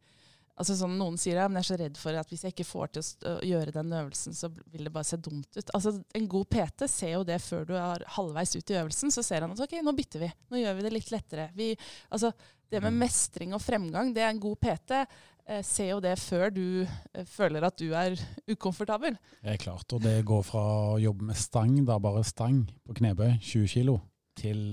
Altså 0.56 0.76
sånn 0.80 0.94
Noen 0.96 1.18
sier 1.20 1.36
ja, 1.36 1.50
men 1.50 1.60
jeg 1.60 1.66
er 1.66 1.68
så 1.68 1.78
redd 1.82 1.98
for 2.00 2.16
at 2.16 2.30
hvis 2.32 2.46
jeg 2.46 2.54
ikke 2.54 2.68
får 2.68 2.92
til 2.96 3.08
å 3.28 3.34
gjøre 3.44 3.74
den 3.76 3.92
øvelsen, 3.92 4.36
så 4.38 4.48
vil 4.48 4.88
det 4.88 4.94
bare 4.96 5.08
se 5.08 5.20
dumt 5.20 5.50
ut. 5.58 5.72
Altså 5.76 5.98
En 6.16 6.30
god 6.32 6.48
PT 6.56 6.88
ser 6.92 7.12
jo 7.18 7.26
det 7.28 7.42
før 7.44 7.66
du 7.68 7.74
er 7.76 8.06
halvveis 8.16 8.56
ut 8.56 8.72
i 8.72 8.78
øvelsen. 8.80 9.12
Så 9.12 9.24
ser 9.26 9.44
han 9.44 9.52
at 9.52 9.64
ok, 9.66 9.76
nå 9.84 9.92
bytter 9.98 10.24
vi. 10.24 10.30
Nå 10.52 10.62
gjør 10.62 10.78
vi 10.78 10.86
det 10.86 10.94
litt 10.96 11.12
lettere. 11.12 11.50
Vi, 11.58 11.74
altså 12.08 12.32
Det 12.72 12.80
med 12.80 12.96
mm. 12.96 13.02
mestring 13.04 13.52
og 13.54 13.62
fremgang, 13.62 14.14
det 14.16 14.24
er 14.24 14.32
en 14.32 14.40
god 14.42 14.62
PT. 14.64 15.04
Eh, 15.46 15.62
ser 15.62 15.92
jo 15.92 16.00
det 16.02 16.16
før 16.18 16.50
du 16.50 16.66
eh, 16.82 17.26
føler 17.30 17.68
at 17.68 17.78
du 17.78 17.92
er 17.94 18.16
ukomfortabel. 18.50 19.18
Det 19.44 19.52
er 19.54 19.62
klart. 19.62 19.86
Og 19.94 20.02
det 20.02 20.18
går 20.26 20.42
fra 20.48 20.64
å 20.96 21.00
jobbe 21.02 21.28
med 21.28 21.38
stang, 21.38 21.76
da 21.86 22.00
bare 22.02 22.24
stang 22.26 22.64
på 22.86 22.96
knebøy, 22.98 23.36
20 23.46 23.70
kg, 23.70 24.00
til 24.42 24.64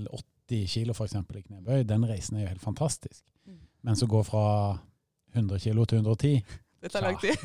80 0.49 0.65
kg 0.73 0.95
f.eks. 0.95 1.13
i 1.21 1.43
knebøy. 1.43 1.83
Den 1.85 2.07
reisen 2.09 2.39
er 2.39 2.47
jo 2.47 2.53
helt 2.55 2.63
fantastisk. 2.63 3.21
Mm. 3.45 3.59
Men 3.85 3.99
så 3.99 4.07
går 4.09 4.25
fra 4.25 4.45
100 5.35 5.61
kilo 5.61 5.85
til 5.85 6.01
110. 6.01 6.41
Det 6.83 6.91
tar 6.91 7.05
lang 7.05 7.19
tid. 7.21 7.37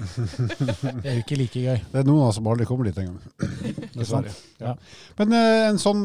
det 1.03 1.11
er 1.11 1.19
jo 1.19 1.25
ikke 1.27 1.39
like 1.39 1.61
gøy. 1.63 1.77
Det 1.93 2.01
er 2.01 2.09
noen 2.09 2.23
av 2.25 2.31
oss 2.31 2.39
som 2.41 2.49
aldri 2.51 2.67
kommer 2.67 2.89
dit 2.89 2.97
engang. 2.99 3.21
Dessverre. 3.93 4.33
Ja. 4.59 4.73
Men 5.21 5.37
uh, 5.37 5.67
en 5.69 5.79
sånn, 5.79 6.01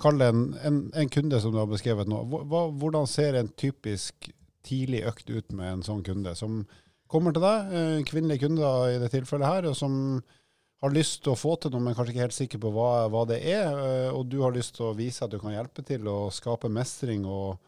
kall 0.00 0.22
det 0.22 0.30
en, 0.32 0.46
en, 0.62 0.78
en, 0.94 1.10
kunde 1.12 1.42
som 1.42 1.52
du 1.52 1.58
har 1.60 1.68
beskrevet 1.68 2.08
nå. 2.08 2.22
Hvordan 2.22 3.10
ser 3.10 3.36
en 3.42 3.50
typisk 3.60 4.30
tidlig 4.66 5.02
økt 5.10 5.30
ut 5.30 5.52
med 5.56 5.78
en 5.78 5.84
sånn 5.86 6.04
kunde, 6.06 6.34
som 6.38 6.62
kommer 7.12 7.34
til 7.34 7.44
deg, 7.44 8.06
kvinnelige 8.08 8.46
kunder 8.46 8.94
i 8.94 9.00
det 9.02 9.10
tilfellet 9.12 9.48
her, 9.48 9.68
og 9.68 9.76
som 9.76 10.22
har 10.82 10.94
lyst 10.94 11.20
til 11.22 11.32
å 11.32 11.38
få 11.38 11.54
til 11.62 11.72
noe, 11.72 11.84
men 11.84 11.94
kanskje 11.94 12.16
ikke 12.16 12.24
helt 12.24 12.36
sikker 12.36 12.62
på 12.62 12.72
hva, 12.74 13.06
hva 13.12 13.22
det 13.30 13.38
er, 13.46 13.68
eh, 13.70 14.08
og 14.10 14.26
du 14.30 14.40
har 14.42 14.54
lyst 14.54 14.74
til 14.78 14.88
å 14.88 14.96
vise 14.98 15.22
at 15.22 15.30
du 15.30 15.38
kan 15.38 15.54
hjelpe 15.54 15.84
til 15.86 16.08
å 16.10 16.26
skape 16.34 16.70
mestring 16.72 17.26
og 17.28 17.60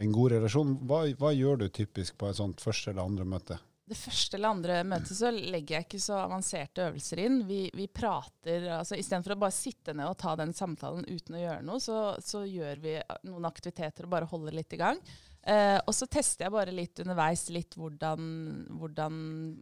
en 0.00 0.12
god 0.12 0.36
relasjon. 0.36 0.76
Hva, 0.88 1.04
hva, 1.20 1.32
gjør 1.36 1.60
du 1.60 1.66
typisk 1.68 2.16
på 2.20 2.30
et 2.30 2.38
sånt 2.38 2.64
første 2.64 2.92
eller 2.92 3.04
andre 3.04 3.28
møte? 3.28 3.58
Det 3.86 3.98
første 4.00 4.38
eller 4.38 4.56
andre 4.56 4.80
møtet 4.88 5.14
så 5.14 5.30
legger 5.30 5.76
jeg 5.76 5.86
ikke 5.86 6.02
så 6.02 6.16
avanserte 6.24 6.88
øvelser 6.88 7.22
inn. 7.22 7.38
Vi, 7.46 7.60
vi 7.76 7.86
prater, 7.92 8.64
altså 8.80 8.96
Istedenfor 8.98 9.36
å 9.36 9.40
bare 9.44 9.54
sitte 9.54 9.94
ned 9.94 10.08
og 10.08 10.18
ta 10.18 10.32
den 10.40 10.56
samtalen 10.56 11.04
uten 11.06 11.36
å 11.36 11.44
gjøre 11.44 11.62
noe, 11.68 11.84
så, 11.84 12.00
så 12.24 12.42
gjør 12.48 12.82
vi 12.82 12.96
noen 13.28 13.46
aktiviteter 13.46 14.08
og 14.08 14.16
bare 14.16 14.30
holder 14.32 14.56
litt 14.56 14.74
i 14.74 14.80
gang. 14.80 14.98
Uh, 15.46 15.78
og 15.86 15.94
så 15.94 16.08
tester 16.10 16.42
jeg 16.42 16.50
bare 16.56 16.72
litt 16.74 16.98
underveis 17.04 17.44
litt 17.54 17.76
hvordan, 17.78 18.22
hvordan, 18.80 19.18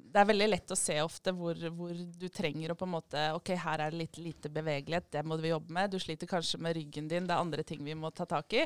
Det 0.08 0.20
er 0.22 0.28
veldig 0.30 0.46
lett 0.48 0.72
å 0.72 0.78
se 0.80 0.94
ofte 1.04 1.34
hvor, 1.36 1.58
hvor, 1.76 1.92
du 1.92 2.24
trenger 2.32 2.72
å 2.72 2.76
på 2.80 2.86
en 2.88 2.94
måte 2.94 3.24
OK, 3.36 3.50
her 3.60 3.82
er 3.84 3.92
det 3.92 4.00
litt 4.00 4.16
lite 4.16 4.48
bevegelighet, 4.54 5.10
det 5.12 5.24
må 5.28 5.36
vi 5.42 5.52
jobbe 5.52 5.76
med. 5.76 5.92
Du 5.92 5.98
sliter 6.00 6.30
kanskje 6.30 6.62
med 6.64 6.78
ryggen 6.78 7.10
din, 7.10 7.28
det 7.28 7.36
er 7.36 7.44
andre 7.44 7.66
ting 7.68 7.84
vi 7.84 7.98
må 8.00 8.08
ta 8.16 8.24
tak 8.30 8.56
i. 8.56 8.64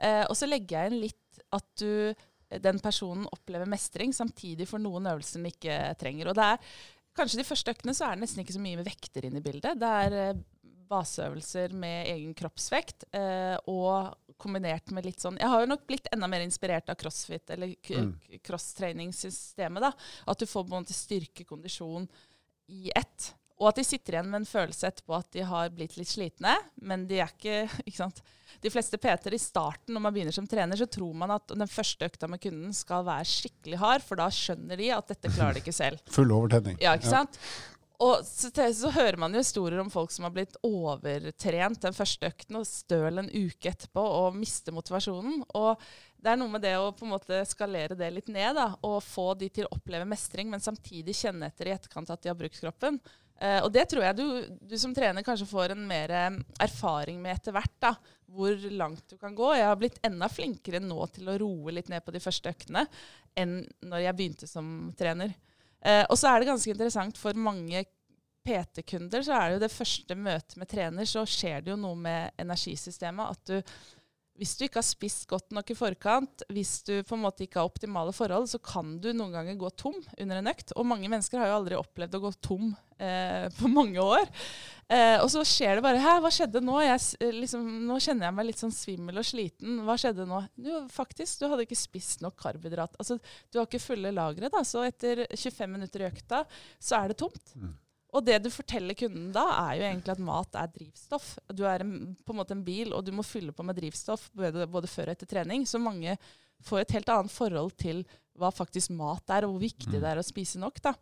Uh, 0.00 0.24
og 0.24 0.32
så 0.40 0.48
legger 0.48 0.78
jeg 0.78 0.94
inn 0.94 1.04
litt 1.04 1.44
at 1.52 1.68
du, 1.84 2.24
den 2.64 2.80
personen 2.80 3.28
opplever 3.36 3.68
mestring, 3.68 4.16
samtidig 4.16 4.70
for 4.70 4.80
noen 4.80 5.12
øvelser 5.12 5.42
den 5.42 5.52
ikke 5.52 5.78
trenger. 6.00 6.32
Og 6.32 6.40
det 6.40 6.48
er 6.48 6.74
kanskje 7.20 7.42
de 7.42 7.48
første 7.50 7.76
øktene 7.76 7.92
så 7.92 8.08
er 8.08 8.16
det 8.16 8.24
nesten 8.24 8.40
ikke 8.40 8.56
så 8.56 8.64
mye 8.64 8.80
med 8.80 8.88
vekter 8.88 9.28
inn 9.28 9.36
i 9.36 9.44
bildet. 9.44 9.76
Det 9.84 9.94
er 10.08 10.20
uh, 10.32 10.44
baseøvelser 10.88 11.76
med 11.76 12.08
egen 12.12 12.32
kroppsvekt 12.36 13.06
og 13.72 14.12
kombinert 14.40 14.90
med 14.94 15.06
litt 15.06 15.22
sånn 15.22 15.38
Jeg 15.40 15.50
har 15.50 15.62
jo 15.62 15.70
nok 15.70 15.86
blitt 15.88 16.08
enda 16.12 16.28
mer 16.30 16.44
inspirert 16.44 16.90
av 16.92 16.98
crossfit, 17.00 17.48
eller 17.54 17.74
mm. 17.74 18.12
crosstreningssystemet, 18.44 19.84
da, 19.84 19.92
At 20.30 20.42
du 20.42 20.46
får 20.48 20.66
på 20.66 20.74
en 20.74 20.84
måte 20.84 20.96
styrke, 20.96 21.46
kondisjon 21.48 22.08
i 22.72 22.90
ett. 22.94 23.34
Og 23.60 23.68
at 23.70 23.78
de 23.78 23.84
sitter 23.86 24.16
igjen 24.16 24.30
med 24.30 24.42
en 24.42 24.48
følelse 24.48 24.88
etterpå 24.88 25.14
at 25.16 25.28
de 25.36 25.44
har 25.46 25.70
blitt 25.74 25.94
litt 25.98 26.10
slitne. 26.10 26.56
Men 26.82 27.06
de 27.10 27.20
er 27.22 27.30
ikke, 27.30 27.68
ikke 27.86 28.00
sant? 28.00 28.24
De 28.64 28.70
fleste 28.72 28.98
PT-er 29.00 29.34
i 29.36 29.40
starten 29.40 29.94
når 29.94 30.02
man 30.06 30.14
begynner 30.14 30.34
som 30.34 30.46
trener, 30.48 30.78
så 30.78 30.88
tror 30.90 31.14
man 31.20 31.34
at 31.34 31.52
den 31.52 31.68
første 31.70 32.08
økta 32.08 32.28
med 32.30 32.42
kunden 32.42 32.74
skal 32.76 33.04
være 33.06 33.26
skikkelig 33.28 33.80
hard, 33.82 34.04
for 34.06 34.20
da 34.20 34.30
skjønner 34.32 34.80
de 34.80 34.90
at 34.94 35.10
dette 35.10 35.32
klarer 35.34 35.58
de 35.58 35.64
ikke 35.64 35.74
selv. 35.74 36.02
Full 36.14 36.32
overtenning. 36.34 36.78
Ja, 36.82 36.94
ikke 36.98 37.12
sant? 37.12 37.38
Ja. 37.38 37.73
Og 38.02 38.24
så, 38.26 38.50
så, 38.50 38.90
hører 38.90 39.16
man 39.22 39.34
jo 39.34 39.42
historier 39.42 39.78
om 39.78 39.90
folk 39.92 40.10
som 40.10 40.26
har 40.26 40.32
blitt 40.34 40.56
overtrent 40.66 41.84
den 41.84 41.94
første 41.94 42.26
økten 42.26 42.58
og 42.58 42.66
støl 42.66 43.20
en 43.22 43.30
uke 43.30 43.70
etterpå 43.70 44.02
og 44.02 44.38
mister 44.38 44.74
motivasjonen. 44.74 45.44
Og 45.54 45.84
det 46.18 46.32
er 46.32 46.40
noe 46.40 46.50
med 46.50 46.64
det 46.64 46.74
å 46.80 46.90
på 46.96 47.06
en 47.06 47.12
måte 47.14 47.44
skalere 47.46 47.94
det 47.98 48.10
litt 48.10 48.32
ned 48.34 48.58
da, 48.58 48.72
og 48.82 48.98
få 49.04 49.30
de 49.38 49.50
til 49.52 49.68
å 49.68 49.76
oppleve 49.76 50.08
mestring, 50.10 50.50
men 50.50 50.64
samtidig 50.64 51.14
kjenne 51.20 51.52
etter 51.52 51.70
i 51.70 51.76
etterkant 51.76 52.10
at 52.10 52.24
de 52.24 52.32
har 52.32 52.38
brukt 52.40 52.58
kroppen. 52.58 52.98
Eh, 53.38 53.60
og 53.62 53.70
det 53.74 53.86
tror 53.90 54.06
jeg 54.06 54.18
du, 54.18 54.26
du, 54.62 54.76
som 54.78 54.94
trener 54.94 55.26
kanskje 55.26 55.48
får 55.50 55.74
en 55.74 55.86
mer 55.86 56.12
eh, 56.14 56.36
erfaring 56.66 57.22
med 57.22 57.38
etter 57.38 57.54
hvert. 57.54 57.74
da, 57.82 57.94
Hvor 58.26 58.68
langt 58.74 59.06
du 59.10 59.18
kan 59.20 59.34
gå. 59.38 59.52
Jeg 59.54 59.70
har 59.70 59.78
blitt 59.78 60.02
enda 60.06 60.28
flinkere 60.30 60.82
nå 60.82 60.98
til 61.14 61.30
å 61.30 61.38
roe 61.38 61.74
litt 61.78 61.90
ned 61.92 62.02
på 62.02 62.14
de 62.14 62.22
første 62.22 62.50
øktene 62.50 62.86
enn 63.38 63.60
når 63.86 64.06
jeg 64.08 64.18
begynte 64.18 64.50
som 64.50 64.68
trener. 64.98 65.34
Eh, 65.84 66.04
og 66.08 66.18
så 66.18 66.30
er 66.30 66.40
det 66.40 66.48
ganske 66.48 66.72
interessant 66.72 67.20
for 67.20 67.36
mange 67.36 67.84
PT-kunder, 68.44 69.24
så 69.24 69.36
er 69.36 69.48
det 69.48 69.58
jo 69.58 69.64
det 69.64 69.72
første 69.72 70.16
møtet 70.16 70.56
med 70.60 70.68
trener, 70.68 71.08
så 71.08 71.24
skjer 71.28 71.64
det 71.64 71.72
jo 71.72 71.80
noe 71.80 71.96
med 71.96 72.34
energisystemet. 72.40 73.36
At 73.36 73.52
du, 73.52 73.76
hvis 74.34 74.56
du 74.58 74.64
ikke 74.66 74.80
har 74.80 74.86
spist 74.86 75.28
godt 75.30 75.52
nok 75.54 75.68
i 75.70 75.76
forkant, 75.78 76.42
hvis 76.50 76.80
du 76.86 76.96
på 77.06 77.14
en 77.14 77.22
måte 77.22 77.44
ikke 77.44 77.60
har 77.60 77.68
optimale 77.68 78.10
forhold, 78.14 78.48
så 78.50 78.58
kan 78.58 78.96
du 79.02 79.12
noen 79.14 79.34
ganger 79.36 79.58
gå 79.60 79.70
tom 79.78 79.94
under 80.18 80.40
en 80.40 80.50
økt. 80.50 80.74
Og 80.74 80.88
mange 80.90 81.10
mennesker 81.10 81.38
har 81.38 81.52
jo 81.52 81.58
aldri 81.60 81.78
opplevd 81.78 82.16
å 82.18 82.22
gå 82.24 82.32
tom 82.42 82.72
eh, 82.98 83.46
på 83.54 83.70
mange 83.70 84.02
år. 84.02 84.26
Eh, 84.90 85.20
og 85.22 85.28
så 85.32 85.44
skjer 85.46 85.78
det 85.78 85.84
bare 85.86 86.02
Hæ, 86.02 86.16
hva 86.20 86.32
skjedde 86.34 86.64
nå? 86.66 86.74
Jeg, 86.82 87.04
eh, 87.22 87.36
liksom, 87.44 87.62
nå 87.86 88.00
kjenner 88.02 88.28
jeg 88.28 88.38
meg 88.40 88.50
litt 88.50 88.64
sånn 88.64 88.74
svimmel 88.74 89.22
og 89.22 89.28
sliten. 89.30 89.78
Hva 89.86 89.96
skjedde 90.02 90.26
nå? 90.30 90.42
Du, 90.58 90.72
faktisk, 90.92 91.38
du 91.38 91.46
hadde 91.52 91.68
ikke 91.68 91.78
spist 91.78 92.24
nok 92.24 92.34
karbohydrat. 92.42 92.98
Altså, 92.98 93.20
du 93.54 93.60
har 93.60 93.70
ikke 93.70 93.84
fulle 93.86 94.14
lagre, 94.14 94.50
da. 94.50 94.66
Så 94.66 94.82
etter 94.82 95.28
25 95.30 95.78
minutter 95.78 96.02
i 96.02 96.10
økta, 96.10 96.42
så 96.82 96.98
er 96.98 97.14
det 97.14 97.20
tomt. 97.22 97.54
Mm. 97.54 97.76
Og 98.14 98.22
det 98.24 98.38
du 98.44 98.50
forteller 98.54 98.94
kunden 98.94 99.32
da, 99.34 99.42
er 99.64 99.80
jo 99.80 99.86
egentlig 99.88 100.14
at 100.14 100.22
mat 100.22 100.58
er 100.60 100.70
drivstoff. 100.70 101.32
Du 101.50 101.64
er 101.66 101.82
en, 101.82 102.14
på 102.22 102.34
en 102.34 102.38
måte 102.38 102.54
en 102.54 102.64
bil, 102.66 102.92
og 102.94 103.02
du 103.06 103.10
må 103.16 103.24
fylle 103.26 103.52
på 103.52 103.66
med 103.66 103.76
drivstoff 103.80 104.28
både, 104.38 104.68
både 104.70 104.90
før 104.90 105.10
og 105.10 105.16
etter 105.16 105.30
trening. 105.30 105.66
Så 105.66 105.80
mange 105.82 106.14
får 106.64 106.84
et 106.84 106.94
helt 106.96 107.10
annet 107.10 107.34
forhold 107.34 107.74
til 107.80 108.04
hva 108.38 108.50
faktisk 108.54 108.94
mat 108.94 109.30
er, 109.34 109.46
og 109.46 109.56
hvor 109.56 109.64
viktig 109.66 109.90
Mm. 109.94 110.00
det 110.00 110.10
er 110.10 110.22
å 110.22 110.26
spise 110.26 110.58
nok. 110.62 110.80
da. 110.82 110.94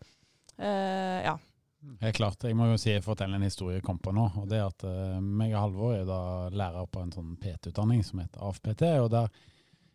Uh, 0.59 1.21
ja. 1.25 1.37
Helt 2.01 2.17
klart. 2.17 2.45
Jeg 2.45 2.57
må 2.57 2.69
jo 2.71 2.79
si, 2.79 2.93
fortelle 3.03 3.37
en 3.37 3.43
historie 3.47 3.81
jeg 3.81 3.85
kom 3.87 3.99
på 3.99 4.13
nå. 4.15 4.29
og 4.39 4.49
det 4.49 4.61
er 4.61 4.69
at 4.69 4.85
uh, 4.87 5.21
meg 5.21 5.55
og 5.55 5.61
Halvor 5.65 5.95
er 5.97 6.05
da 6.07 6.21
lærer 6.55 6.87
på 6.87 7.03
en 7.03 7.13
sånn 7.15 7.35
PT-utdanning 7.41 8.05
som 8.07 8.23
heter 8.23 8.45
AFPT. 8.49 8.85
og 9.03 9.11
der 9.11 9.29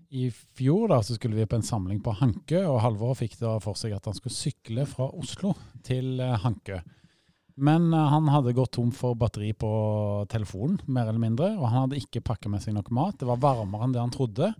I 0.10 0.28
fjor 0.32 0.90
da, 0.92 1.02
så 1.04 1.16
skulle 1.18 1.36
vi 1.36 1.46
på 1.48 1.56
en 1.56 1.66
samling 1.66 2.02
på 2.04 2.14
Hankø, 2.20 2.62
og 2.68 2.82
Halvor 2.84 3.16
fikk 3.16 3.38
da 3.40 3.58
for 3.64 3.80
seg 3.80 3.96
at 3.96 4.06
han 4.06 4.18
skulle 4.18 4.36
sykle 4.36 4.86
fra 4.86 5.10
Oslo 5.16 5.54
til 5.88 6.20
uh, 6.20 6.36
Hankø. 6.44 6.82
Men 7.58 7.90
uh, 7.94 8.04
han 8.12 8.28
hadde 8.30 8.54
gått 8.54 8.76
tom 8.78 8.92
for 8.94 9.18
batteri 9.18 9.50
på 9.58 9.70
telefonen, 10.30 10.78
mer 10.86 11.10
eller 11.10 11.22
mindre. 11.22 11.50
Og 11.58 11.66
han 11.66 11.88
hadde 11.88 11.98
ikke 11.98 12.22
pakka 12.26 12.52
med 12.54 12.62
seg 12.62 12.76
noe 12.78 12.94
mat. 12.94 13.18
Det 13.18 13.30
var 13.30 13.42
varmere 13.42 13.88
enn 13.88 13.96
det 13.96 14.04
han 14.04 14.14
trodde. 14.14 14.52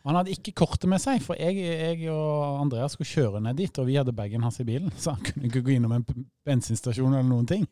Og 0.00 0.08
han 0.08 0.18
hadde 0.20 0.32
ikke 0.32 0.56
kortet 0.62 0.88
med 0.90 1.02
seg, 1.02 1.20
for 1.22 1.38
jeg, 1.38 1.60
jeg 1.60 2.08
og 2.12 2.62
Andreas 2.62 2.96
skulle 2.96 3.12
kjøre 3.12 3.42
ned 3.44 3.60
dit, 3.60 3.78
og 3.78 3.88
vi 3.90 3.98
hadde 4.00 4.16
bagen 4.16 4.46
hans 4.46 4.58
i 4.62 4.66
bilen, 4.66 4.88
så 5.02 5.14
han 5.14 5.28
kunne 5.28 5.50
ikke 5.50 5.64
gå 5.66 5.76
innom 5.76 5.94
en 5.98 6.06
bensinstasjon 6.48 7.12
eller 7.12 7.28
noen 7.28 7.48
ting. 7.50 7.68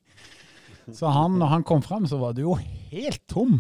Så 0.93 1.09
han, 1.09 1.39
når 1.41 1.53
han 1.55 1.65
kom 1.65 1.81
frem, 1.83 2.05
så 2.05 2.21
var 2.21 2.37
det 2.37 2.45
jo 2.45 2.59
helt 2.61 3.25
tom. 3.31 3.57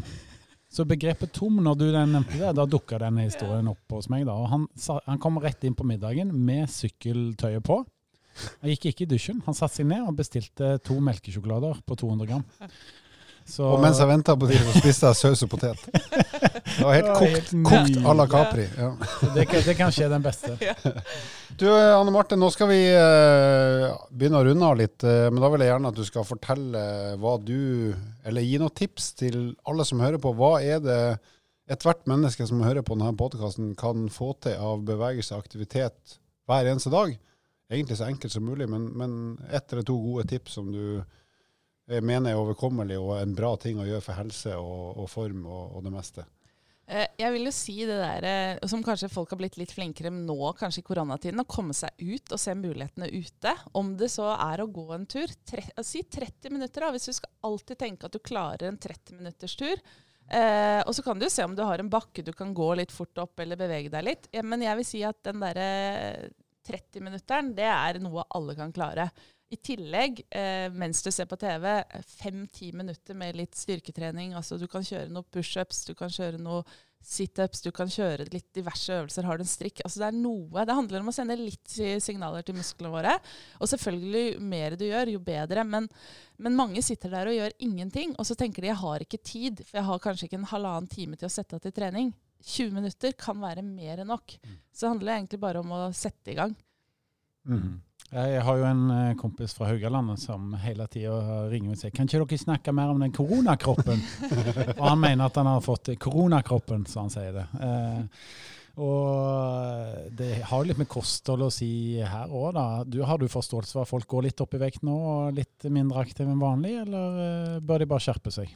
Så 0.74 0.84
begrepet 0.84 1.32
'tom', 1.32 1.62
når 1.62 1.74
du 1.78 1.84
nevnte 1.94 2.34
det, 2.34 2.50
da 2.58 2.64
dukka 2.66 2.98
den 2.98 3.20
historien 3.22 3.68
opp 3.70 3.92
hos 3.94 4.08
meg. 4.10 4.26
da. 4.26 4.34
Og 4.34 4.48
han, 4.50 4.64
han 5.06 5.20
kom 5.22 5.38
rett 5.38 5.62
inn 5.64 5.76
på 5.78 5.86
middagen 5.86 6.32
med 6.34 6.66
sykkeltøyet 6.68 7.62
på. 7.62 7.84
Han 8.62 8.70
gikk 8.74 8.90
ikke 8.92 9.06
i 9.06 9.10
dusjen. 9.14 9.40
Han 9.46 9.54
satte 9.58 9.80
seg 9.80 9.86
ned 9.90 10.04
og 10.08 10.16
bestilte 10.18 10.74
to 10.84 10.98
melkesjokolader 11.04 11.80
på 11.86 11.96
200 12.00 12.26
gram. 12.30 12.44
Så, 13.44 13.60
Og 13.68 13.80
mens 13.82 13.98
jeg 14.00 14.08
venta 14.08 14.32
på 14.40 14.46
de, 14.48 14.56
så 14.56 14.72
spiste 14.80 15.08
jeg 15.10 15.16
saus 15.18 15.42
og 15.44 15.50
potet. 15.52 15.82
Det 15.92 16.80
var 16.80 16.94
helt 16.96 17.10
kokt, 17.18 17.50
kokt 17.68 17.98
à 18.08 18.14
la 18.16 18.24
Capri. 18.32 18.64
Ja. 18.72 18.86
det, 19.34 19.44
kan- 19.50 19.64
det 19.66 19.74
kan 19.76 19.92
skje 19.92 20.06
den 20.08 20.24
beste. 20.24 20.54
Du 21.60 21.66
Anne 21.68 22.10
Marte, 22.14 22.38
nå 22.40 22.48
skal 22.54 22.70
vi 22.72 22.78
eh, 22.88 23.84
begynne 24.16 24.40
å 24.40 24.46
runde 24.48 24.64
av 24.70 24.78
litt. 24.80 25.04
eh, 25.04 25.26
men 25.28 25.42
da 25.44 25.50
vil 25.52 25.60
jeg 25.60 25.70
gjerne 25.74 25.92
at 25.92 25.98
du 26.00 26.04
skal 26.08 26.24
fortelle 26.24 26.86
hva 27.20 27.34
du 27.44 27.92
Eller 28.24 28.46
gi 28.48 28.56
noen 28.62 28.72
tips 28.80 29.10
til 29.20 29.38
alle 29.68 29.84
som 29.84 30.00
hører 30.00 30.16
på. 30.24 30.32
Hva 30.40 30.54
er 30.64 30.80
det 30.80 30.98
ethvert 31.68 32.08
menneske 32.08 32.48
som 32.48 32.64
hører 32.64 32.80
på 32.84 32.96
denne 32.96 33.12
podkasten 33.20 33.74
kan 33.76 34.08
få 34.12 34.32
til 34.40 34.56
av 34.56 34.80
bevegelse 34.88 35.36
og 35.36 35.44
aktivitet 35.44 36.16
hver 36.48 36.72
eneste 36.72 36.88
dag? 36.96 37.12
Egentlig 37.70 37.96
så 37.98 38.08
enkelt 38.08 38.32
som 38.32 38.44
mulig, 38.44 38.68
men, 38.68 38.90
men 38.92 39.38
ett 39.50 39.72
eller 39.72 39.86
to 39.88 39.96
gode 40.02 40.26
tips 40.28 40.58
som 40.58 40.70
du 40.72 40.98
eh, 41.00 42.00
mener 42.04 42.34
er 42.34 42.40
overkommelig 42.40 42.98
og 43.00 43.16
en 43.18 43.34
bra 43.36 43.54
ting 43.60 43.80
å 43.80 43.86
gjøre 43.88 44.04
for 44.04 44.20
helse 44.20 44.56
og, 44.60 44.98
og 45.00 45.08
form 45.10 45.46
og, 45.46 45.78
og 45.78 45.86
det 45.86 45.94
meste. 45.94 46.26
Eh, 46.86 47.06
Jeg 47.16 47.32
vil 47.32 47.48
jo 47.48 47.54
si 47.56 47.78
det 47.88 47.96
der 47.96 48.26
eh, 48.28 48.68
som 48.68 48.84
kanskje 48.84 49.08
folk 49.12 49.32
har 49.32 49.40
blitt 49.40 49.56
litt 49.56 49.72
flinkere 49.72 50.12
med 50.12 50.26
nå, 50.28 50.36
kanskje 50.58 50.82
i 50.82 50.86
koronatiden, 50.86 51.40
å 51.40 51.48
komme 51.48 51.72
seg 51.76 51.96
ut 52.04 52.34
og 52.36 52.40
se 52.42 52.52
mulighetene 52.58 53.08
ute. 53.14 53.54
Om 53.80 53.94
det 54.00 54.10
så 54.12 54.28
er 54.36 54.60
å 54.60 54.68
gå 54.68 54.84
en 54.94 55.08
tur. 55.08 55.32
Tre, 55.48 55.64
si 55.80 56.04
30 56.04 56.52
minutter, 56.52 56.84
da, 56.84 56.92
hvis 56.92 57.08
du 57.08 57.16
skal 57.16 57.32
alltid 57.48 57.80
tenke 57.80 58.10
at 58.10 58.12
du 58.16 58.20
klarer 58.20 58.68
en 58.68 58.80
30 58.80 59.22
minutters 59.22 59.56
tur. 59.56 59.80
Eh, 60.28 60.80
og 60.84 60.92
så 60.96 61.02
kan 61.04 61.20
du 61.20 61.26
se 61.32 61.44
om 61.44 61.56
du 61.56 61.64
har 61.64 61.80
en 61.80 61.90
bakke 61.92 62.24
du 62.24 62.32
kan 62.36 62.52
gå 62.56 62.70
litt 62.76 62.92
fort 62.92 63.18
opp 63.20 63.40
eller 63.40 63.60
bevege 63.60 63.92
deg 63.92 64.04
litt. 64.04 64.28
Men 64.44 64.64
jeg 64.64 64.80
vil 64.80 64.88
si 64.88 65.02
at 65.08 65.24
den 65.24 65.40
derre 65.40 65.68
30-minutteren, 66.66 67.52
det 67.56 67.68
er 67.70 68.00
noe 68.02 68.26
alle 68.34 68.56
kan 68.58 68.72
klare. 68.74 69.10
I 69.52 69.58
tillegg, 69.60 70.24
eh, 70.34 70.70
mens 70.72 71.02
du 71.04 71.10
ser 71.12 71.28
på 71.30 71.38
TV, 71.38 71.68
fem-ti 72.08 72.72
minutter 72.74 73.14
med 73.14 73.36
litt 73.38 73.54
styrketrening. 73.54 74.32
Altså 74.34 74.58
du 74.58 74.66
kan 74.70 74.82
kjøre 74.82 75.12
noen 75.12 75.28
pushups, 75.30 75.84
du 75.86 75.94
kan 75.98 76.10
kjøre 76.10 76.40
noen 76.42 76.64
situps, 77.04 77.60
du 77.60 77.70
kan 77.74 77.90
kjøre 77.90 78.26
litt 78.32 78.48
diverse 78.56 78.92
øvelser. 78.96 79.26
Har 79.28 79.38
du 79.38 79.44
en 79.44 79.50
strikk? 79.50 79.82
Altså 79.84 80.00
det 80.00 80.08
er 80.08 80.16
noe. 80.16 80.64
Det 80.64 80.76
handler 80.78 81.04
om 81.04 81.12
å 81.12 81.14
sende 81.14 81.36
litt 81.38 81.76
signaler 82.02 82.46
til 82.46 82.56
musklene 82.56 82.92
våre. 82.92 83.14
Og 83.60 83.70
selvfølgelig, 83.70 84.24
jo 84.32 84.44
mer 84.54 84.78
du 84.80 84.86
gjør, 84.88 85.12
jo 85.12 85.22
bedre. 85.24 85.66
Men, 85.68 85.88
men 86.40 86.58
mange 86.58 86.82
sitter 86.84 87.12
der 87.12 87.30
og 87.30 87.36
gjør 87.36 87.56
ingenting, 87.68 88.16
og 88.18 88.26
så 88.26 88.36
tenker 88.38 88.64
de 88.64 88.72
jeg 88.72 88.80
har 88.80 89.04
ikke 89.04 89.22
tid, 89.22 89.64
for 89.68 89.80
jeg 89.80 89.88
har 89.90 90.04
kanskje 90.08 90.30
ikke 90.30 90.40
en 90.40 90.52
halvannen 90.54 90.90
time 90.90 91.20
til 91.20 91.28
å 91.28 91.34
sette 91.36 91.58
av 91.58 91.64
til 91.64 91.76
trening. 91.76 92.14
20 92.44 92.76
minutter 92.76 93.16
kan 93.18 93.40
være 93.40 93.64
mer 93.64 94.02
enn 94.02 94.10
nok. 94.12 94.36
Så 94.72 94.84
det 94.84 94.92
handler 94.92 95.16
egentlig 95.16 95.40
bare 95.42 95.64
om 95.64 95.74
å 95.74 95.82
sette 95.96 96.34
i 96.34 96.38
gang. 96.38 96.54
Mm. 97.48 97.80
Jeg 98.14 98.42
har 98.46 98.58
jo 98.60 98.66
en 98.68 98.82
eh, 98.94 99.14
kompis 99.18 99.56
fra 99.56 99.68
Haugalandet 99.72 100.20
som 100.22 100.52
hele 100.62 100.86
tida 100.92 101.44
ringer 101.50 101.74
og 101.74 101.80
sier 101.80 101.92
Kan 101.92 102.06
ikke 102.06 102.20
dere 102.22 102.38
snakke 102.40 102.74
mer 102.76 102.92
om 102.92 103.00
den 103.02 103.14
koronakroppen? 103.14 104.02
og 104.78 104.84
han 104.84 105.00
mener 105.02 105.26
at 105.26 105.40
han 105.40 105.50
har 105.50 105.64
fått 105.64 105.90
koronakroppen, 106.00 106.84
så 106.86 107.02
han 107.02 107.12
sier 107.12 107.34
det. 107.34 107.46
Eh, 107.64 108.28
og 108.84 110.10
det 110.18 110.30
har 110.42 110.62
jo 110.62 110.66
litt 110.66 110.80
med 110.82 110.90
kosthold 110.90 111.46
å 111.46 111.52
si 111.54 112.00
her 112.02 112.30
òg, 112.30 112.54
da. 112.56 112.66
Du, 112.86 113.00
har 113.06 113.18
du 113.18 113.28
forståelse 113.30 113.76
for 113.76 113.84
at 113.84 113.90
folk 113.90 114.08
går 114.10 114.28
litt 114.28 114.42
opp 114.42 114.54
i 114.56 114.62
vekt 114.62 114.82
nå 114.86 114.94
og 114.94 115.36
litt 115.36 115.66
mindre 115.70 116.02
aktive 116.02 116.30
enn 116.30 116.42
vanlig, 116.42 116.76
eller 116.82 117.20
eh, 117.24 117.58
bør 117.62 117.82
de 117.82 117.90
bare 117.90 118.06
skjerpe 118.06 118.34
seg? 118.34 118.50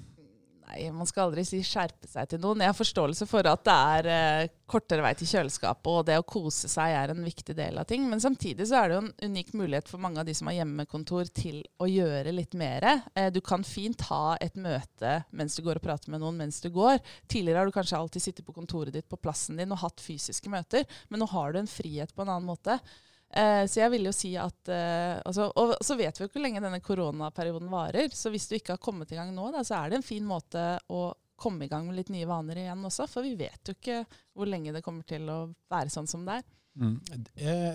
Nei, 0.68 0.90
man 0.92 1.06
skal 1.08 1.28
aldri 1.28 1.44
si 1.48 1.62
skjerpe 1.64 2.08
seg 2.10 2.28
til 2.28 2.40
noen. 2.42 2.60
Jeg 2.60 2.68
har 2.68 2.76
forståelse 2.76 3.26
for 3.28 3.46
at 3.48 3.62
det 3.64 3.76
er 3.94 4.08
eh, 4.12 4.50
kortere 4.68 5.04
vei 5.04 5.14
til 5.16 5.30
kjøleskapet, 5.30 5.88
og 5.88 6.04
det 6.08 6.18
å 6.20 6.26
kose 6.28 6.68
seg 6.68 6.92
er 6.92 7.12
en 7.14 7.24
viktig 7.24 7.56
del 7.56 7.80
av 7.80 7.86
ting. 7.88 8.04
Men 8.10 8.20
samtidig 8.20 8.66
så 8.68 8.82
er 8.82 8.90
det 8.90 8.98
jo 8.98 9.02
en 9.06 9.32
unik 9.32 9.54
mulighet 9.56 9.88
for 9.88 10.02
mange 10.02 10.20
av 10.20 10.28
de 10.28 10.34
som 10.36 10.50
har 10.50 10.58
hjemmekontor 10.58 11.30
til 11.32 11.62
å 11.80 11.88
gjøre 11.88 12.34
litt 12.36 12.56
mer. 12.58 12.84
Eh, 13.14 13.30
du 13.32 13.40
kan 13.44 13.64
fint 13.64 14.04
ha 14.10 14.36
et 14.44 14.58
møte 14.60 15.14
mens 15.32 15.56
du 15.56 15.64
går 15.64 15.80
og 15.80 15.88
prater 15.88 16.12
med 16.12 16.20
noen 16.24 16.36
mens 16.42 16.60
du 16.64 16.68
går. 16.74 17.00
Tidligere 17.32 17.62
har 17.62 17.70
du 17.70 17.76
kanskje 17.78 18.02
alltid 18.02 18.28
sittet 18.28 18.48
på 18.48 18.56
kontoret 18.56 18.92
ditt 18.92 19.08
på 19.08 19.20
plassen 19.20 19.56
din 19.56 19.72
og 19.72 19.80
hatt 19.86 20.04
fysiske 20.04 20.52
møter, 20.52 20.84
men 21.08 21.22
nå 21.22 21.32
har 21.32 21.54
du 21.54 21.62
en 21.62 21.70
frihet 21.70 22.12
på 22.12 22.26
en 22.26 22.34
annen 22.34 22.50
måte. 22.50 22.76
Eh, 23.28 23.64
så 23.68 23.82
jeg 23.82 23.92
vil 23.92 24.08
jo 24.08 24.12
si 24.16 24.30
at 24.40 24.70
eh, 24.72 25.20
altså, 25.20 25.50
Og 25.60 25.74
så 25.84 25.98
vet 25.98 26.16
vi 26.16 26.24
jo 26.24 26.28
ikke 26.30 26.38
hvor 26.38 26.44
lenge 26.46 26.62
denne 26.64 26.80
koronaperioden 26.84 27.70
varer. 27.72 28.12
Så 28.16 28.32
hvis 28.32 28.48
du 28.48 28.56
ikke 28.56 28.76
har 28.76 28.82
kommet 28.82 29.12
i 29.12 29.18
gang 29.18 29.34
nå, 29.36 29.50
da, 29.54 29.64
så 29.66 29.82
er 29.82 29.90
det 29.90 30.00
en 30.00 30.06
fin 30.06 30.26
måte 30.26 30.70
å 30.88 31.08
komme 31.38 31.66
i 31.66 31.70
gang 31.70 31.86
med 31.86 32.00
litt 32.00 32.10
nye 32.10 32.28
vaner 32.28 32.64
igjen 32.64 32.86
også. 32.88 33.06
For 33.10 33.26
vi 33.26 33.36
vet 33.38 33.68
jo 33.68 33.76
ikke 33.76 34.00
hvor 34.34 34.50
lenge 34.50 34.74
det 34.74 34.82
kommer 34.86 35.06
til 35.06 35.28
å 35.30 35.42
være 35.70 35.92
sånn 35.92 36.08
som 36.10 36.24
det 36.26 36.40
er. 36.40 36.48
Mm. 36.78 36.96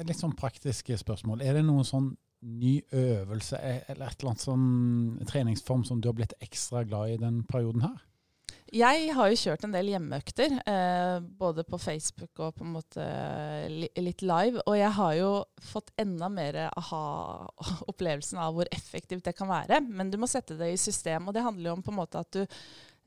Litt 0.08 0.20
sånn 0.20 0.36
praktiske 0.40 0.98
spørsmål. 1.00 1.44
Er 1.44 1.58
det 1.58 1.66
noen 1.68 1.88
sånn 1.88 2.12
ny 2.44 2.74
øvelse 2.92 3.56
eller 3.62 4.10
et 4.10 4.18
eller 4.18 4.34
annet 4.34 4.44
sånn 4.44 4.66
treningsform 5.30 5.86
som 5.88 6.02
du 6.04 6.10
har 6.10 6.18
blitt 6.18 6.36
ekstra 6.44 6.84
glad 6.88 7.14
i 7.14 7.22
den 7.22 7.44
perioden 7.48 7.86
her? 7.86 8.02
Jeg 8.74 9.12
har 9.14 9.28
jo 9.30 9.38
kjørt 9.38 9.66
en 9.68 9.74
del 9.76 9.92
hjemmeøkter, 9.92 10.56
eh, 10.66 11.18
både 11.38 11.62
på 11.68 11.78
Facebook 11.78 12.40
og 12.42 12.56
på 12.58 12.66
en 12.66 12.72
måte 12.74 13.04
li, 13.70 13.90
litt 14.02 14.24
live. 14.26 14.64
Og 14.66 14.78
jeg 14.80 14.90
har 14.98 15.12
jo 15.20 15.28
fått 15.62 15.92
enda 16.02 16.30
mer 16.34 16.58
aha-opplevelsen 16.72 18.42
av 18.42 18.58
hvor 18.58 18.72
effektivt 18.74 19.28
det 19.30 19.36
kan 19.38 19.52
være. 19.52 19.78
Men 19.86 20.10
du 20.10 20.18
må 20.18 20.30
sette 20.32 20.58
det 20.58 20.72
i 20.74 20.82
system. 20.82 21.30
Og 21.30 21.38
det 21.38 21.46
handler 21.46 21.70
jo 21.70 21.76
om 21.78 21.86
på 21.86 21.94
en 21.94 22.00
måte 22.00 22.26
at 22.26 22.34
du 22.34 22.58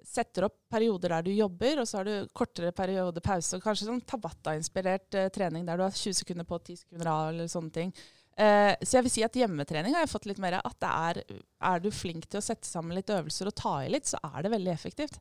setter 0.07 0.47
opp 0.47 0.55
perioder 0.71 1.17
der 1.17 1.27
du 1.27 1.33
jobber, 1.35 1.81
og 1.83 1.91
så 1.91 1.99
har 1.99 2.07
du 2.07 2.31
kortere 2.31 2.71
periode 2.71 3.21
pause. 3.25 3.59
og 3.59 3.67
Kanskje 3.67 3.91
sånn 3.91 4.05
Tabata-inspirert 4.07 5.19
eh, 5.19 5.33
trening 5.35 5.67
der 5.67 5.81
du 5.81 5.87
har 5.89 5.99
20 5.99 6.21
sekunder 6.21 6.47
på, 6.47 6.63
10 6.63 6.85
sekunder 6.85 7.11
av, 7.11 7.33
eller 7.33 7.51
sånne 7.51 7.75
ting. 7.75 7.95
Eh, 8.39 8.77
så 8.85 9.01
jeg 9.01 9.09
vil 9.09 9.19
si 9.19 9.27
at 9.27 9.43
hjemmetrening 9.43 9.97
har 9.97 10.07
jeg 10.07 10.15
fått 10.15 10.31
litt 10.31 10.39
mer 10.43 10.61
av. 10.61 10.71
At 10.71 10.87
er, 10.93 11.25
er 11.59 11.83
du 11.83 11.91
flink 11.91 12.31
til 12.31 12.39
å 12.39 12.47
sette 12.55 12.71
sammen 12.71 12.95
litt 12.95 13.11
øvelser 13.11 13.51
og 13.51 13.59
ta 13.59 13.81
i 13.83 13.91
litt, 13.91 14.07
så 14.07 14.23
er 14.31 14.47
det 14.47 14.55
veldig 14.55 14.71
effektivt. 14.71 15.19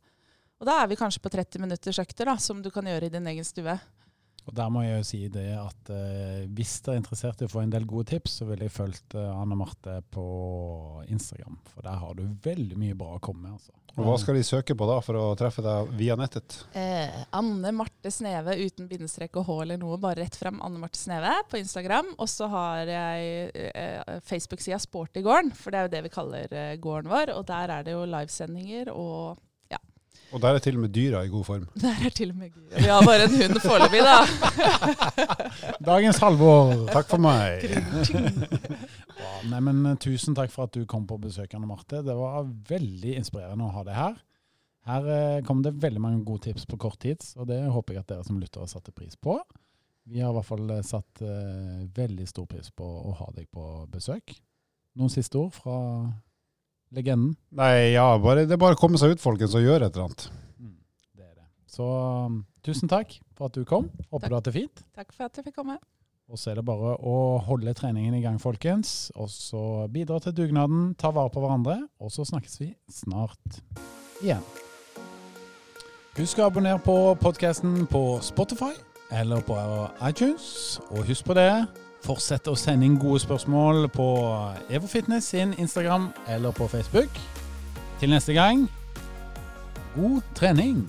Og 0.62 0.70
da 0.70 0.80
er 0.82 0.90
vi 0.92 0.98
kanskje 1.00 1.22
på 1.24 1.32
30 1.34 1.64
minutters 1.66 2.00
økter, 2.00 2.30
da, 2.32 2.38
som 2.40 2.62
du 2.64 2.72
kan 2.72 2.88
gjøre 2.88 3.10
i 3.10 3.14
din 3.14 3.28
egen 3.34 3.48
stue. 3.48 3.76
Og 4.46 4.54
Der 4.54 4.70
må 4.70 4.84
jeg 4.86 5.00
jo 5.00 5.06
si 5.08 5.22
det 5.34 5.48
at 5.58 5.90
eh, 5.90 6.44
hvis 6.54 6.78
dere 6.86 7.00
er 7.00 7.02
interessert 7.02 7.42
i 7.42 7.48
å 7.48 7.52
få 7.52 7.64
en 7.64 7.72
del 7.74 7.88
gode 7.90 8.12
tips, 8.14 8.40
så 8.40 8.50
ville 8.50 8.68
jeg 8.68 8.76
fulgt 8.76 9.18
eh, 9.18 9.32
Anne 9.34 9.58
Marte 9.58 9.98
på 10.14 10.26
Instagram. 11.10 11.58
For 11.72 11.86
der 11.86 11.98
har 12.04 12.14
du 12.14 12.28
veldig 12.46 12.78
mye 12.78 12.98
bra 12.98 13.16
å 13.18 13.24
komme 13.26 13.48
med. 13.48 13.56
Altså. 13.58 13.74
Og 13.96 14.04
Hva 14.04 14.18
skal 14.20 14.36
de 14.36 14.44
søke 14.44 14.76
på 14.76 14.88
da 14.90 14.98
for 15.00 15.16
å 15.16 15.26
treffe 15.40 15.64
deg 15.64 15.92
via 15.96 16.18
nettet? 16.20 16.58
Eh, 16.76 17.16
Anne 17.36 17.72
Marte 17.74 18.12
Sneve 18.12 18.58
uten 18.60 18.90
bindestrek 18.92 19.40
og 19.40 19.48
H 19.48 19.56
eller 19.64 19.80
noe, 19.82 19.98
bare 20.04 20.20
rett 20.22 20.36
frem 20.36 20.60
Anne 20.62 20.82
Marte 20.82 21.00
Sneve 21.00 21.32
på 21.50 21.58
Instagram. 21.62 22.12
Og 22.20 22.30
så 22.30 22.50
har 22.52 22.92
jeg 22.92 23.50
eh, 23.72 24.20
Facebook-sida 24.28 24.82
Sportygården, 24.84 25.56
for 25.56 25.72
det 25.72 25.80
er 25.80 25.88
jo 25.88 25.94
det 25.96 26.04
vi 26.06 26.14
kaller 26.14 26.54
eh, 26.60 26.76
gården 26.84 27.10
vår. 27.12 27.34
Og 27.40 27.48
der 27.50 27.78
er 27.80 27.88
det 27.88 27.96
jo 27.96 28.06
livesendinger 28.14 28.92
og 28.94 29.42
Og 30.34 30.42
der 30.42 30.58
er 30.58 30.64
til 30.64 30.76
og 30.76 30.82
med 30.86 30.92
dyra 30.96 31.22
i 31.24 31.30
god 31.32 31.44
form. 31.48 31.66
der 31.82 32.06
er 32.06 32.10
til 32.16 32.32
og 32.34 32.38
med 32.40 32.50
dyra. 32.56 32.80
Vi 32.82 32.90
har 32.92 33.06
bare 33.06 33.28
en 33.28 33.36
hund 33.40 33.60
foreløpig, 33.64 34.02
da. 34.04 34.18
Dagens 35.92 36.18
halvår! 36.24 36.74
Takk 36.94 37.12
for 37.14 37.22
meg. 37.26 37.66
Ja, 39.16 39.30
nei, 39.48 39.60
men 39.64 39.78
eh, 39.88 39.96
Tusen 40.04 40.36
takk 40.36 40.52
for 40.52 40.68
at 40.68 40.76
du 40.76 40.84
kom 40.90 41.06
på 41.08 41.16
besøk, 41.24 41.54
Anne 41.56 41.68
Marte. 41.70 42.02
Det 42.04 42.14
var 42.18 42.44
veldig 42.68 43.14
inspirerende 43.22 43.64
å 43.70 43.72
ha 43.72 43.84
deg 43.88 43.96
her. 43.96 44.18
Her 44.90 45.08
eh, 45.10 45.44
kom 45.48 45.62
det 45.66 45.72
veldig 45.82 46.02
mange 46.04 46.26
gode 46.28 46.44
tips 46.50 46.68
på 46.70 46.78
kort 46.82 47.00
tid, 47.02 47.24
og 47.40 47.48
det 47.50 47.62
håper 47.74 47.96
jeg 47.96 48.04
at 48.04 48.12
dere 48.12 48.26
som 48.28 48.42
lyttere 48.42 48.68
satte 48.70 48.92
pris 48.94 49.16
på. 49.16 49.38
Vi 50.12 50.20
har 50.22 50.34
i 50.34 50.38
hvert 50.38 50.50
fall 50.50 50.68
eh, 50.76 50.84
satt 50.86 51.24
eh, 51.26 51.86
veldig 51.96 52.28
stor 52.30 52.46
pris 52.52 52.68
på 52.76 52.86
å 52.86 53.16
ha 53.22 53.30
deg 53.38 53.48
på 53.56 53.64
besøk. 53.94 54.36
Noen 55.00 55.14
siste 55.16 55.40
ord 55.42 55.56
fra 55.56 55.78
legenden? 56.94 57.36
Nei, 57.56 57.94
ja, 57.96 58.08
bare, 58.22 58.46
det 58.46 58.58
er 58.58 58.62
bare 58.62 58.78
å 58.78 58.80
komme 58.80 59.00
seg 59.02 59.16
ut, 59.16 59.24
folkens, 59.24 59.56
og 59.58 59.66
gjøre 59.66 59.90
et 59.90 59.96
eller 59.98 60.10
annet. 60.10 60.28
Det 61.16 61.26
er 61.26 61.34
det. 61.34 61.48
Så 61.72 61.88
um, 61.88 62.40
tusen 62.66 62.92
takk 62.92 63.18
for 63.36 63.50
at 63.50 63.58
du 63.58 63.66
kom. 63.68 63.90
Håper 64.12 64.26
Takk. 64.26 64.30
du 64.30 64.34
har 64.34 64.42
hatt 64.42 64.50
det 64.52 64.56
fint. 64.60 64.86
Takk 64.96 65.14
for 65.16 65.28
at 65.28 65.40
jeg 65.40 65.48
fikk 65.50 65.60
komme. 65.64 65.80
Og 66.26 66.40
så 66.42 66.52
er 66.52 66.58
det 66.58 66.66
bare 66.66 66.96
å 67.06 67.38
holde 67.46 67.74
treningen 67.78 68.16
i 68.18 68.22
gang, 68.24 68.40
folkens. 68.42 69.12
Og 69.14 69.30
så 69.30 69.86
bidra 69.94 70.18
til 70.24 70.34
dugnaden, 70.34 70.96
ta 70.98 71.12
vare 71.14 71.30
på 71.30 71.44
hverandre, 71.44 71.84
og 72.02 72.10
så 72.14 72.26
snakkes 72.26 72.58
vi 72.64 72.72
snart 72.90 73.60
igjen. 74.24 74.42
Husk 76.16 76.40
å 76.40 76.48
abonnere 76.48 76.80
på 76.80 76.96
podkasten 77.20 77.84
på 77.92 78.02
Spotify 78.24 78.72
eller 79.14 79.44
på 79.46 79.58
iTunes. 80.08 80.80
Og 80.96 81.06
husk 81.06 81.28
på 81.28 81.36
det, 81.38 81.50
fortsett 82.06 82.48
å 82.48 82.56
sende 82.60 82.86
inn 82.86 83.00
gode 83.02 83.24
spørsmål 83.24 83.88
på 83.94 84.08
Evo 84.70 84.90
Fitness 84.90 85.32
sin 85.34 85.56
Instagram 85.58 86.12
eller 86.30 86.54
på 86.56 86.68
Facebook. 86.70 87.10
Til 88.00 88.14
neste 88.14 88.36
gang, 88.38 88.68
god 89.96 90.22
trening! 90.38 90.86